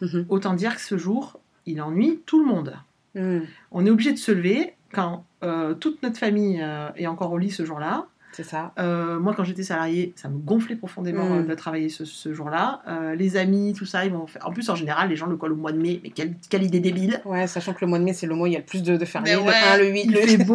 Mhm. 0.00 0.26
Autant 0.28 0.54
dire 0.54 0.74
que 0.76 0.80
ce 0.80 0.98
jour, 0.98 1.38
il 1.66 1.80
ennuie 1.82 2.20
tout 2.26 2.40
le 2.40 2.46
monde. 2.46 2.74
Hmm. 3.14 3.40
On 3.72 3.84
est 3.86 3.90
obligé 3.90 4.12
de 4.12 4.18
se 4.18 4.32
lever 4.32 4.74
quand 4.92 5.24
euh, 5.42 5.74
toute 5.74 6.02
notre 6.02 6.18
famille 6.18 6.60
euh, 6.62 6.88
est 6.96 7.06
encore 7.06 7.32
au 7.32 7.38
lit 7.38 7.50
ce 7.50 7.64
jour-là. 7.64 8.06
C'est 8.32 8.42
ça. 8.44 8.72
Euh, 8.78 9.18
moi, 9.18 9.34
quand 9.36 9.42
j'étais 9.42 9.62
salariée, 9.62 10.12
ça 10.14 10.28
me 10.28 10.38
gonflait 10.38 10.76
profondément 10.76 11.24
Mm. 11.28 11.38
euh, 11.38 11.42
de 11.42 11.54
travailler 11.54 11.88
ce, 11.88 12.04
ce 12.04 12.32
jour-là. 12.32 12.82
Euh, 12.86 13.14
les 13.14 13.36
amis, 13.36 13.74
tout 13.76 13.86
ça, 13.86 14.04
ils 14.04 14.12
vont 14.12 14.26
faire. 14.26 14.46
En 14.46 14.52
plus, 14.52 14.68
en 14.70 14.74
général, 14.76 15.08
les 15.08 15.16
gens 15.16 15.26
le 15.26 15.36
collent 15.36 15.52
au 15.52 15.56
mois 15.56 15.72
de 15.72 15.78
mai. 15.78 16.00
Mais 16.04 16.10
quelle, 16.10 16.34
quelle 16.48 16.62
idée 16.62 16.80
débile 16.80 17.20
Ouais, 17.24 17.46
sachant 17.46 17.72
que 17.72 17.78
le 17.80 17.86
mois 17.88 17.98
de 17.98 18.04
mai, 18.04 18.12
c'est 18.12 18.26
le 18.26 18.34
mois 18.34 18.44
où 18.44 18.46
il 18.48 18.52
y 18.52 18.56
a 18.56 18.60
le 18.60 18.64
plus 18.64 18.82
de, 18.82 18.96
de 18.96 19.04
Le 19.04 19.40
ouais, 19.42 19.54
1, 19.72 19.76
le 19.78 19.90
8, 19.90 20.00
Il 20.04 20.12
le... 20.12 20.20
fait 20.20 20.36
beau, 20.44 20.54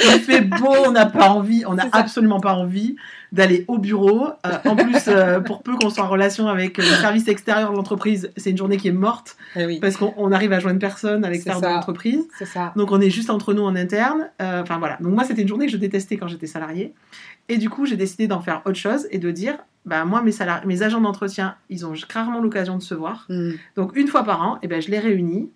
il 0.00 0.20
fait 0.20 0.40
beau, 0.42 0.74
on 0.86 0.90
n'a 0.90 1.06
pas 1.06 1.28
envie, 1.30 1.64
on 1.66 1.74
n'a 1.74 1.86
absolument 1.92 2.40
pas 2.40 2.54
envie 2.54 2.96
d'aller 3.32 3.64
au 3.66 3.78
bureau. 3.78 4.28
Euh, 4.46 4.50
en 4.66 4.76
plus, 4.76 5.08
euh, 5.08 5.40
pour 5.40 5.62
peu 5.62 5.74
qu'on 5.76 5.88
soit 5.90 6.04
en 6.04 6.08
relation 6.08 6.46
avec 6.48 6.76
le 6.76 6.84
service 6.84 7.26
extérieur 7.28 7.70
de 7.72 7.76
l'entreprise, 7.76 8.30
c'est 8.36 8.50
une 8.50 8.58
journée 8.58 8.76
qui 8.76 8.88
est 8.88 8.92
morte 8.92 9.36
Eh 9.56 9.64
oui, 9.66 9.80
parce 9.80 9.96
qu'on 9.96 10.12
on 10.18 10.30
arrive 10.32 10.52
à 10.52 10.60
joindre 10.60 10.78
personne 10.78 11.24
à 11.24 11.30
l'extérieur 11.30 11.60
de 11.62 11.66
l'entreprise. 11.76 12.28
Donc 12.76 12.92
on 12.92 13.00
est 13.00 13.10
juste 13.10 13.30
entre 13.30 13.54
nous 13.54 13.62
en 13.62 13.74
interne. 13.74 14.30
Euh, 14.40 14.62
Enfin 14.62 14.78
voilà. 14.78 14.98
Donc 15.00 15.14
moi 15.14 15.24
c'était 15.24 15.42
une 15.42 15.48
journée 15.48 15.66
que 15.66 15.72
je 15.72 15.78
détestais 15.78 16.16
quand 16.18 16.28
j'étais 16.28 16.46
salariée. 16.46 16.92
Et 17.48 17.56
du 17.58 17.68
coup 17.70 17.86
j'ai 17.86 17.96
décidé 17.96 18.26
d'en 18.28 18.40
faire 18.40 18.62
autre 18.66 18.76
chose 18.78 19.06
et 19.10 19.18
de 19.18 19.30
dire, 19.30 19.56
bah 19.86 20.04
moi 20.04 20.20
mes, 20.22 20.30
salari- 20.30 20.64
mes 20.66 20.82
agents 20.82 21.00
d'entretien, 21.00 21.56
ils 21.70 21.84
ont 21.86 21.92
rarement 22.12 22.40
l'occasion 22.40 22.76
de 22.76 22.82
se 22.82 22.94
voir. 22.94 23.24
Hmm, 23.30 23.52
Donc 23.76 23.96
une 23.96 24.08
fois 24.08 24.22
par 24.24 24.42
an, 24.42 24.58
et 24.62 24.68
ben, 24.68 24.80
je 24.82 24.90
les 24.90 24.98
réunis. 25.00 25.50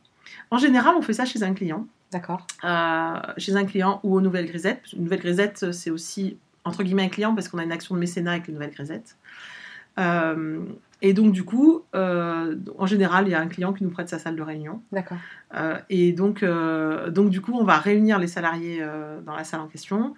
En 0.50 0.58
général 0.58 0.94
on 0.98 1.02
fait 1.02 1.12
ça 1.12 1.24
chez 1.26 1.42
un 1.42 1.52
client. 1.54 1.86
D'accord. 2.12 2.46
Euh, 2.64 3.14
chez 3.36 3.54
un 3.56 3.64
client 3.64 4.00
ou 4.02 4.16
aux 4.16 4.20
Nouvelles 4.20 4.46
Grisettes. 4.46 4.82
Une 4.96 5.02
Nouvelle 5.04 5.20
Grisette 5.20 5.72
c'est 5.72 5.90
aussi 5.90 6.38
entre 6.66 6.82
guillemets 6.82 7.04
un 7.04 7.08
client 7.08 7.34
parce 7.34 7.48
qu'on 7.48 7.58
a 7.58 7.64
une 7.64 7.72
action 7.72 7.94
de 7.94 8.00
mécénat 8.00 8.32
avec 8.32 8.48
les 8.48 8.52
Nouvelles 8.52 8.72
Grisettes. 8.72 9.16
Euh, 9.98 10.60
et 11.00 11.14
donc 11.14 11.32
du 11.32 11.44
coup, 11.44 11.84
euh, 11.94 12.56
en 12.76 12.86
général 12.86 13.26
il 13.28 13.30
y 13.30 13.34
a 13.34 13.40
un 13.40 13.46
client 13.46 13.72
qui 13.72 13.84
nous 13.84 13.90
prête 13.90 14.08
sa 14.08 14.18
salle 14.18 14.36
de 14.36 14.42
réunion. 14.42 14.82
D'accord. 14.92 15.18
Euh, 15.54 15.78
et 15.88 16.12
donc, 16.12 16.44
donc, 16.44 17.30
du 17.30 17.40
coup, 17.40 17.52
on 17.54 17.64
va 17.64 17.78
réunir 17.78 18.18
les 18.18 18.26
salariés 18.26 18.84
dans 19.24 19.34
la 19.34 19.44
salle 19.44 19.60
en 19.60 19.68
question. 19.68 20.14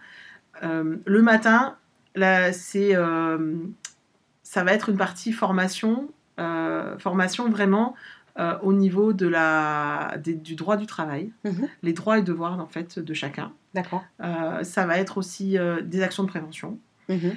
Le 0.63 1.23
matin, 1.23 1.77
là, 2.15 2.53
c'est, 2.53 2.95
ça 4.43 4.65
va 4.65 4.73
être 4.73 4.89
une 4.89 4.97
partie 4.97 5.33
formation, 5.33 6.09
formation 6.99 7.49
vraiment 7.51 7.95
euh, 8.39 8.57
au 8.63 8.73
niveau 8.73 9.13
de 9.13 9.27
la, 9.27 10.15
des- 10.23 10.35
du 10.35 10.55
droit 10.55 10.77
du 10.77 10.87
travail, 10.87 11.33
Mhm. 11.45 11.69
les 11.83 11.93
droits 11.93 12.19
et 12.19 12.23
devoirs 12.23 12.59
en 12.61 12.67
fait 12.67 12.99
de 12.99 13.15
chacun. 13.15 13.53
D'accord. 13.75 14.05
Euh, 14.23 14.63
ça 14.65 14.87
va 14.87 14.99
être 14.99 15.19
aussi 15.19 15.59
euh, 15.59 15.81
des 15.83 16.03
actions 16.03 16.23
de 16.23 16.29
prévention. 16.29 16.79
Mhm. 17.09 17.35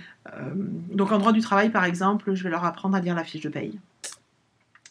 Donc 0.91 1.11
en 1.11 1.17
droit 1.17 1.31
du 1.31 1.39
travail, 1.41 1.69
par 1.69 1.85
exemple, 1.85 2.33
je 2.35 2.43
vais 2.43 2.49
leur 2.49 2.65
apprendre 2.65 2.95
à 2.95 2.99
lire 2.99 3.15
la 3.15 3.23
fiche 3.23 3.41
de 3.41 3.49
paye. 3.49 3.79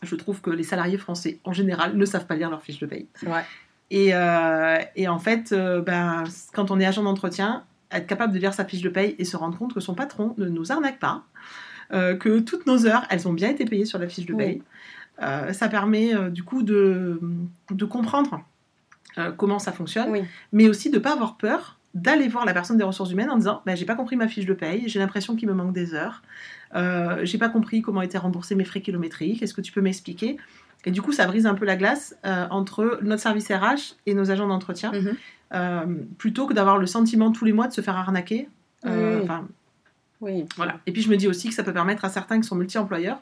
Je 0.02 0.14
trouve 0.16 0.40
que 0.40 0.48
les 0.50 0.62
salariés 0.62 0.96
français, 0.96 1.38
en 1.44 1.52
général, 1.52 1.96
ne 1.96 2.04
savent 2.06 2.24
pas 2.26 2.34
lire 2.34 2.48
leur 2.48 2.62
fiche 2.62 2.78
de 2.78 2.86
paye. 2.86 3.06
Vrai. 3.22 3.44
Et, 3.90 4.12
et 4.96 5.08
en 5.08 5.18
fait, 5.18 5.52
ben, 5.84 6.24
quand 6.54 6.70
on 6.70 6.80
est 6.80 6.86
agent 6.86 7.02
d'entretien, 7.02 7.64
être 7.92 8.06
capable 8.06 8.32
de 8.32 8.38
lire 8.38 8.54
sa 8.54 8.64
fiche 8.64 8.80
de 8.82 8.88
paye 8.88 9.14
et 9.18 9.24
se 9.26 9.36
rendre 9.36 9.58
compte 9.58 9.74
que 9.74 9.80
son 9.80 9.94
patron 9.94 10.34
ne 10.38 10.46
nous 10.46 10.72
arnaque 10.72 10.98
pas, 10.98 11.24
que 11.90 12.38
toutes 12.40 12.66
nos 12.66 12.86
heures, 12.86 13.04
elles 13.10 13.28
ont 13.28 13.32
bien 13.34 13.50
été 13.50 13.64
payées 13.66 13.84
sur 13.84 13.98
la 13.98 14.08
fiche 14.08 14.24
de 14.26 14.34
paye, 14.34 14.62
ça 15.52 15.68
permet 15.68 16.14
euh, 16.14 16.30
du 16.30 16.42
coup 16.42 16.62
de, 16.62 17.20
de 17.70 17.84
comprendre 17.84 18.42
euh, 19.18 19.32
comment 19.32 19.58
ça 19.58 19.72
fonctionne, 19.72 20.10
Oui. 20.10 20.22
mais 20.52 20.68
aussi 20.68 20.90
de 20.90 20.96
ne 20.96 21.02
pas 21.02 21.12
avoir 21.12 21.36
peur 21.36 21.76
d'aller 21.94 22.28
voir 22.28 22.44
la 22.46 22.52
personne 22.52 22.76
des 22.78 22.84
ressources 22.84 23.10
humaines 23.10 23.30
en 23.30 23.36
disant 23.36 23.62
ben, 23.66 23.76
j'ai 23.76 23.84
pas 23.84 23.96
compris 23.96 24.14
ma 24.16 24.28
fiche 24.28 24.46
de 24.46 24.54
paye, 24.54 24.84
j'ai 24.88 25.00
l'impression 25.00 25.34
qu'il 25.34 25.48
me 25.48 25.54
manque 25.54 25.72
des 25.72 25.92
heures, 25.94 26.22
euh, 26.76 27.18
j'ai 27.24 27.36
pas 27.38 27.48
compris 27.48 27.82
comment 27.82 28.00
étaient 28.02 28.16
remboursés 28.18 28.54
mes 28.54 28.64
frais 28.64 28.80
kilométriques, 28.80 29.42
est-ce 29.42 29.54
que 29.54 29.60
tu 29.60 29.72
peux 29.72 29.80
m'expliquer? 29.80 30.36
Et 30.84 30.92
du 30.92 31.02
coup, 31.02 31.12
ça 31.12 31.26
brise 31.26 31.46
un 31.46 31.54
peu 31.54 31.64
la 31.66 31.76
glace 31.76 32.16
euh, 32.24 32.46
entre 32.50 33.00
notre 33.02 33.20
service 33.20 33.48
RH 33.50 33.96
et 34.06 34.14
nos 34.14 34.30
agents 34.30 34.46
d'entretien, 34.48 34.92
Mhm. 34.92 35.16
euh, 35.54 35.84
plutôt 36.16 36.46
que 36.46 36.54
d'avoir 36.54 36.78
le 36.78 36.86
sentiment 36.86 37.32
tous 37.32 37.44
les 37.44 37.52
mois 37.52 37.66
de 37.66 37.72
se 37.72 37.80
faire 37.80 37.96
arnaquer. 37.96 38.48
Euh, 38.86 39.20
Oui. 39.22 39.28
Oui. 40.20 40.44
voilà. 40.56 40.78
Et 40.86 40.92
puis 40.92 41.02
je 41.02 41.08
me 41.08 41.16
dis 41.16 41.28
aussi 41.28 41.48
que 41.48 41.54
ça 41.54 41.62
peut 41.62 41.72
permettre 41.72 42.04
à 42.04 42.08
certains 42.10 42.40
qui 42.40 42.46
sont 42.46 42.56
multi-employeurs 42.56 43.20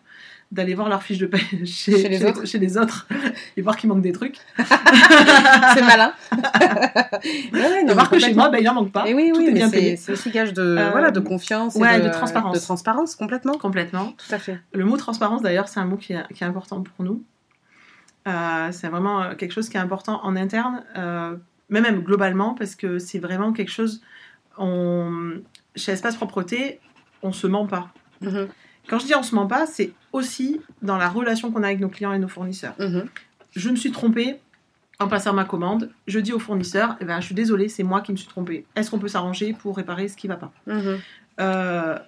d'aller 0.51 0.75
voir 0.75 0.89
leur 0.89 1.03
fiche 1.03 1.19
de 1.19 1.27
paie 1.27 1.39
chez, 1.65 1.93
Chez 2.01 2.09
les 2.09 2.25
autres. 2.25 2.47
chez 2.47 2.59
les 2.59 2.79
autres 2.79 3.07
et 3.57 3.63
voir 3.63 3.77
qu'il 3.77 3.89
manque 3.89 4.01
des 4.03 4.13
trucs. 4.13 4.39
C'est 4.57 5.83
malin. 5.83 6.13
ouais, 6.33 7.61
ouais, 7.61 7.81
Et 7.83 7.85
non, 7.85 7.93
voir 7.95 8.09
que 8.11 8.19
chez 8.19 8.35
moi, 8.35 8.49
ben, 8.49 8.59
il 8.61 8.69
en 8.69 8.75
manque 8.75 8.93
pas. 8.93 9.07
Et 9.09 9.15
oui, 9.15 9.31
Tout 9.33 9.39
oui, 9.41 9.45
est 9.45 9.49
mais 9.49 9.55
bien 9.55 9.69
c'est 9.69 9.77
payé. 9.77 9.97
c'est 9.97 10.13
aussi 10.13 10.31
gage 10.31 10.53
de, 10.55 10.63
Euh, 10.63 10.91
voilà, 10.91 11.11
de 11.11 11.21
confiance 11.21 11.77
et 11.77 11.81
ouais, 11.81 12.01
de, 12.01 12.07
de 12.07 12.11
transparence. 12.13 12.55
De 12.59 12.61
transparence, 12.63 13.15
complètement. 13.17 13.55
Complètement. 13.59 14.13
Tout 14.13 14.35
à 14.35 14.39
fait. 14.39 14.59
Le 14.73 14.85
mot 14.85 14.97
transparence, 14.97 15.43
d'ailleurs, 15.43 15.69
c'est 15.69 15.81
un 15.81 15.85
mot 15.85 15.97
qui 15.97 16.15
est, 16.15 16.33
qui 16.35 16.43
est 16.45 16.47
important 16.47 16.83
pour 16.83 17.05
nous. 17.05 17.23
Euh, 18.27 18.69
c'est 18.73 18.89
vraiment 18.89 19.23
euh, 19.23 19.35
quelque 19.35 19.53
chose 19.53 19.69
qui 19.69 19.77
est 19.77 19.81
important 19.81 20.21
en 20.25 20.37
interne, 20.37 20.83
euh, 20.97 21.37
mais 21.71 21.81
même 21.81 22.01
globalement, 22.03 22.55
parce 22.55 22.75
que 22.75 22.99
c'est 22.99 23.19
vraiment 23.19 23.53
quelque 23.53 23.71
chose. 23.71 24.03
On, 24.59 25.41
chez 25.77 25.93
Espace 25.93 26.17
Propreté, 26.17 26.81
on 27.23 27.33
se 27.33 27.47
ment 27.47 27.67
pas. 27.67 27.89
Mhm. 28.21 28.49
Quand 28.89 28.99
je 28.99 29.07
dis 29.07 29.15
on 29.15 29.23
se 29.23 29.35
ment 29.35 29.47
pas, 29.47 29.67
c'est 29.67 29.93
aussi 30.13 30.61
dans 30.83 30.97
la 30.97 31.09
relation 31.09 31.51
qu'on 31.53 31.63
a 31.63 31.67
avec 31.67 31.81
nos 31.81 31.89
clients 31.89 32.13
et 32.13 32.19
nos 32.19 32.29
fournisseurs. 32.29 32.75
Mhm. 32.79 33.07
Je 33.53 33.71
me 33.71 33.77
suis 33.77 33.93
trompée 33.93 34.37
en 34.99 35.09
passant 35.09 35.33
ma 35.33 35.45
commande. 35.45 35.91
Je 36.07 36.19
dis 36.19 36.33
au 36.33 36.39
fournisseur, 36.39 36.97
eh 37.01 37.05
ben, 37.05 37.21
je 37.21 37.27
suis 37.27 37.35
désolée, 37.35 37.69
c'est 37.69 37.83
moi 37.83 38.01
qui 38.01 38.13
me 38.13 38.17
suis 38.17 38.29
trompée. 38.29 38.65
Est-ce 38.77 38.91
qu'on 38.91 38.99
peut 38.99 39.09
s'arranger 39.09 39.53
pour 39.53 39.77
réparer 39.77 40.09
ce 40.09 40.17
qui 40.17 40.27
va 40.27 40.37
pas? 40.37 40.53
Mhm. 40.67 40.99
Euh, 41.41 41.99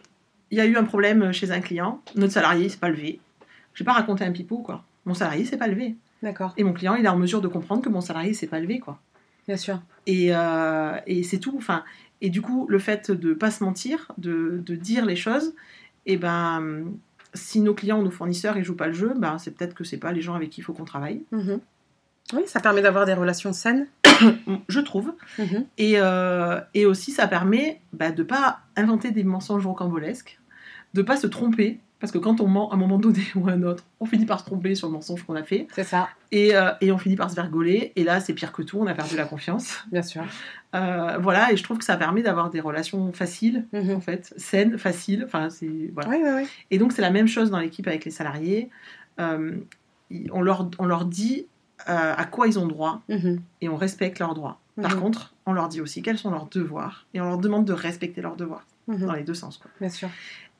il 0.50 0.58
y 0.58 0.60
a 0.60 0.66
eu 0.66 0.76
un 0.76 0.84
problème 0.84 1.32
chez 1.32 1.50
un 1.52 1.60
client, 1.60 2.02
notre 2.16 2.32
salarié 2.32 2.68
s'est 2.68 2.78
pas 2.78 2.88
levé. 2.88 3.20
Je 3.74 3.84
vais 3.84 3.86
pas 3.86 3.92
raconter 3.92 4.24
un 4.24 4.32
pipeau, 4.32 4.58
quoi. 4.58 4.82
Mon 5.06 5.14
salarié 5.14 5.44
s'est 5.44 5.56
pas 5.56 5.68
levé. 5.68 5.94
D'accord, 6.22 6.52
Et 6.56 6.64
mon 6.64 6.72
client, 6.72 6.96
il 6.96 7.04
est 7.04 7.08
en 7.08 7.16
mesure 7.16 7.40
de 7.40 7.48
comprendre 7.48 7.82
que 7.82 7.88
mon 7.88 8.00
salarié 8.00 8.34
s'est 8.34 8.48
pas 8.48 8.58
levé, 8.60 8.78
quoi. 8.80 8.98
bien 9.46 9.56
sûr. 9.56 9.80
Et, 10.06 10.34
euh, 10.34 10.98
et 11.06 11.22
c'est 11.22 11.38
tout. 11.38 11.54
Enfin, 11.56 11.84
et 12.20 12.30
du 12.30 12.42
coup, 12.42 12.66
le 12.68 12.78
fait 12.78 13.10
de 13.10 13.34
pas 13.34 13.50
se 13.50 13.64
mentir, 13.64 14.12
de, 14.18 14.62
de 14.64 14.74
dire 14.74 15.06
les 15.06 15.16
choses, 15.16 15.54
et 16.06 16.16
ben, 16.16 16.84
si 17.34 17.60
nos 17.60 17.74
clients 17.74 18.00
ou 18.00 18.02
nos 18.02 18.10
fournisseurs 18.10 18.56
ils 18.56 18.64
jouent 18.64 18.76
pas 18.76 18.86
le 18.86 18.92
jeu, 18.92 19.14
ben 19.16 19.38
c'est 19.38 19.52
peut-être 19.52 19.74
que 19.74 19.84
c'est 19.84 19.98
pas 19.98 20.12
les 20.12 20.20
gens 20.20 20.34
avec 20.34 20.50
qui 20.50 20.60
il 20.60 20.64
faut 20.64 20.72
qu'on 20.72 20.84
travaille. 20.84 21.22
Mhm. 21.32 21.60
Oui, 22.32 22.42
ça 22.46 22.60
permet 22.60 22.82
d'avoir 22.82 23.06
des 23.06 23.14
relations 23.14 23.52
saines. 23.52 23.88
Je 24.68 24.80
trouve. 24.80 25.12
Mhm. 25.38 25.66
Et, 25.78 25.94
euh, 25.96 26.60
et 26.74 26.86
aussi, 26.86 27.10
ça 27.10 27.26
permet 27.26 27.80
bah, 27.92 28.12
de 28.12 28.22
pas 28.22 28.60
inventer 28.76 29.10
des 29.10 29.24
mensonges 29.24 29.66
rocambolesques, 29.66 30.38
de 30.94 31.02
pas 31.02 31.16
se 31.16 31.26
tromper, 31.26 31.80
parce 32.00 32.10
que 32.12 32.18
quand 32.18 32.40
on 32.40 32.48
ment 32.48 32.70
à 32.70 32.74
un 32.74 32.78
moment 32.78 32.98
donné 32.98 33.22
ou 33.36 33.48
à 33.48 33.52
un 33.52 33.62
autre, 33.62 33.84
on 34.00 34.06
finit 34.06 34.26
par 34.26 34.40
se 34.40 34.46
tromper 34.46 34.74
sur 34.74 34.88
le 34.88 34.94
mensonge 34.94 35.22
qu'on 35.22 35.36
a 35.36 35.42
fait, 35.42 35.66
C'est 35.74 35.84
ça, 35.84 36.08
et, 36.32 36.56
euh, 36.56 36.70
et 36.80 36.90
on 36.92 36.98
finit 36.98 37.16
par 37.16 37.30
se 37.30 37.36
vergoler, 37.36 37.92
et 37.96 38.04
là, 38.04 38.20
c'est 38.20 38.32
pire 38.34 38.52
que 38.52 38.62
tout, 38.62 38.78
on 38.80 38.86
a 38.86 38.94
perdu 38.94 39.16
la 39.16 39.24
confiance. 39.26 39.84
bien 39.92 40.02
sûr. 40.02 40.22
Euh, 40.74 41.18
voilà, 41.20 41.52
et 41.52 41.56
je 41.56 41.62
trouve 41.62 41.78
que 41.78 41.84
ça 41.84 41.96
permet 41.96 42.22
d'avoir 42.22 42.50
des 42.50 42.60
relations 42.60 43.12
faciles, 43.12 43.66
Mhm. 43.72 43.90
en 43.96 44.00
fait, 44.00 44.32
saines, 44.36 44.78
faciles, 44.78 45.24
enfin, 45.26 45.50
c'est... 45.50 45.90
Voilà. 45.94 46.08
Oui, 46.10 46.16
oui, 46.22 46.30
oui. 46.42 46.48
Et 46.70 46.78
donc, 46.78 46.92
c'est 46.92 47.02
la 47.02 47.10
même 47.10 47.28
chose 47.28 47.50
dans 47.50 47.58
l'équipe 47.58 47.86
avec 47.86 48.04
les 48.04 48.10
salariés. 48.10 48.70
Euh, 49.20 49.56
on, 50.32 50.40
leur, 50.42 50.68
on 50.78 50.86
leur 50.86 51.04
dit 51.04 51.46
à 51.86 52.24
quoi 52.26 52.46
ils 52.46 52.58
ont 52.58 52.66
droit, 52.66 53.00
Mhm. 53.08 53.40
et 53.62 53.68
on 53.68 53.76
respecte 53.76 54.18
leurs 54.18 54.34
droits. 54.34 54.58
Par 54.80 54.94
Mhm. 54.94 55.00
contre, 55.00 55.34
on 55.46 55.52
leur 55.52 55.68
dit 55.68 55.80
aussi 55.80 56.02
quels 56.02 56.18
sont 56.18 56.30
leurs 56.30 56.46
devoirs 56.46 57.06
et 57.14 57.20
on 57.20 57.24
leur 57.24 57.38
demande 57.38 57.64
de 57.64 57.72
respecter 57.72 58.20
leurs 58.22 58.36
devoirs 58.36 58.66
dans 58.86 59.12
les 59.12 59.22
deux 59.24 59.34
sens. 59.34 59.56
Quoi. 59.58 59.70
Bien 59.80 59.88
sûr. 59.90 60.08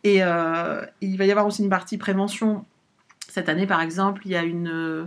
Et 0.05 0.23
euh, 0.23 0.85
il 1.01 1.17
va 1.19 1.27
y 1.27 1.31
avoir 1.31 1.47
aussi 1.47 1.63
une 1.63 1.69
partie 1.69 1.99
prévention. 1.99 2.65
Cette 3.29 3.49
année, 3.49 3.67
par 3.67 3.81
exemple, 3.81 4.23
il 4.25 4.33
y 4.33 4.37
a 4.37 4.43
une, 4.43 4.69
euh, 4.69 5.05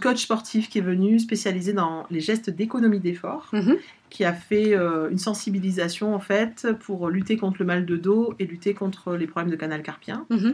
coach 0.00 0.22
sportive 0.22 0.68
qui 0.68 0.78
est 0.78 0.82
venue 0.82 1.18
spécialisée 1.18 1.72
dans 1.72 2.06
les 2.10 2.20
gestes 2.20 2.50
d'économie 2.50 3.00
d'effort, 3.00 3.48
Mhm. 3.52 3.76
Qui 4.14 4.24
a 4.24 4.32
fait 4.32 4.76
euh, 4.76 5.10
une 5.10 5.18
sensibilisation 5.18 6.14
en 6.14 6.20
fait 6.20 6.68
pour 6.78 7.08
lutter 7.10 7.36
contre 7.36 7.56
le 7.58 7.64
mal 7.64 7.84
de 7.84 7.96
dos 7.96 8.32
et 8.38 8.46
lutter 8.46 8.72
contre 8.72 9.16
les 9.16 9.26
problèmes 9.26 9.50
de 9.50 9.56
canal 9.56 9.82
carpien. 9.82 10.24
Mhm. 10.30 10.52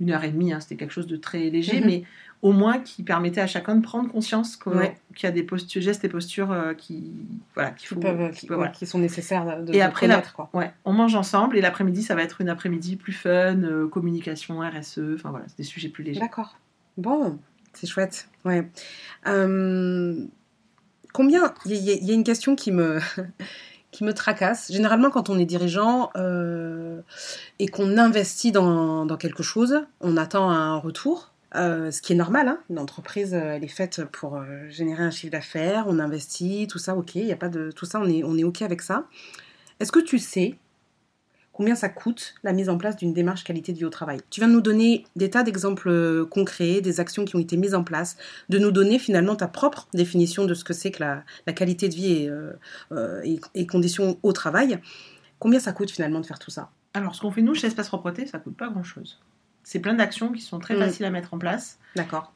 Une 0.00 0.10
heure 0.12 0.24
et 0.24 0.30
demie, 0.30 0.50
hein, 0.50 0.60
c'était 0.60 0.76
quelque 0.76 0.92
chose 0.94 1.06
de 1.06 1.16
très 1.18 1.50
léger, 1.50 1.80
Mhm. 1.80 1.86
mais 1.86 2.04
au 2.40 2.52
moins 2.52 2.78
qui 2.78 3.02
permettait 3.02 3.42
à 3.42 3.46
chacun 3.46 3.76
de 3.76 3.82
prendre 3.82 4.10
conscience 4.10 4.58
Ouais. 4.64 4.96
qu'il 5.14 5.24
y 5.26 5.26
a 5.26 5.30
des 5.30 5.42
postures, 5.42 5.82
gestes 5.82 6.04
et 6.04 6.08
postures 6.08 6.50
euh, 6.52 6.72
qui, 6.72 7.12
voilà, 7.54 7.72
Qui, 7.72 7.86
faut, 7.86 7.96
peuvent, 7.96 8.30
qui 8.30 8.40
qui, 8.40 8.46
peuvent- 8.46 8.56
ouais, 8.56 8.60
voilà. 8.64 8.72
qui 8.72 8.86
sont 8.86 8.98
nécessaires 8.98 9.44
de, 9.62 9.74
Et 9.74 9.76
de 9.76 9.82
après, 9.82 10.06
la-. 10.06 10.22
Quoi. 10.22 10.48
Ouais, 10.54 10.72
on 10.86 10.94
mange 10.94 11.14
ensemble 11.14 11.58
et 11.58 11.60
l'après-midi, 11.60 12.02
ça 12.02 12.14
va 12.14 12.22
être 12.22 12.40
une 12.40 12.48
après-midi 12.48 12.96
plus 12.96 13.12
fun, 13.12 13.62
euh, 13.62 13.86
communication, 13.88 14.60
RSE, 14.60 15.00
enfin 15.16 15.28
voilà, 15.30 15.44
c'est 15.48 15.58
des 15.58 15.64
sujets 15.64 15.90
plus 15.90 16.02
légers. 16.02 16.20
D'accord. 16.20 16.56
Bon, 16.96 17.38
c'est 17.74 17.86
chouette. 17.86 18.26
Ouais. 18.46 18.66
Euh, 19.26 20.24
combien 21.12 21.54
Il 21.66 21.76
y, 21.76 22.10
a- 22.10 22.14
une 22.14 22.24
question 22.24 22.56
qui 22.56 22.72
me, 22.72 22.98
qui 23.90 24.04
me 24.04 24.12
tracasse. 24.14 24.70
Généralement, 24.72 25.10
quand 25.10 25.30
on 25.30 25.38
est 25.38 25.44
dirigeant 25.44 26.10
euh, 26.16 27.00
et 27.58 27.68
qu'on 27.68 27.98
investit 27.98 28.52
dans, 28.52 29.06
dans 29.06 29.16
quelque 29.16 29.42
chose, 29.42 29.80
on 30.00 30.16
attend 30.16 30.50
un 30.50 30.76
retour. 30.76 31.30
euh, 31.54 31.90
ce 31.90 32.00
qui 32.00 32.14
est 32.14 32.16
normal, 32.16 32.48
hein. 32.48 32.58
une 32.70 32.78
entreprise, 32.78 33.34
euh, 33.34 33.54
elle 33.56 33.64
est 33.64 33.68
faite 33.68 34.02
pour 34.10 34.42
générer 34.70 35.02
un 35.02 35.10
chiffre 35.10 35.32
d'affaires, 35.32 35.84
on 35.86 35.98
investit, 35.98 36.66
tout 36.66 36.78
ça, 36.78 36.96
ok, 36.96 37.14
il 37.16 37.26
y 37.26 37.32
a 37.32 37.36
pas 37.36 37.50
de 37.50 37.70
tout 37.70 37.84
ça, 37.84 38.00
on 38.00 38.08
est, 38.08 38.24
on 38.24 38.36
est 38.38 38.44
ok 38.44 38.62
avec 38.62 38.80
ça. 38.80 39.04
Est-ce 39.80 39.92
que 39.92 40.00
tu 40.00 40.18
sais 40.18 40.56
combien 41.52 41.74
ça 41.74 41.88
coûte 41.88 42.34
la 42.42 42.52
mise 42.52 42.68
en 42.68 42.78
place 42.78 42.96
d'une 42.96 43.12
démarche 43.12 43.44
qualité 43.44 43.72
de 43.72 43.78
vie 43.78 43.84
au 43.84 43.90
travail. 43.90 44.20
Tu 44.30 44.40
viens 44.40 44.48
de 44.48 44.54
nous 44.54 44.60
donner 44.62 45.04
des 45.16 45.28
tas 45.30 45.42
d'exemples 45.42 45.88
euh, 45.90 46.24
concrets, 46.24 46.80
des 46.80 46.98
actions 47.00 47.24
qui 47.24 47.36
ont 47.36 47.40
été 47.40 47.56
mises 47.56 47.74
en 47.74 47.84
place, 47.84 48.16
de 48.48 48.58
nous 48.58 48.70
donner 48.70 48.98
finalement 48.98 49.36
ta 49.36 49.48
propre 49.48 49.86
définition 49.92 50.44
de 50.46 50.54
ce 50.54 50.64
que 50.64 50.72
c'est 50.72 50.90
que 50.90 51.00
la, 51.02 51.24
la 51.46 51.52
qualité 51.52 51.88
de 51.88 51.94
vie 51.94 52.12
et, 52.12 52.28
euh, 52.30 52.52
euh, 52.92 53.20
et- 53.24 53.40
et 53.54 53.66
conditions 53.66 54.18
au 54.22 54.32
travail. 54.32 54.78
Combien 55.38 55.60
ça 55.60 55.72
coûte 55.72 55.90
finalement 55.90 56.20
de 56.20 56.26
faire 56.26 56.38
tout 56.38 56.50
ça? 56.50 56.70
Alors, 56.94 57.14
ce 57.14 57.20
qu'on 57.20 57.30
fait 57.30 57.42
nous 57.42 57.54
chez 57.54 57.66
Espace 57.66 57.88
Propreté, 57.88 58.26
ça 58.26 58.38
coûte 58.38 58.56
pas 58.56 58.68
grand-chose. 58.68 59.20
C'est 59.64 59.80
plein 59.80 59.94
d'actions 59.94 60.32
qui 60.32 60.40
sont 60.40 60.58
très 60.58 60.74
Mm. 60.74 60.78
faciles 60.80 61.04
à 61.06 61.10
mettre 61.10 61.34
en 61.34 61.38
place. 61.38 61.78
D'accord. 61.96 62.32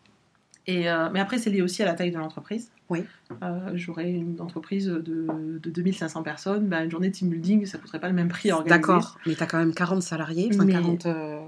Et, 0.66 0.90
euh, 0.90 1.08
mais 1.12 1.20
après, 1.20 1.38
c'est 1.38 1.50
lié 1.50 1.62
aussi 1.62 1.82
à 1.82 1.86
la 1.86 1.94
taille 1.94 2.10
de 2.10 2.18
l'entreprise. 2.18 2.70
Oui. 2.88 3.04
Euh, 3.42 3.70
J'aurais 3.74 4.10
une 4.10 4.40
entreprise 4.40 4.86
de, 4.86 5.26
de 5.60 5.70
2500 5.70 6.22
personnes, 6.22 6.66
bah, 6.68 6.84
une 6.84 6.90
journée 6.90 7.08
de 7.08 7.14
team 7.14 7.28
building, 7.30 7.66
ça 7.66 7.78
coûterait 7.78 7.98
pas 8.00 8.08
le 8.08 8.14
même 8.14 8.28
prix 8.28 8.50
à 8.50 8.56
organiser. 8.56 8.78
D'accord. 8.80 9.18
Mais 9.26 9.34
tu 9.34 9.42
as 9.42 9.46
quand 9.46 9.58
même 9.58 9.74
40 9.74 10.02
salariés. 10.02 10.50
Enfin, 10.54 10.64
Mais- 10.64 10.72
40. 10.72 11.06
euh, 11.06 11.38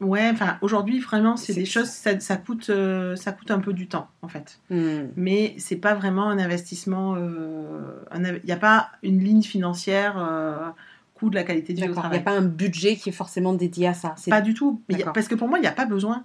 Ouais, 0.00 0.30
enfin, 0.32 0.58
aujourd'hui, 0.62 1.00
vraiment, 1.00 1.36
c'est 1.36 1.54
des 1.54 1.64
choses, 1.64 1.88
ça, 1.88 2.20
ça 2.20 2.36
coûte, 2.36 2.70
euh, 2.70 3.16
ça 3.16 3.32
coûte 3.32 3.50
un 3.50 3.58
peu 3.58 3.72
du 3.72 3.88
temps, 3.88 4.08
en 4.22 4.28
fait. 4.28 4.60
hmm. 4.70 5.08
Mais 5.16 5.54
c'est 5.58 5.74
pas 5.76 5.94
vraiment 5.94 6.28
un 6.30 6.38
investissement. 6.38 7.16
Il 7.16 8.40
n'y 8.44 8.52
a 8.52 8.56
pas 8.56 8.90
une 9.02 9.18
ligne 9.18 9.42
financière 9.42 10.74
coût 11.14 11.30
de 11.30 11.34
la 11.34 11.42
qualité 11.42 11.72
au 11.72 11.76
D'accord. 11.76 11.88
Il 11.88 11.90
n'y 11.90 11.94
travail. 12.00 12.18
a 12.20 12.22
pas 12.22 12.30
un 12.38 12.42
budget 12.42 12.94
qui 12.94 13.08
est 13.08 13.12
forcément 13.12 13.52
dédié 13.54 13.88
à 13.88 13.94
ça. 13.94 14.14
C'est 14.16 14.30
Pas 14.30 14.40
du 14.40 14.54
tout. 14.54 14.80
Mais 14.88 15.02
a- 15.02 15.10
parce 15.10 15.26
que 15.26 15.34
pour 15.34 15.48
moi, 15.48 15.58
il 15.58 15.62
n'y 15.62 15.66
a 15.68 15.72
pas 15.72 15.84
besoin. 15.86 16.22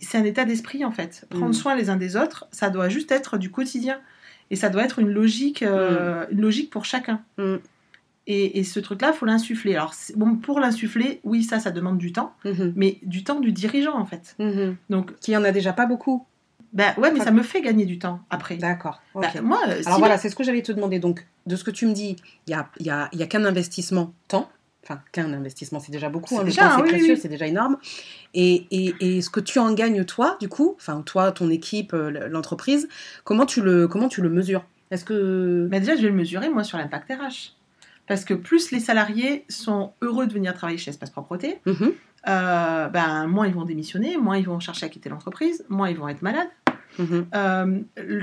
C'est 0.00 0.18
un 0.18 0.24
état 0.24 0.44
d'esprit, 0.44 0.84
en 0.84 0.90
fait. 0.90 1.24
Prendre 1.30 1.50
Mm. 1.50 1.52
soin 1.52 1.76
les 1.76 1.90
uns 1.90 1.96
des 1.96 2.16
autres, 2.16 2.48
ça 2.50 2.70
doit 2.70 2.88
juste 2.88 3.12
être 3.12 3.38
du 3.38 3.52
quotidien. 3.52 4.00
Et 4.52 4.56
ça 4.56 4.68
doit 4.68 4.84
être 4.84 4.98
une 5.00 5.08
logique, 5.08 5.62
euh, 5.62 6.26
une 6.30 6.40
logique 6.42 6.70
pour 6.70 6.84
chacun. 6.84 7.22
Mm. 7.38 7.56
Et, 8.28 8.60
et 8.60 8.64
ce 8.64 8.78
truc-là, 8.78 9.10
il 9.12 9.16
faut 9.16 9.26
l'insuffler. 9.26 9.74
Alors, 9.74 9.94
bon, 10.14 10.36
pour 10.36 10.60
l'insuffler, 10.60 11.20
oui, 11.24 11.42
ça, 11.42 11.58
ça 11.58 11.70
demande 11.72 11.98
du 11.98 12.12
temps, 12.12 12.34
Mhm. 12.44 12.72
mais 12.76 12.98
du 13.02 13.24
temps 13.24 13.40
du 13.40 13.50
dirigeant, 13.50 13.98
en 13.98 14.04
fait. 14.06 14.36
Mhm. 14.38 14.76
Donc, 14.90 15.18
Qui 15.20 15.36
en 15.36 15.42
a 15.42 15.50
déjà 15.50 15.72
pas 15.72 15.86
beaucoup. 15.86 16.24
ben 16.72 16.94
ouais, 16.98 17.10
mais 17.12 17.18
ça 17.20 17.30
me 17.32 17.42
fait 17.42 17.60
gagner 17.62 17.84
du 17.84 17.98
temps 17.98 18.20
après. 18.30 18.56
D'accord. 18.56 19.02
Bah, 19.14 19.28
ok. 19.34 19.40
moi, 19.42 19.58
Alors 19.86 19.98
voilà, 19.98 20.18
c'est 20.18 20.28
ce 20.30 20.36
que 20.36 20.44
j'allais 20.44 20.62
te 20.62 20.70
demander. 20.72 20.98
Donc, 21.00 21.26
de 21.46 21.56
ce 21.56 21.64
que 21.64 21.70
tu 21.72 21.86
me 21.86 21.92
dis, 21.94 22.16
il 22.46 22.50
n'y 22.50 22.54
a, 22.54 22.68
il 22.78 22.86
y 22.86 22.90
a, 22.90 23.08
il 23.12 23.18
y 23.18 23.22
a 23.22 23.26
qu'un 23.26 23.44
investissement 23.44 24.12
temps. 24.28 24.48
Enfin, 24.84 25.00
qu'un 25.12 25.32
investissement, 25.32 25.78
c'est 25.78 25.92
déjà 25.92 26.08
beaucoup. 26.08 26.30
C'est 26.30 26.36
hein, 26.36 26.42
le 26.42 26.44
déjà, 26.46 26.62
temps, 26.62 26.68
hein, 26.68 26.74
c'est 26.78 26.82
oui, 26.82 26.88
précieux, 26.88 27.14
oui. 27.14 27.20
c'est 27.20 27.28
déjà 27.28 27.46
énorme. 27.46 27.76
Et, 28.34 28.66
et, 28.72 28.94
et 29.00 29.22
ce 29.22 29.30
que 29.30 29.38
tu 29.40 29.58
en 29.60 29.72
gagnes, 29.74 30.04
toi, 30.04 30.36
du 30.40 30.48
coup, 30.48 30.74
enfin, 30.76 31.02
toi, 31.02 31.30
ton 31.30 31.50
équipe, 31.50 31.94
euh, 31.94 32.28
l'entreprise, 32.28 32.88
comment 33.22 33.46
tu 33.46 33.62
le, 33.62 33.86
comment 33.86 34.08
tu 34.08 34.22
le 34.22 34.28
mesures? 34.28 34.64
Est-ce 34.90 35.04
que. 35.04 35.68
Ben 35.70 35.78
déjà, 35.80 35.94
je 35.96 36.02
vais 36.02 36.08
le 36.08 36.14
mesurer, 36.14 36.48
moi, 36.48 36.64
sur 36.64 36.78
l'impact 36.78 37.10
RH. 37.12 37.54
Parce 38.08 38.24
que 38.24 38.34
plus 38.34 38.72
les 38.72 38.80
salariés 38.80 39.44
sont 39.48 39.92
heureux 40.02 40.26
de 40.26 40.32
venir 40.32 40.52
travailler 40.54 40.78
chez 40.78 40.90
Espace 40.90 41.10
Propreté, 41.10 41.60
Mhm. 41.64 41.92
euh, 42.28 42.88
ben, 42.88 43.26
moins 43.28 43.46
ils 43.46 43.54
vont 43.54 43.64
démissionner, 43.64 44.16
moins 44.16 44.36
ils 44.36 44.46
vont 44.46 44.58
chercher 44.58 44.86
à 44.86 44.88
quitter 44.88 45.08
l'entreprise, 45.08 45.64
moins 45.68 45.88
ils 45.88 45.96
vont 45.96 46.08
être 46.08 46.22
malades. 46.22 46.48
Mhm. 46.98 47.26
Euh, 47.34 47.80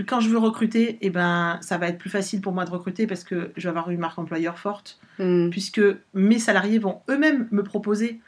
quand 0.08 0.20
je 0.20 0.30
veux 0.30 0.38
recruter, 0.38 0.98
eh 1.02 1.10
ben, 1.10 1.58
ça 1.62 1.78
va 1.78 1.88
être 1.88 1.98
plus 1.98 2.10
facile 2.10 2.42
pour 2.42 2.54
moi 2.54 2.66
de 2.66 2.72
recruter 2.72 3.08
parce 3.08 3.24
que 3.24 3.52
je 3.58 3.64
vais 3.64 3.70
avoir 3.70 3.90
une 3.90 4.00
marque 4.00 4.20
employeur 4.20 4.58
forte, 4.60 5.00
Mhm. 5.20 5.50
puisque 5.50 5.82
mes 6.14 6.40
salariés 6.40 6.80
vont 6.80 7.00
eux-mêmes 7.10 7.48
me 7.52 7.64
proposer. 7.64 8.20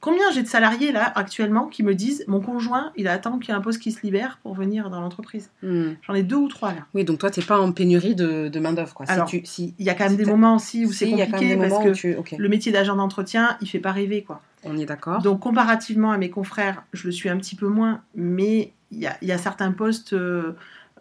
Combien 0.00 0.30
j'ai 0.34 0.42
de 0.42 0.48
salariés 0.48 0.92
là 0.92 1.12
actuellement 1.14 1.66
qui 1.66 1.82
me 1.82 1.94
disent 1.94 2.24
mon 2.26 2.40
conjoint, 2.40 2.92
il 2.96 3.08
attend 3.08 3.38
qu'il 3.38 3.50
y 3.50 3.52
ait 3.52 3.56
un 3.56 3.62
poste 3.62 3.80
qui 3.80 3.90
se 3.92 4.02
libère 4.02 4.38
pour 4.42 4.54
venir 4.54 4.90
dans 4.90 5.00
l'entreprise 5.00 5.50
Mhm. 5.62 5.96
J'en 6.02 6.14
ai 6.14 6.22
deux 6.22 6.36
ou 6.36 6.48
trois 6.48 6.72
là. 6.72 6.80
Oui, 6.94 7.04
donc 7.04 7.18
toi, 7.18 7.30
tu 7.30 7.40
n'es 7.40 7.46
pas 7.46 7.58
en 7.58 7.72
pénurie 7.72 8.14
de, 8.14 8.48
de 8.48 8.60
main-d'œuvre. 8.60 8.92
quoi. 8.94 9.06
Si 9.06 9.12
Alors, 9.12 9.26
tu, 9.26 9.40
si, 9.44 9.74
Il 9.78 9.86
y 9.86 9.90
a 9.90 9.94
quand 9.94 10.04
même 10.04 10.12
Si 10.12 10.18
des 10.18 10.24
moments 10.26 10.56
aussi 10.56 10.84
où 10.84 10.92
c'est 10.92 11.08
compliqué 11.10 11.56
parce 11.56 11.82
que 11.84 11.90
tu. 11.94 12.16
Ok, 12.16 12.34
le 12.36 12.48
métier 12.48 12.70
d'agent 12.72 12.96
d'entretien, 12.96 13.56
il 13.62 13.68
fait 13.68 13.78
pas 13.78 13.92
rêver 13.92 14.22
quoi. 14.24 14.42
on 14.64 14.76
est 14.76 14.86
d'accord. 14.86 15.22
Donc 15.22 15.40
comparativement 15.40 16.10
à 16.12 16.18
mes 16.18 16.28
confrères, 16.30 16.84
je 16.92 17.06
le 17.06 17.12
suis 17.12 17.28
un 17.30 17.36
petit 17.38 17.54
peu 17.56 17.68
moins, 17.68 18.02
mais 18.14 18.72
il 18.94 19.00
y 19.00 19.06
a, 19.06 19.16
il 19.22 19.28
y 19.28 19.32
a 19.32 19.38
certains 19.38 19.72
postes, 19.72 20.12
euh, 20.12 20.52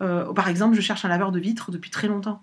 euh, 0.01 0.33
par 0.33 0.47
exemple, 0.49 0.75
je 0.75 0.81
cherche 0.81 1.05
un 1.05 1.09
laveur 1.09 1.31
de 1.31 1.39
vitres 1.39 1.71
depuis 1.71 1.91
très 1.91 2.07
longtemps. 2.07 2.41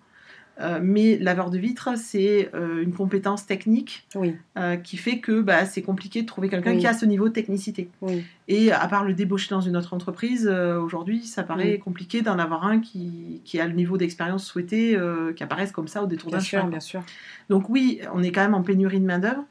Euh, 0.60 0.78
mais 0.82 1.16
laveur 1.16 1.48
de 1.48 1.56
vitres, 1.56 1.88
c'est 1.96 2.50
euh, 2.54 2.82
une 2.82 2.92
compétence 2.92 3.46
technique 3.46 4.06
Oui, 4.14 4.36
euh, 4.58 4.76
qui 4.76 4.98
fait 4.98 5.18
que 5.18 5.40
bah, 5.40 5.64
c'est 5.64 5.80
compliqué 5.80 6.20
de 6.20 6.26
trouver 6.26 6.50
quelqu'un 6.50 6.72
Oui. 6.72 6.78
qui 6.80 6.86
a 6.86 6.92
ce 6.92 7.06
niveau 7.06 7.28
de 7.28 7.32
technicité. 7.32 7.88
oui. 8.02 8.24
Et 8.46 8.70
à 8.70 8.86
part 8.88 9.04
le 9.04 9.14
débaucher 9.14 9.48
dans 9.50 9.62
une 9.62 9.74
autre 9.74 9.94
entreprise, 9.94 10.46
aujourd'hui, 10.46 11.24
ça 11.24 11.44
paraît 11.44 11.78
compliqué 11.78 12.20
d'en 12.20 12.38
avoir 12.38 12.66
un 12.66 12.80
qui, 12.80 13.40
qui 13.44 13.58
a 13.58 13.66
le 13.66 13.72
niveau 13.72 13.96
d'expérience 13.96 14.44
souhaité, 14.44 14.98
qui 15.36 15.42
apparaisse 15.42 15.70
comme 15.72 15.88
ça 15.88 16.02
au 16.02 16.06
détour 16.06 16.28
Bien 16.30 16.38
d'un 16.38 16.44
sûr, 16.44 16.58
chemin. 16.58 16.70
bien 16.70 16.80
sûr. 16.80 17.02
Donc 17.48 17.70
oui, 17.70 18.00
on 18.12 18.22
est 18.22 18.32
quand 18.32 18.42
même 18.42 18.54
en 18.54 18.62
pénurie 18.62 19.00
de 19.00 19.06
main-d'œuvre, 19.06 19.44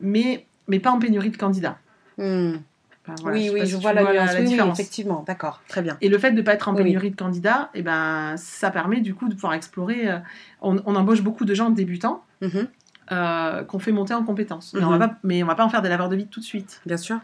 mais, 0.00 0.44
mais 0.68 0.80
pas 0.80 0.90
en 0.90 0.98
pénurie 0.98 1.30
de 1.30 1.36
candidats. 1.36 1.78
Mhm. 2.18 2.60
Enfin, 3.04 3.16
voilà, 3.22 3.36
oui, 3.38 3.44
sais 3.46 3.50
oui, 3.52 3.60
je 3.62 3.76
si 3.76 3.82
vois 3.82 3.92
la 3.92 4.04
nuance. 4.12 4.36
Différence. 4.36 4.78
effectivement, 4.78 5.24
d'accord, 5.26 5.60
très 5.66 5.82
bien. 5.82 5.96
Et 6.00 6.08
le 6.08 6.18
fait 6.18 6.30
de 6.30 6.36
ne 6.36 6.42
pas 6.42 6.54
être 6.54 6.68
en 6.68 6.74
oui. 6.76 6.84
pénurie 6.84 7.10
de 7.10 7.16
candidats, 7.16 7.70
eh 7.74 7.82
ben, 7.82 8.34
ça 8.36 8.70
permet 8.70 9.00
du 9.00 9.14
coup 9.14 9.28
de 9.28 9.34
pouvoir 9.34 9.54
explorer. 9.54 10.08
euh, 10.08 10.18
on, 10.60 10.80
on 10.86 10.94
embauche 10.94 11.20
beaucoup 11.22 11.44
de 11.44 11.52
gens 11.54 11.70
débutants 11.70 12.22
Mhm. 12.40 12.68
euh, 13.10 13.64
qu'on 13.64 13.78
fait 13.80 13.90
monter 13.92 14.14
en 14.14 14.22
compétences. 14.22 14.72
Mais, 14.74 14.84
on 14.84 14.90
va 14.90 14.98
pas, 15.08 15.16
mais 15.24 15.42
on 15.42 15.46
va 15.46 15.54
pas 15.56 15.64
en 15.64 15.68
faire 15.68 15.82
des 15.82 15.88
laveurs 15.88 16.08
de 16.08 16.16
vide 16.16 16.30
tout 16.30 16.40
de 16.40 16.44
suite. 16.44 16.80
Bien 16.86 16.96
sûr. 16.96 17.18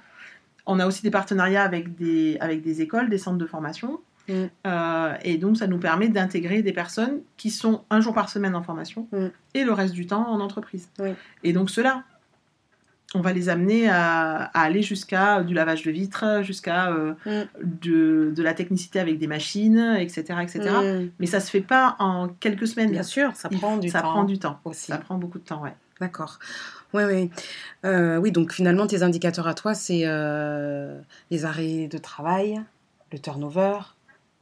On 0.66 0.81
a 0.81 0.87
aussi 0.87 1.03
des 1.03 1.11
partenariats 1.11 1.62
avec 1.62 1.95
des, 1.95 2.37
avec 2.41 2.61
des 2.62 2.83
écoles, 2.83 3.09
des 3.09 3.18
centres 3.18 3.39
de 3.39 3.47
formation. 3.47 4.01
Mhm. 4.29 4.51
Euh, 4.66 5.14
et 5.22 5.39
donc, 5.39 5.57
ça 5.57 5.66
nous 5.68 5.79
permet 5.79 6.09
d'intégrer 6.09 6.61
des 6.62 6.72
personnes 6.72 7.20
qui 7.37 7.51
sont 7.51 7.85
un 7.89 8.01
jour 8.01 8.12
par 8.14 8.29
semaine 8.29 8.55
en 8.57 8.62
formation 8.62 9.07
Mhm. 9.12 9.31
et 9.55 9.64
le 9.64 9.72
reste 9.72 9.95
du 9.95 10.07
temps 10.07 10.29
en 10.29 10.41
entreprise. 10.41 10.89
Oui. 10.99 11.11
Et 11.45 11.53
donc, 11.53 11.70
ceux-là, 11.70 12.03
on 13.15 13.21
va 13.21 13.33
les 13.33 13.49
amener 13.49 13.89
à, 13.89 14.45
à 14.53 14.61
aller 14.61 14.83
jusqu'à 14.83 15.43
du 15.43 15.55
lavage 15.55 15.83
de 15.83 15.91
vitres, 15.91 16.43
jusqu'à 16.43 16.91
euh, 16.93 17.15
Mhm. 17.25 17.47
de, 17.81 18.33
de 18.37 18.43
la 18.43 18.53
technicité 18.55 19.01
avec 19.01 19.19
des 19.19 19.27
machines, 19.27 19.97
etc. 19.99 20.25
etc. 20.43 20.61
Mhm. 20.83 21.11
Mais 21.19 21.27
ça 21.27 21.41
se 21.41 21.51
fait 21.51 21.63
pas 21.63 21.97
en 22.01 22.29
quelques 22.29 22.67
semaines. 22.67 22.91
Bien 22.91 23.03
sûr, 23.03 23.35
ça 23.35 23.49
Il- 23.51 23.59
prend 23.59 23.79
du 23.79 23.89
ça 23.89 24.03
temps 24.03 24.11
prend 24.13 24.25
du 24.25 24.39
temps. 24.39 24.61
aussi. 24.65 24.87
Ça 24.93 24.99
prend 24.99 25.17
beaucoup 25.17 25.39
de 25.39 25.45
temps, 25.45 25.63
ouais. 25.63 25.75
D'accord. 26.01 26.39
Oui, 26.95 27.03
oui. 27.05 27.31
Euh, 27.85 28.19
oui, 28.19 28.31
donc 28.31 28.53
finalement, 28.53 28.87
tes 28.87 29.03
indicateurs 29.03 29.49
à 29.49 29.55
toi, 29.55 29.75
c'est 29.75 30.03
euh, 30.05 31.01
les 31.31 31.45
arrêts 31.45 31.89
de 31.89 31.99
travail, 31.99 32.61
le 33.13 33.19
turnover. 33.19 33.79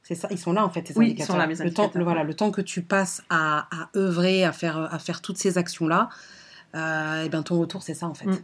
C'est 0.03 0.15
ça, 0.15 0.29
ils 0.31 0.39
sont 0.39 0.53
là 0.53 0.65
en 0.65 0.71
fait, 0.71 0.83
tes 0.83 0.95
Oui, 0.97 1.07
ils 1.07 1.09
indicateurs. 1.11 1.35
sont 1.35 1.39
là, 1.39 1.47
mes 1.47 1.55
Le 1.55 1.59
temps, 1.59 1.65
indicateurs, 1.85 1.99
le, 1.99 2.05
voilà, 2.05 2.21
ouais. 2.21 2.27
le 2.27 2.35
temps 2.35 2.51
que 2.53 2.61
tu 2.61 2.83
passes 2.83 3.23
à, 3.31 3.67
à 3.73 3.89
œuvrer, 3.97 4.45
à 4.45 4.53
faire, 4.53 4.77
à 4.93 4.99
faire 4.99 5.23
toutes 5.23 5.39
ces 5.39 5.57
actions-là, 5.59 6.09
euh, 6.75 7.25
et 7.25 7.29
ben 7.29 7.43
ton 7.43 7.59
retour, 7.59 7.83
c'est 7.83 7.95
ça 7.95 8.07
en 8.07 8.15
fait. 8.15 8.27
Mm. 8.27 8.39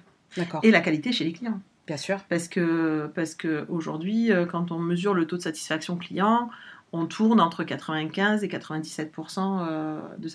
Et 0.63 0.71
la 0.71 0.81
qualité 0.81 1.13
chez 1.13 1.25
les 1.25 1.33
clients. 1.33 1.61
Bien 1.87 1.97
sûr. 1.97 2.21
Parce 2.29 2.49
que, 2.49 3.11
parce 3.15 3.35
que 3.35 3.67
aujourd'hui, 3.69 4.31
euh, 4.33 4.47
quand 4.47 4.71
on 4.71 4.79
mesure 4.79 5.15
le 5.15 5.27
taux 5.27 5.37
de 5.37 5.43
satisfaction 5.43 5.97
client, 5.97 6.49
on 6.93 7.07
tourne 7.07 7.41
entre 7.41 7.65
95 7.65 8.45
et 8.45 8.49
97 8.49 9.13
euh, 9.39 10.01
de, 10.19 10.29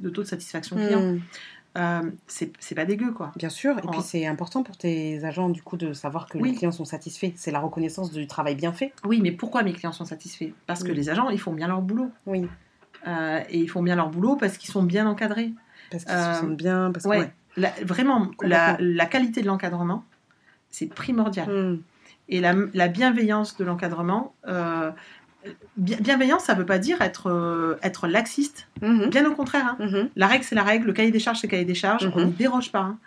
de 0.00 0.08
taux 0.10 0.22
de 0.22 0.26
satisfaction 0.26 0.76
client. 0.76 1.00
Mm. 1.12 1.20
Euh, 1.76 2.02
c'est 2.28 2.52
c'est 2.60 2.76
pas 2.76 2.84
dégueu, 2.84 3.10
quoi. 3.12 3.32
Bien 3.36 3.48
sûr. 3.48 3.76
Et 3.78 3.86
En- 3.86 3.90
puis 3.90 4.00
c'est 4.00 4.26
important 4.26 4.62
pour 4.62 4.76
tes 4.76 5.24
agents 5.24 5.48
du 5.48 5.60
coup 5.60 5.76
de 5.76 5.92
savoir 5.92 6.26
que 6.26 6.38
Oui. 6.38 6.50
les 6.52 6.56
clients 6.56 6.70
sont 6.72 6.84
satisfaits. 6.84 7.32
C'est 7.34 7.50
la 7.50 7.58
reconnaissance 7.58 8.12
du 8.12 8.26
travail 8.28 8.54
bien 8.54 8.72
fait. 8.72 8.92
Oui, 9.04 9.20
mais 9.20 9.32
pourquoi 9.32 9.64
mes 9.64 9.72
clients 9.72 9.90
sont 9.92 10.04
satisfaits? 10.04 10.52
Parce 10.68 10.84
que 10.84 10.90
Oui. 10.90 10.94
les 10.94 11.10
agents, 11.10 11.30
ils 11.30 11.40
font 11.40 11.52
bien 11.52 11.66
leur 11.66 11.82
boulot. 11.82 12.10
Oui. 12.26 12.46
Euh, 13.08 13.40
et 13.50 13.58
ils 13.58 13.68
font 13.68 13.82
bien 13.82 13.96
leur 13.96 14.08
boulot 14.08 14.36
parce 14.36 14.56
qu'ils 14.56 14.70
sont 14.70 14.84
bien 14.84 15.06
encadrés. 15.06 15.52
Parce 15.90 16.04
qu'ils 16.04 16.14
Euh, 16.14 16.34
se 16.34 16.40
sentent 16.42 16.56
bien. 16.56 16.90
Parce 16.92 17.04
que, 17.04 17.10
ouais. 17.10 17.18
ouais. 17.18 17.32
La- 17.56 17.72
vraiment, 17.82 18.30
la, 18.42 18.76
qualité 19.06 19.42
de 19.42 19.46
l'encadrement, 19.46 20.04
c'est 20.70 20.86
primordial. 20.86 21.48
Mm. 21.48 21.78
Et 22.28 22.40
la, 22.40 22.54
la 22.72 22.88
bienveillance 22.88 23.56
de 23.56 23.64
l'encadrement, 23.64 24.34
euh, 24.48 24.90
bi- 25.76 25.96
bienveillance, 26.00 26.44
ça 26.44 26.54
veut 26.54 26.64
pas 26.66 26.78
dire 26.78 27.00
être, 27.02 27.30
euh, 27.30 27.76
être 27.82 28.08
laxiste. 28.08 28.66
Mhm. 28.82 29.10
Bien 29.10 29.26
au 29.26 29.34
contraire. 29.34 29.76
hein. 29.78 29.84
Mhm. 29.84 30.08
La 30.16 30.26
règle, 30.26 30.44
c'est 30.44 30.54
la 30.54 30.62
règle. 30.62 30.86
Le 30.86 30.92
cahier 30.94 31.10
des 31.10 31.18
charges, 31.18 31.40
c'est 31.40 31.46
le 31.46 31.50
cahier 31.50 31.64
des 31.66 31.74
charges. 31.74 32.06
Mhm. 32.06 32.12
On 32.16 32.24
n'y 32.26 32.32
déroge 32.32 32.72
pas. 32.72 32.80
hein. 32.80 32.98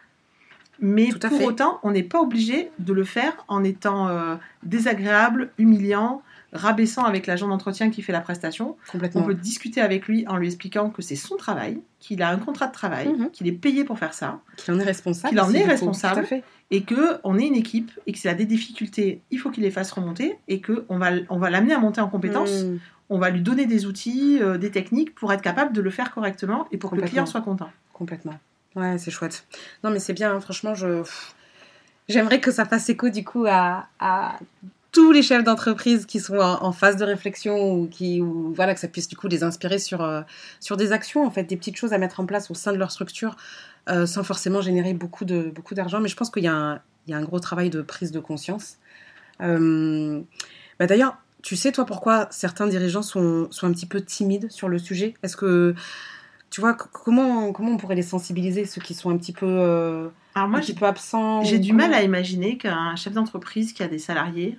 Mais 0.79 1.09
pour 1.09 1.39
fait. 1.39 1.45
autant, 1.45 1.79
on 1.81 1.89
n'est 1.91 2.03
pas 2.03 2.21
obligé 2.21 2.69
de 2.77 2.93
le 2.93 3.03
faire 3.03 3.33
en 3.47 3.63
étant 3.63 4.07
euh, 4.09 4.35
désagréable, 4.61 5.49
humiliant, 5.57 6.21
rabaissant 6.53 7.03
avec 7.03 7.27
l'agent 7.27 7.47
d'entretien 7.47 7.89
qui 7.89 8.01
fait 8.01 8.13
la 8.13 8.21
prestation. 8.21 8.77
On 8.93 9.23
peut 9.23 9.33
discuter 9.33 9.81
avec 9.81 10.07
lui 10.07 10.25
en 10.27 10.37
lui 10.37 10.47
expliquant 10.47 10.89
que 10.89 11.01
c'est 11.01 11.15
son 11.15 11.35
travail, 11.35 11.81
qu'il 11.99 12.21
a 12.21 12.29
un 12.29 12.37
contrat 12.37 12.67
de 12.67 12.71
travail, 12.71 13.09
Mhm. 13.09 13.31
qu'il 13.31 13.47
est 13.47 13.51
payé 13.51 13.83
pour 13.83 13.99
faire 13.99 14.13
ça, 14.13 14.39
Qu'il 14.57 14.73
en 14.73 14.79
est 14.79 14.83
responsable. 14.83 15.29
Qu'il 15.29 15.41
en 15.41 15.51
est 15.53 15.63
coup. 15.63 15.69
responsable. 15.69 16.27
Et 16.71 16.83
que 16.83 17.19
on 17.23 17.37
est 17.37 17.47
une 17.47 17.55
équipe 17.55 17.91
et 18.07 18.11
que 18.11 18.17
s'il 18.17 18.29
a 18.29 18.33
des 18.33 18.45
difficultés, 18.45 19.21
il 19.31 19.39
faut 19.39 19.49
qu'il 19.51 19.63
les 19.63 19.71
fasse 19.71 19.91
remonter 19.91 20.37
et 20.47 20.59
que 20.61 20.85
on 20.89 20.97
va, 20.97 21.11
on 21.29 21.37
va 21.37 21.49
l'amener 21.49 21.73
à 21.73 21.79
monter 21.79 22.01
en 22.01 22.07
compétence. 22.09 22.63
Mm. 22.63 22.79
On 23.09 23.19
va 23.19 23.29
lui 23.29 23.41
donner 23.41 23.65
des 23.65 23.85
outils, 23.85 24.39
euh, 24.41 24.57
des 24.57 24.69
techniques 24.71 25.15
pour 25.15 25.31
être 25.31 25.41
capable 25.41 25.71
de 25.73 25.81
le 25.81 25.89
faire 25.89 26.13
correctement 26.13 26.67
et 26.71 26.77
pour 26.77 26.91
que 26.91 26.95
le 26.97 27.03
client 27.03 27.25
soit 27.25 27.41
content. 27.41 27.69
Complètement. 27.93 28.37
Ouais, 28.75 28.97
c'est 28.97 29.11
chouette. 29.11 29.47
Non, 29.83 29.89
mais 29.91 29.99
c'est 29.99 30.13
bien, 30.13 30.33
hein, 30.35 30.39
franchement, 30.41 30.75
je... 30.75 31.03
j'aimerais 32.09 32.39
que 32.41 32.51
ça 32.51 32.65
fasse 32.65 32.89
écho 32.89 33.09
du 33.09 33.23
coup 33.23 33.45
à, 33.47 33.87
à 33.99 34.37
tous 34.91 35.11
les 35.11 35.21
chefs 35.21 35.43
d'entreprise 35.43 36.05
qui 36.05 36.19
sont 36.19 36.37
en, 36.37 36.71
phase 36.71 36.95
de 36.97 37.03
réflexion 37.05 37.73
ou 37.73 37.87
qui, 37.87 38.21
ou, 38.21 38.53
voilà, 38.53 38.73
que 38.73 38.79
ça 38.79 38.87
puisse 38.87 39.07
du 39.07 39.15
coup 39.15 39.27
les 39.27 39.43
inspirer 39.43 39.79
sur, 39.79 40.01
euh, 40.01 40.21
sur 40.59 40.77
des 40.77 40.91
actions, 40.91 41.25
en 41.25 41.31
fait, 41.31 41.43
des 41.43 41.57
petites 41.57 41.75
choses 41.75 41.93
à 41.93 41.97
mettre 41.97 42.19
en 42.19 42.25
place 42.25 42.49
au 42.49 42.53
sein 42.53 42.71
de 42.71 42.77
leur 42.77 42.91
structure 42.91 43.35
euh, 43.89 44.05
sans 44.05 44.23
forcément 44.23 44.61
générer 44.61 44.93
beaucoup 44.93 45.23
de 45.25 45.51
beaucoup 45.53 45.75
d'argent. 45.75 45.99
Mais 45.99 46.09
je 46.09 46.15
pense 46.15 46.29
qu'il 46.29 46.43
y, 46.43 46.47
a 46.47 46.53
un- 46.55 46.79
il 47.05 47.11
y 47.11 47.13
a 47.13 47.17
un 47.17 47.23
gros 47.23 47.39
travail 47.39 47.69
de 47.69 47.81
prise 47.81 48.11
de 48.11 48.19
conscience. 48.19 48.77
Euh, 49.41 50.21
bah, 50.79 50.87
D'ailleurs, 50.87 51.17
tu 51.43 51.55
sais, 51.55 51.71
toi, 51.71 51.85
pourquoi 51.85 52.27
certains 52.31 52.67
dirigeants 52.67 53.03
sont, 53.03 53.47
sont 53.51 53.67
un 53.67 53.71
petit 53.71 53.85
peu 53.85 54.01
timides 54.01 54.51
sur 54.51 54.67
le 54.67 54.79
sujet? 54.79 55.13
Est-ce 55.23 55.37
que 55.37 55.75
tu 56.49 56.61
vois, 56.61 56.73
comment, 56.73 57.51
comment 57.51 57.71
on 57.71 57.77
pourrait 57.77 57.95
les 57.95 58.01
sensibiliser, 58.01 58.65
ceux 58.65 58.81
qui 58.81 58.93
sont 58.93 59.09
un 59.09 59.17
petit 59.17 59.33
peu, 59.33 60.09
Alors 60.33 60.47
moi, 60.49 60.59
un 60.59 60.61
petit 60.61 60.73
peu 60.73 60.85
absents 60.85 61.43
j'ai 61.43 61.59
du 61.59 61.71
comment 61.71 61.87
mal 61.87 61.93
à 61.93 62.03
imaginer 62.03 62.57
qu'un 62.57 62.95
chef 62.95 63.13
d'entreprise 63.13 63.73
qui 63.73 63.83
a 63.83 63.87
des 63.87 63.99
salariés, 63.99 64.57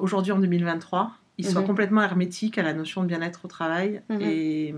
aujourd'hui 0.00 0.32
en 0.32 0.38
2023, 0.38 1.12
il 1.38 1.46
soit 1.46 1.60
Mhm. 1.62 1.66
complètement 1.66 2.02
hermétique 2.02 2.58
à 2.58 2.62
la 2.62 2.72
notion 2.74 3.02
de 3.02 3.08
bien-être 3.08 3.44
au 3.44 3.48
travail 3.48 4.02
Mhm. 4.08 4.20
et, 4.20 4.74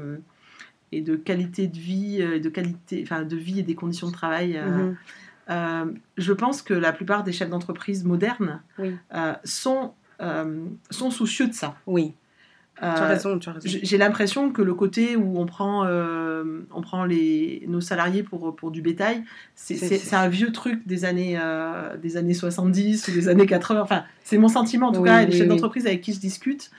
et 0.92 1.00
de 1.02 1.16
qualité 1.16 1.66
de 1.66 1.76
vie, 1.78 2.18
euh, 2.20 2.36
et 2.36 2.40
de 2.40 2.48
qualité, 2.48 3.00
enfin 3.02 3.22
de 3.22 3.36
vie 3.36 3.58
et 3.60 3.62
des 3.62 3.74
conditions 3.74 4.06
de 4.08 4.12
travail. 4.12 4.56
euh, 4.56 4.64
Mhm. 4.90 4.96
Euh, 5.48 5.84
je 6.16 6.32
pense 6.32 6.60
que 6.60 6.74
la 6.74 6.92
plupart 6.92 7.22
des 7.22 7.30
chefs 7.30 7.48
d'entreprise 7.50 8.04
modernes 8.04 8.62
Oui. 8.80 8.96
euh, 9.14 9.32
sont, 9.44 9.92
euh, 10.20 10.66
sont 10.90 11.10
soucieux 11.12 11.46
de 11.46 11.52
ça. 11.54 11.76
Oui, 11.86 12.14
tu 12.78 12.84
as 12.84 13.02
Euh, 13.04 13.08
raison, 13.08 13.38
tu 13.38 13.48
as 13.48 13.52
raison. 13.52 13.78
J'ai 13.82 13.96
l'impression 13.98 14.50
que 14.50 14.60
le 14.62 14.74
côté 14.74 15.16
où 15.16 15.38
on 15.38 15.46
prend, 15.46 15.84
euh, 15.86 16.60
on 16.74 16.82
prend 16.82 17.04
les, 17.04 17.64
nos 17.68 17.80
salariés 17.80 18.22
pour, 18.22 18.54
pour 18.54 18.70
du 18.70 18.82
bétail, 18.82 19.24
c'est 19.54 20.12
un 20.14 20.28
vieux 20.28 20.52
truc 20.52 20.86
des 20.86 21.04
années, 21.04 21.38
euh, 21.40 21.96
des 21.96 22.16
années 22.16 22.34
70 22.34 23.08
ou 23.08 23.12
des 23.12 23.28
années 23.28 23.46
80. 23.46 23.80
Enfin, 23.80 24.04
c'est 24.24 24.38
mon 24.38 24.48
sentiment 24.48 24.88
en 24.88 24.92
tout 24.92 25.00
Oui, 25.00 25.08
cas. 25.08 25.22
et 25.22 25.26
les 25.26 25.32
oui, 25.32 25.38
chefs 25.38 25.48
oui. 25.48 25.54
d'entreprise 25.54 25.86
avec 25.86 26.02
qui 26.02 26.12
je 26.12 26.20
discute, 26.20 26.70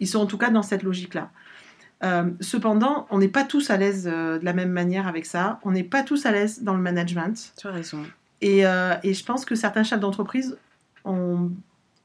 ils 0.00 0.06
sont 0.06 0.18
en 0.20 0.26
tout 0.26 0.38
cas 0.38 0.50
dans 0.50 0.62
cette 0.62 0.82
logique-là. 0.82 1.30
Cependant, 2.40 3.06
on 3.10 3.18
n'est 3.18 3.26
pas 3.28 3.42
tous 3.44 3.70
à 3.70 3.76
l'aise 3.76 4.04
de 4.04 4.38
la 4.44 4.52
même 4.52 4.70
manière 4.70 5.08
avec 5.08 5.26
ça. 5.26 5.58
On 5.64 5.72
n'est 5.72 5.82
pas 5.82 6.02
tous 6.02 6.26
à 6.26 6.30
l'aise 6.30 6.62
dans 6.62 6.74
le 6.74 6.80
management. 6.82 7.52
Tu 7.58 7.66
as 7.66 7.72
raison. 7.72 7.98
Et, 8.40 8.58
et 8.60 9.14
je 9.14 9.24
pense 9.24 9.44
que 9.44 9.54
certains 9.54 9.82
chefs 9.82 9.98
d'entreprise 10.00 10.56
ont, 11.04 11.50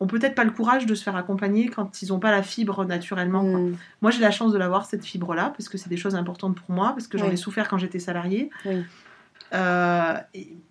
ont 0.03 0.07
peut-être 0.07 0.35
pas 0.35 0.43
le 0.43 0.51
courage 0.51 0.85
de 0.85 0.95
se 0.95 1.03
faire 1.03 1.15
accompagner 1.15 1.67
quand 1.69 2.01
ils 2.01 2.09
n'ont 2.09 2.19
pas 2.19 2.31
la 2.31 2.43
fibre 2.43 2.85
naturellement. 2.85 3.41
quoi. 3.41 3.59
Mm. 3.59 3.77
Moi, 4.01 4.11
j'ai 4.11 4.21
la 4.21 4.31
chance 4.31 4.51
de 4.51 4.57
l'avoir, 4.57 4.85
cette 4.85 5.03
fibre-là, 5.05 5.53
parce 5.57 5.69
que 5.69 5.77
c'est 5.77 5.89
des 5.89 5.97
choses 5.97 6.15
importantes 6.15 6.55
pour 6.55 6.71
moi, 6.75 6.89
parce 6.89 7.07
que 7.07 7.17
j'en 7.17 7.27
Oui. 7.27 7.33
ai 7.33 7.37
souffert 7.37 7.67
quand 7.69 7.77
j'étais 7.77 7.99
salariée. 7.99 8.49
Oui. 8.65 8.83
Euh, 9.53 10.13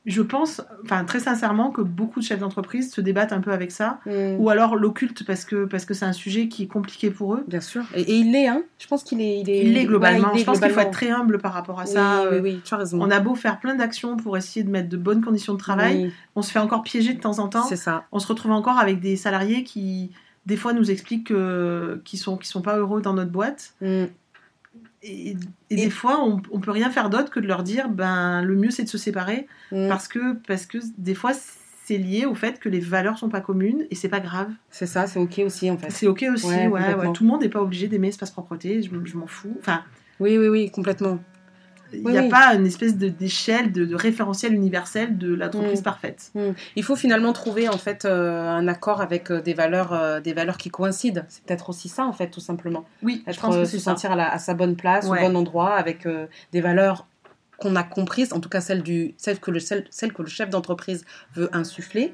je 0.04 0.22
pense, 0.22 0.60
enfin 0.84 1.04
très 1.04 1.20
sincèrement, 1.20 1.70
que 1.70 1.80
beaucoup 1.82 2.18
de 2.18 2.24
chefs 2.24 2.40
d'entreprise 2.40 2.92
se 2.92 3.00
débattent 3.00 3.32
un 3.32 3.40
peu 3.40 3.52
avec 3.52 3.70
ça, 3.70 4.00
Mm. 4.06 4.36
ou 4.40 4.50
alors 4.50 4.74
l'occulte 4.74 5.24
parce 5.24 5.44
que 5.44 5.64
parce 5.66 5.84
que 5.84 5.94
c'est 5.94 6.04
un 6.04 6.12
sujet 6.12 6.48
qui 6.48 6.64
est 6.64 6.66
compliqué 6.66 7.10
pour 7.10 7.34
eux. 7.34 7.44
Bien 7.46 7.60
sûr. 7.60 7.84
Et, 7.94 8.00
et 8.02 8.14
il 8.16 8.32
l'est, 8.32 8.48
hein. 8.48 8.62
Je 8.80 8.86
pense 8.88 9.04
qu'il 9.04 9.20
est, 9.20 9.40
il 9.40 9.48
est. 9.50 9.64
Il 9.64 9.74
l'est 9.74 9.84
globalement. 9.84 10.28
Ouais, 10.28 10.32
il 10.32 10.34
l'est 10.34 10.40
je 10.40 10.44
pense 10.46 10.58
qu'il 10.60 10.70
faut 10.70 10.80
être 10.80 10.90
très 10.90 11.10
humble 11.10 11.38
par 11.38 11.52
rapport 11.52 11.78
à 11.78 11.86
ça. 11.86 12.22
oui, 12.30 12.36
Euh, 12.36 12.40
oui, 12.42 12.60
tu 12.64 12.74
as 12.74 12.78
raison. 12.78 13.00
On 13.00 13.10
a 13.10 13.20
beau 13.20 13.34
faire 13.36 13.60
plein 13.60 13.76
d'actions 13.76 14.16
pour 14.16 14.36
essayer 14.36 14.64
de 14.64 14.70
mettre 14.70 14.88
de 14.88 14.96
bonnes 14.96 15.22
conditions 15.24 15.52
de 15.54 15.58
travail, 15.58 16.04
Oui, 16.06 16.12
on 16.34 16.42
se 16.42 16.50
fait 16.50 16.58
encore 16.58 16.82
piéger 16.82 17.12
de 17.12 17.20
temps 17.20 17.38
en 17.38 17.46
temps. 17.48 17.64
c'est 17.64 17.76
ça. 17.76 18.04
on 18.10 18.18
se 18.18 18.26
retrouve 18.26 18.50
encore 18.52 18.78
avec 18.78 18.98
des 19.00 19.14
salariés 19.16 19.62
qui, 19.62 20.10
des 20.46 20.56
fois, 20.56 20.72
nous 20.72 20.90
expliquent 20.90 21.28
que- 21.28 22.00
qu'ils 22.04 22.18
sont, 22.18 22.36
qu'ils 22.36 22.48
sont 22.48 22.62
pas 22.62 22.76
heureux 22.78 23.00
dans 23.00 23.14
notre 23.14 23.30
boîte. 23.30 23.74
Mm. 23.80 24.04
Et, 25.03 25.30
et 25.30 25.36
Et- 25.70 25.76
des 25.76 25.90
fois, 25.90 26.22
on, 26.24 26.40
on 26.50 26.61
peut 26.61 26.70
rien 26.70 26.90
faire 26.90 27.11
d'autre 27.11 27.30
que 27.30 27.40
de 27.40 27.46
leur 27.46 27.62
dire, 27.62 27.88
ben, 27.88 28.42
le 28.42 28.55
mieux 28.55 28.70
c'est 28.70 28.84
de 28.84 28.88
se 28.88 28.98
séparer, 28.98 29.46
Mm. 29.72 29.88
parce 29.88 30.07
que, 30.09 30.34
parce 30.46 30.66
que 30.66 30.78
des 30.98 31.14
fois, 31.14 31.32
c'est 31.84 31.98
lié 31.98 32.24
au 32.26 32.34
fait 32.34 32.61
que 32.61 32.68
les 32.68 32.78
valeurs 32.78 33.18
sont 33.18 33.28
pas 33.28 33.40
communes 33.40 33.84
et 33.90 33.94
c'est 33.96 34.09
pas 34.09 34.20
grave. 34.20 34.50
C'est 34.70 34.86
ça, 34.86 35.07
c'est 35.09 35.18
ok 35.18 35.40
aussi 35.44 35.70
en 35.70 35.76
fait. 35.78 35.90
C'est 35.90 36.07
ok 36.07 36.24
aussi. 36.32 36.46
Ouais, 36.46 36.68
Ouais. 36.68 37.12
Tout 37.12 37.24
le 37.24 37.30
monde 37.30 37.40
n'est 37.42 37.48
pas 37.48 37.61
obligé 37.61 37.88
d'aimer 37.88 38.09
espace 38.09 38.30
propreté. 38.30 38.82
Je, 38.82 38.90
je 39.05 39.16
m'en 39.16 39.26
fous. 39.26 39.57
Enfin, 39.59 39.82
Oui, 40.20 40.38
oui, 40.38 40.46
oui, 40.48 40.70
complètement. 40.70 41.18
Il 41.93 42.05
n'y 42.09 42.18
a 42.18 42.22
oui. 42.22 42.28
pas 42.28 42.55
une 42.55 42.66
espèce 42.66 42.97
de 42.97 43.09
d'échelle, 43.09 43.72
de, 43.72 43.84
de 43.84 43.95
référentiel 43.95 44.55
universel 44.55 45.18
de 45.18 45.34
l'entreprise 45.34 45.80
Mm. 45.80 45.84
parfaite. 45.84 46.30
Mm. 46.34 46.51
Il 46.76 46.82
faut 46.84 46.97
finalement 46.97 47.32
trouver 47.32 47.68
en 47.68 47.78
fait 47.78 48.05
euh, 48.05 48.49
un 48.49 48.66
accord 48.68 49.01
avec 49.01 49.30
euh, 49.30 49.40
des 49.40 49.55
valeurs, 49.55 49.93
euh, 49.93 50.20
des 50.20 50.32
valeurs 50.32 50.57
qui 50.57 50.70
coïncident. 50.70 51.22
C'est 51.28 51.43
peut-être 51.45 51.68
aussi 51.70 51.88
ça 51.88 52.05
en 52.05 52.12
fait, 52.12 52.28
tout 52.28 52.40
simplement. 52.40 52.84
Oui, 53.03 53.22
je 53.26 53.38
pense 53.38 53.55
que 53.57 53.64
se 53.64 53.78
sentir 53.78 54.12
à, 54.12 54.16
la- 54.16 54.32
à 54.32 54.38
sa 54.38 54.55
bonne 54.55 54.76
place, 54.76 55.07
Ouais. 55.07 55.24
au 55.24 55.28
bon 55.30 55.36
endroit, 55.36 55.74
avec 55.74 56.07
des 56.53 56.61
valeurs 56.61 57.07
qu'on 57.59 57.76
a 57.76 57.82
comprises, 57.82 58.32
en 58.32 58.40
tout 58.40 58.49
cas 58.49 58.61
celles, 58.61 58.82
du, 58.82 59.14
celles, 59.18 59.38
que, 59.38 59.51
le, 59.51 59.61
que 60.11 60.26
chef 60.26 60.51
d'entreprise 60.51 61.05
veut 61.34 61.49
insuffler, 61.53 62.12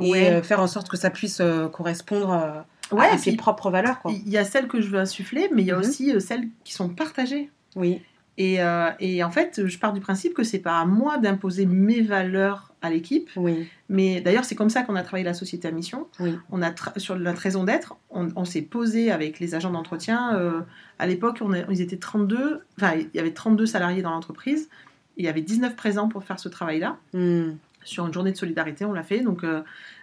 et 0.00 0.10
Ouais. 0.10 0.42
faire 0.42 0.60
en 0.60 0.66
sorte 0.66 0.88
que 0.88 0.96
ça 0.96 1.10
puisse 1.10 1.40
correspondre 1.72 2.64
Ouais, 2.90 3.06
à, 3.06 3.18
ses 3.18 3.30
puis, 3.32 3.36
propres 3.36 3.70
valeurs. 3.70 3.98
Il 4.08 4.28
y 4.30 4.38
a 4.38 4.44
celles 4.44 4.66
que 4.66 4.80
je 4.80 4.88
veux 4.88 4.98
insuffler, 4.98 5.50
mais 5.54 5.60
il 5.62 5.66
y 5.68 5.70
a 5.72 5.74
Mhm. 5.74 5.80
aussi 5.80 6.20
celles 6.20 6.48
qui 6.64 6.72
sont 6.72 6.88
partagées. 6.88 7.50
Oui, 7.76 8.00
Et, 8.40 8.62
euh, 8.62 8.90
et 9.00 9.24
en 9.24 9.30
fait, 9.30 9.66
je 9.66 9.78
pars 9.78 9.92
du 9.92 10.00
principe 10.00 10.32
que 10.32 10.44
c'est 10.44 10.60
pas 10.60 10.78
à 10.78 10.84
moi 10.86 11.18
d'imposer 11.18 11.66
mes 11.66 12.00
valeurs 12.02 12.72
à 12.82 12.88
l'équipe, 12.90 13.28
oui, 13.34 13.68
mais 13.88 14.20
d'ailleurs 14.20 14.44
c'est 14.44 14.54
comme 14.54 14.70
ça 14.70 14.82
qu'on 14.84 14.94
a 14.94 15.02
travaillé 15.02 15.24
la 15.24 15.34
société 15.34 15.66
à 15.66 15.72
mission. 15.72 16.06
oui. 16.20 16.38
On 16.52 16.62
a 16.62 16.70
sur 16.96 17.16
notre 17.18 17.40
raison 17.40 17.64
d'être, 17.64 17.96
on, 18.10 18.28
on 18.36 18.44
s'est 18.44 18.62
posé 18.62 19.10
avec 19.10 19.40
les 19.40 19.56
agents 19.56 19.72
d'entretien. 19.72 20.36
euh, 20.36 20.60
à 21.00 21.06
l'époque, 21.08 21.38
on 21.40 21.52
ils 21.68 21.80
étaient 21.80 21.96
32, 21.96 22.60
enfin 22.78 22.92
il 22.94 23.08
y 23.12 23.18
avait 23.18 23.32
32 23.32 23.66
salariés 23.66 24.02
dans 24.02 24.10
l'entreprise. 24.10 24.68
Il 25.16 25.24
y 25.24 25.28
avait 25.28 25.40
19 25.42 25.74
présents 25.74 26.06
pour 26.08 26.22
faire 26.22 26.38
ce 26.38 26.48
travail-là. 26.48 26.96
Mm. 27.14 27.54
Sur 27.82 28.06
une 28.06 28.12
journée 28.12 28.30
de 28.30 28.36
solidarité, 28.36 28.84
on 28.84 28.92
l'a 28.92 29.02
fait. 29.02 29.20
Donc, 29.20 29.42
euh, 29.42 29.62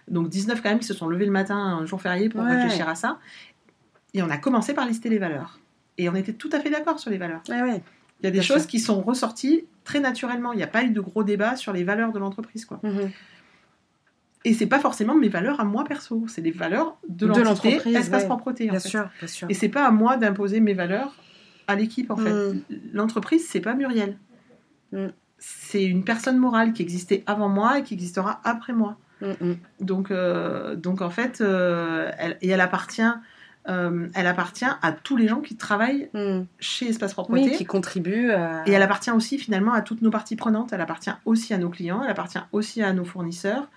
donc 0.10 0.28
19 0.28 0.62
quand 0.62 0.70
même 0.70 0.80
qui 0.80 0.88
se 0.88 0.94
sont 0.94 1.08
levés 1.08 1.26
le 1.26 1.32
matin, 1.32 1.56
un 1.56 1.86
jour 1.86 2.02
férié, 2.02 2.28
pour 2.28 2.42
Ouais. 2.42 2.54
réfléchir 2.62 2.90
à 2.90 2.96
ça. 2.96 3.20
Et 4.14 4.22
on 4.22 4.30
a 4.30 4.38
commencé 4.38 4.74
par 4.74 4.86
lister 4.86 5.08
les 5.08 5.20
valeurs. 5.20 5.60
Et 5.98 6.10
on 6.10 6.16
était 6.16 6.34
tout 6.34 6.50
à 6.52 6.60
fait 6.60 6.70
d'accord 6.70 7.00
sur 7.00 7.10
les 7.12 7.18
valeurs. 7.18 7.42
Ouais, 7.48 7.62
ouais. 7.62 7.82
Il 8.22 8.26
y 8.26 8.28
a 8.28 8.32
des 8.32 8.40
Bien 8.40 8.42
choses 8.42 8.62
sûr. 8.62 8.68
qui 8.70 8.80
sont 8.80 9.02
ressorties 9.02 9.66
très 9.84 10.00
naturellement. 10.00 10.54
Il 10.54 10.58
n'y 10.58 10.64
a 10.64 10.68
pas 10.68 10.84
eu 10.84 10.90
de 10.90 11.02
gros 11.02 11.24
débat 11.24 11.56
sur 11.56 11.74
les 11.74 11.84
valeurs 11.84 12.12
de 12.12 12.20
l'entreprise. 12.20 12.66
quoi. 12.66 12.80
Mhm. 12.84 13.12
Et 14.46 14.54
c'est 14.54 14.68
pas 14.68 14.80
forcément 14.80 15.16
mes 15.16 15.28
valeurs 15.30 15.60
à 15.60 15.64
moi 15.64 15.84
perso, 15.86 16.26
c'est 16.28 16.42
les 16.42 16.52
valeurs 16.52 16.98
de 17.10 17.28
De 17.28 17.42
l'entreprise, 17.42 17.96
espace 17.96 18.22
ouais. 18.24 18.28
propreté. 18.28 18.68
en 18.70 18.72
Bien 18.72 18.80
fait. 18.80 18.90
sûr, 18.90 19.10
bien 19.20 19.28
sûr. 19.28 19.48
Et 19.50 19.54
c'est 19.56 19.70
pas 19.70 19.86
à 19.88 19.92
moi 19.92 20.18
d'imposer 20.18 20.60
mes 20.60 20.74
valeurs 20.76 21.16
à 21.68 21.76
l'équipe 21.76 22.12
en 22.12 22.16
fait. 22.16 22.32
Mm. 22.32 22.62
L'entreprise, 22.94 23.48
c'est 23.48 23.60
pas 23.60 23.74
Muriel. 23.74 24.18
Mm. 24.92 25.08
C'est 25.40 25.84
une 25.84 26.04
personne 26.04 26.38
morale 26.38 26.74
qui 26.74 26.84
existait 26.84 27.24
avant 27.26 27.50
moi 27.50 27.80
et 27.80 27.84
qui 27.84 27.96
existera 27.96 28.40
après 28.44 28.74
moi. 28.74 28.98
Mm, 29.22 29.32
mm. 29.42 29.56
Donc, 29.82 30.12
euh, 30.12 30.76
donc 30.76 31.02
en 31.02 31.10
fait, 31.10 31.42
euh, 31.42 32.12
elle, 32.20 32.38
et 32.42 32.50
elle 32.50 32.62
appartient, 32.62 33.02
euh, 33.68 34.08
elle 34.14 34.28
appartient 34.28 34.66
à 34.82 34.92
tous 34.92 35.18
les 35.18 35.28
gens 35.28 35.42
qui 35.42 35.56
travaillent 35.56 36.10
Mm. 36.14 36.44
chez 36.60 36.90
Espace 36.90 37.14
Propreté. 37.14 37.50
Oui, 37.50 37.58
qui 37.58 37.66
contribue 37.66 38.32
à... 38.32 38.64
Et 38.68 38.72
elle 38.72 38.82
appartient 38.84 39.12
aussi 39.12 39.38
finalement 39.40 39.74
à 39.74 39.82
toutes 39.82 40.02
nos 40.02 40.12
parties 40.12 40.36
prenantes. 40.36 40.72
Elle 40.74 40.82
appartient 40.82 41.12
aussi 41.26 41.54
à 41.54 41.58
nos 41.58 41.70
clients, 41.70 42.02
elle 42.04 42.12
appartient 42.12 42.40
aussi 42.52 42.84
à 42.84 42.94
nos 42.94 43.06
fournisseurs, 43.06 43.70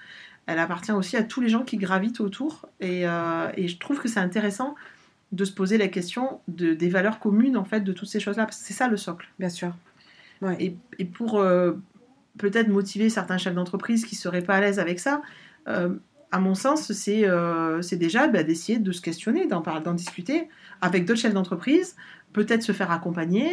elle 0.47 0.59
appartient 0.59 0.93
aussi 0.93 1.17
à 1.17 1.23
tous 1.23 1.41
les 1.41 1.49
gens 1.49 1.63
qui 1.63 1.77
gravitent 1.77 2.21
autour. 2.21 2.69
Et, 2.81 3.07
euh, 3.07 3.49
et 3.57 3.69
je 3.69 3.79
trouve 3.79 4.01
que 4.01 4.09
c'est 4.09 4.21
intéressant 4.21 4.75
de 5.33 5.45
se 5.45 5.53
poser 5.53 5.77
la 5.79 5.89
question 5.89 6.41
de, 6.49 6.73
des 6.75 6.89
valeurs 6.89 7.19
communes 7.19 7.57
en 7.57 7.65
fait 7.65 7.81
de 7.81 7.93
toutes 7.93 8.09
ces 8.09 8.21
choses-là. 8.21 8.45
Parce 8.45 8.59
que 8.59 8.65
c'est 8.65 8.75
ça 8.75 8.89
le 8.89 8.97
socle. 8.97 9.29
Bien 9.39 9.51
sûr. 9.51 9.75
Ouais. 10.41 10.57
Et, 10.61 10.77
et 10.99 11.05
pour 11.05 11.39
euh, 11.39 11.73
peut-être 12.39 12.69
motiver 12.69 13.11
certains 13.11 13.39
chefs 13.39 13.55
d'entreprise 13.55 14.05
qui 14.07 14.15
seraient 14.15 14.43
pas 14.43 14.57
à 14.57 14.61
l'aise 14.61 14.79
avec 14.79 15.01
ça, 15.01 15.21
euh, 15.67 15.91
à 16.31 16.39
mon 16.41 16.55
sens, 16.55 16.93
c'est 16.93 17.27
euh, 17.27 17.81
déjà 17.93 18.29
bah, 18.29 18.43
d'essayer 18.43 18.79
de 18.79 18.93
se 18.93 19.01
questionner, 19.01 19.47
d'en 19.47 19.95
discuter 19.95 20.49
avec 20.81 21.05
d'autres 21.05 21.21
chefs 21.21 21.35
d'entreprise, 21.35 21.97
peut-être 22.33 22.63
se 22.63 22.73
faire 22.73 22.91
accompagner, 22.91 23.49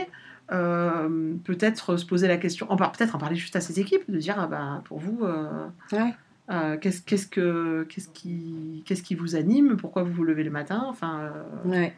euh, 0.51 1.33
peut-être 1.43 1.97
se 1.97 2.05
poser 2.05 2.27
la 2.27 2.37
question, 2.37 2.67
peut-être 2.91 3.15
en 3.15 3.17
parler 3.19 3.35
juste 3.35 3.55
à 3.55 3.61
ses 3.61 3.79
équipes, 3.79 4.09
de 4.09 4.17
dire 4.17 4.35
ah 4.37 4.47
bah, 4.47 4.81
pour 4.85 4.99
vous, 4.99 5.23
euh, 5.23 5.67
Ouais. 5.91 6.13
euh, 6.51 6.77
qu'est-ce 6.77 7.01
qu'est-ce 7.01 7.27
que 7.27 7.83
qu'est-ce 7.89 8.09
qui 8.09 8.83
qu'est-ce 8.85 9.01
qui 9.03 9.15
vous 9.15 9.35
anime, 9.35 9.77
pourquoi 9.77 10.03
vous 10.03 10.13
vous 10.13 10.23
levez 10.23 10.43
le 10.43 10.51
matin, 10.51 10.83
enfin. 10.87 11.19
euh, 11.21 11.69
Ouais. 11.69 11.93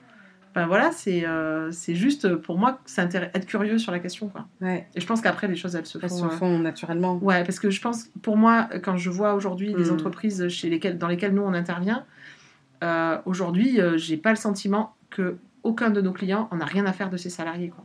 Enfin 0.57 0.65
voilà, 0.65 0.91
c'est 0.91 1.23
euh, 1.23 1.71
juste 1.89 2.35
pour 2.35 2.57
moi 2.57 2.79
être 2.97 3.45
curieux 3.45 3.77
sur 3.77 3.91
la 3.91 3.99
question 3.99 4.27
quoi. 4.27 4.47
Ouais. 4.59 4.87
Et 4.95 4.99
je 4.99 5.05
pense 5.05 5.21
qu'après 5.21 5.47
les 5.47 5.55
choses 5.55 5.75
elles 5.75 5.85
se 5.85 5.99
Elles 6.01 6.09
font. 6.09 6.15
se 6.17 6.25
euh, 6.25 6.29
font 6.29 6.57
naturellement. 6.57 7.17
Ouais, 7.21 7.43
parce 7.43 7.59
que 7.59 7.69
je 7.69 7.79
pense, 7.79 8.09
pour 8.23 8.37
moi, 8.37 8.67
quand 8.81 8.97
je 8.97 9.11
vois 9.11 9.35
aujourd'hui 9.35 9.75
les 9.77 9.91
Mm. 9.91 9.93
entreprises 9.93 10.47
chez 10.49 10.67
lesquelles, 10.69 10.97
dans 10.97 11.07
lesquelles 11.07 11.35
nous 11.35 11.43
on 11.43 11.53
intervient, 11.53 12.05
euh, 12.83 13.19
aujourd'hui, 13.25 13.79
euh, 13.79 13.97
j'ai 13.97 14.17
pas 14.17 14.31
le 14.31 14.35
sentiment 14.35 14.95
que 15.11 15.37
aucun 15.61 15.91
de 15.91 16.01
nos 16.01 16.11
clients 16.11 16.47
en 16.49 16.59
a 16.59 16.65
rien 16.65 16.87
à 16.87 16.91
faire 16.93 17.11
de 17.11 17.17
ses 17.17 17.29
salariés. 17.29 17.69
Quoi. 17.69 17.83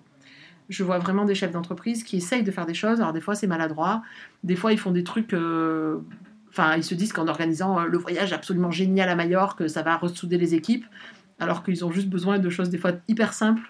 Je 0.70 0.82
vois 0.82 0.98
vraiment 0.98 1.26
des 1.26 1.34
chefs 1.34 1.50
d'entreprise 1.52 2.04
qui 2.04 2.16
essayent 2.16 2.42
de 2.44 2.50
faire 2.50 2.64
des 2.64 2.72
choses. 2.74 3.00
Alors 3.02 3.12
des 3.12 3.20
fois 3.20 3.34
c'est 3.34 3.46
maladroit, 3.46 4.02
des 4.44 4.56
fois 4.56 4.72
ils 4.72 4.78
font 4.78 4.92
des 4.92 5.04
trucs. 5.04 5.34
euh, 5.34 5.98
Enfin, 6.54 6.76
ils 6.76 6.84
se 6.84 6.94
disent 6.94 7.14
qu'en 7.14 7.28
organisant 7.28 7.80
euh, 7.80 7.86
le 7.86 7.96
voyage 7.96 8.34
absolument 8.34 8.70
génial 8.70 9.08
à 9.08 9.14
Majorque, 9.16 9.70
ça 9.70 9.80
va 9.82 9.96
ressouder 9.96 10.36
les 10.36 10.54
équipes, 10.54 10.84
alors 11.40 11.62
qu'ils 11.64 11.84
ont 11.84 11.90
juste 11.92 12.08
besoin 12.08 12.38
de 12.38 12.50
choses 12.50 12.70
des 12.70 12.78
fois 12.78 12.92
hyper 13.08 13.32
simples. 13.32 13.62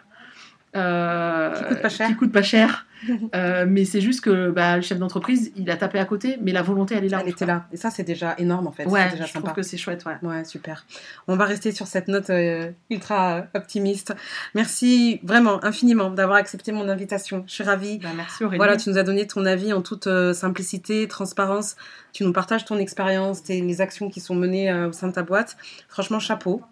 euh, 0.76 1.52
Qui 1.54 1.64
coûtent 1.64 1.82
pas 1.82 1.88
cher. 1.88 2.08
qui 2.08 2.14
coûtent 2.16 2.32
pas 2.32 2.42
cher. 2.42 2.86
Euh, 3.34 3.64
mais 3.68 3.84
c'est 3.84 4.00
juste 4.00 4.20
que 4.20 4.50
bah, 4.52 4.76
le 4.76 4.82
chef 4.82 4.96
d'entreprise, 4.96 5.50
il 5.56 5.68
a 5.72 5.76
tapé 5.76 5.98
à 5.98 6.04
côté, 6.04 6.38
mais 6.40 6.52
la 6.52 6.62
volonté, 6.62 6.94
elle 6.94 7.04
est 7.04 7.08
là. 7.08 7.18
Elle 7.22 7.30
était 7.30 7.46
là. 7.46 7.66
Et 7.72 7.76
ça, 7.76 7.90
c'est 7.90 8.04
déjà 8.04 8.36
énorme 8.38 8.68
en 8.68 8.70
fait. 8.70 8.86
Ouais, 8.86 9.10
déjà 9.10 9.24
je 9.24 9.32
sympa. 9.32 9.46
trouve 9.48 9.56
que 9.56 9.62
c'est 9.62 9.76
chouette, 9.76 10.04
ouais. 10.06 10.14
Ouais, 10.22 10.44
super. 10.44 10.86
On 11.26 11.34
va 11.34 11.44
rester 11.46 11.72
sur 11.72 11.88
cette 11.88 12.06
note 12.06 12.30
euh, 12.30 12.70
ultra 12.90 13.46
optimiste. 13.54 14.14
Merci 14.54 15.18
vraiment 15.24 15.64
infiniment 15.64 16.10
d'avoir 16.10 16.38
accepté 16.38 16.70
mon 16.70 16.88
invitation. 16.88 17.42
Je 17.48 17.52
suis 17.54 17.64
ravie. 17.64 17.98
Bah, 17.98 18.10
merci 18.16 18.44
Aurélie. 18.44 18.58
Voilà, 18.58 18.76
tu 18.76 18.88
nous 18.88 18.98
as 18.98 19.02
donné 19.02 19.26
ton 19.26 19.46
avis 19.46 19.72
en 19.72 19.82
toute 19.82 20.06
euh, 20.06 20.32
simplicité, 20.32 21.08
transparence. 21.08 21.74
Tu 22.12 22.22
nous 22.22 22.32
partages 22.32 22.64
ton 22.64 22.78
expérience, 22.78 23.42
tes, 23.42 23.60
les 23.62 23.80
actions 23.80 24.10
qui 24.10 24.20
sont 24.20 24.36
menées 24.36 24.72
au 24.72 24.92
sein 24.92 25.08
de 25.08 25.12
ta 25.12 25.24
boîte. 25.24 25.56
Franchement, 25.88 26.20
chapeau. 26.20 26.62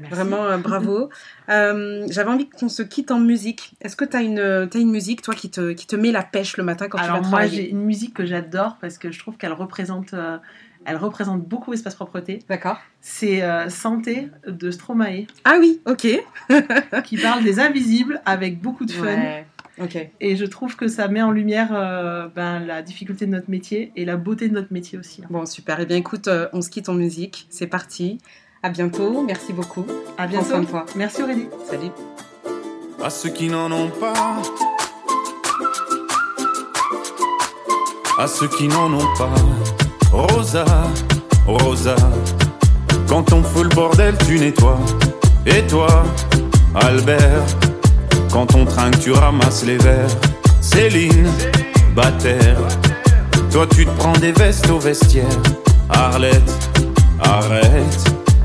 Bah. 0.00 0.08
Vraiment, 0.10 0.44
euh, 0.46 0.58
bravo. 0.58 1.08
Euh, 1.48 2.06
J'avais 2.08 2.30
envie 2.30 2.48
qu'on 2.48 2.68
se 2.68 2.82
quitte 2.82 3.10
en 3.10 3.18
musique. 3.18 3.74
Est-ce 3.80 3.96
que 3.96 4.04
tu 4.04 4.16
as 4.16 4.22
une, 4.22 4.68
t'as 4.70 4.78
une 4.78 4.90
musique, 4.90 5.20
toi, 5.22 5.34
qui 5.34 5.50
te, 5.50 5.72
qui 5.72 5.86
te 5.86 5.96
met 5.96 6.12
la 6.12 6.22
pêche 6.22 6.56
le 6.56 6.62
matin 6.64 6.88
quand 6.88 6.98
tu 6.98 7.04
Alors 7.04 7.16
vas 7.16 7.22
moi, 7.22 7.30
travailler 7.30 7.56
j'ai 7.64 7.70
une 7.70 7.82
musique 7.82 8.14
que 8.14 8.24
j'adore 8.24 8.78
parce 8.80 8.96
que 8.96 9.10
je 9.10 9.18
trouve 9.18 9.36
qu'elle 9.36 9.52
représente, 9.52 10.14
euh, 10.14 10.38
elle 10.84 10.96
représente 10.96 11.42
beaucoup 11.42 11.72
Espace 11.74 11.94
Propreté. 11.96 12.38
D'accord. 12.48 12.78
C'est 13.00 13.42
euh, 13.42 13.68
Santé 13.68 14.28
de 14.46 14.70
Stromae 14.70 15.26
Ah 15.44 15.56
oui, 15.60 15.80
ok. 15.84 16.06
qui 17.04 17.16
parle 17.18 17.42
des 17.42 17.60
invisibles 17.60 18.22
avec 18.24 18.60
beaucoup 18.60 18.84
de 18.84 18.92
fun. 18.92 19.04
Ouais. 19.06 19.46
Ok. 19.80 19.96
Et 20.20 20.36
je 20.36 20.44
trouve 20.44 20.76
que 20.76 20.86
ça 20.86 21.08
met 21.08 21.22
en 21.22 21.30
lumière 21.32 21.70
euh, 21.72 22.28
ben, 22.28 22.60
la 22.60 22.82
difficulté 22.82 23.26
de 23.26 23.30
notre 23.32 23.50
métier 23.50 23.90
et 23.96 24.04
la 24.04 24.16
beauté 24.16 24.48
de 24.48 24.54
notre 24.54 24.72
métier 24.72 24.98
aussi. 24.98 25.22
hein. 25.22 25.28
Bon, 25.30 25.44
super. 25.46 25.80
Eh 25.80 25.86
bien, 25.86 25.96
écoute, 25.96 26.28
euh, 26.28 26.46
on 26.52 26.62
se 26.62 26.70
quitte 26.70 26.88
en 26.88 26.94
musique. 26.94 27.46
C'est 27.50 27.66
parti. 27.66 28.18
À 28.62 28.68
bientôt. 28.68 29.22
Merci 29.26 29.52
beaucoup. 29.52 29.84
À 30.18 30.26
Prends 30.26 30.42
soin 30.42 30.58
bientôt. 30.60 30.64
de 30.66 30.70
toi. 30.70 30.86
Merci 30.96 31.22
Aurélie. 31.22 31.48
Salut. 31.68 31.90
à 33.02 33.10
ceux 33.10 33.30
qui 33.30 33.48
n'en 33.48 33.70
ont 33.72 33.88
pas. 33.88 34.12
À 38.18 38.26
ceux 38.26 38.48
qui 38.48 38.68
n'en 38.68 38.92
ont 38.92 39.08
pas. 39.18 39.34
Rosa, 40.12 40.64
Rosa, 41.46 41.96
quand 43.08 43.32
on 43.32 43.42
fout 43.42 43.64
le 43.64 43.74
bordel, 43.74 44.14
tu 44.26 44.38
nettoies. 44.38 44.78
Et 45.46 45.66
toi, 45.66 46.04
Albert, 46.74 47.42
quand 48.30 48.54
on 48.54 48.64
trinque, 48.64 49.00
tu 49.00 49.10
ramasses 49.12 49.64
les 49.64 49.78
verres. 49.78 50.06
Céline, 50.60 51.28
Bataire, 51.96 52.60
toi 53.50 53.66
tu 53.74 53.86
te 53.86 53.90
prends 53.96 54.12
des 54.12 54.32
vestes 54.32 54.70
au 54.70 54.78
vestiaire. 54.78 55.26
Arlette, 55.88 56.70
arrête. 57.20 58.11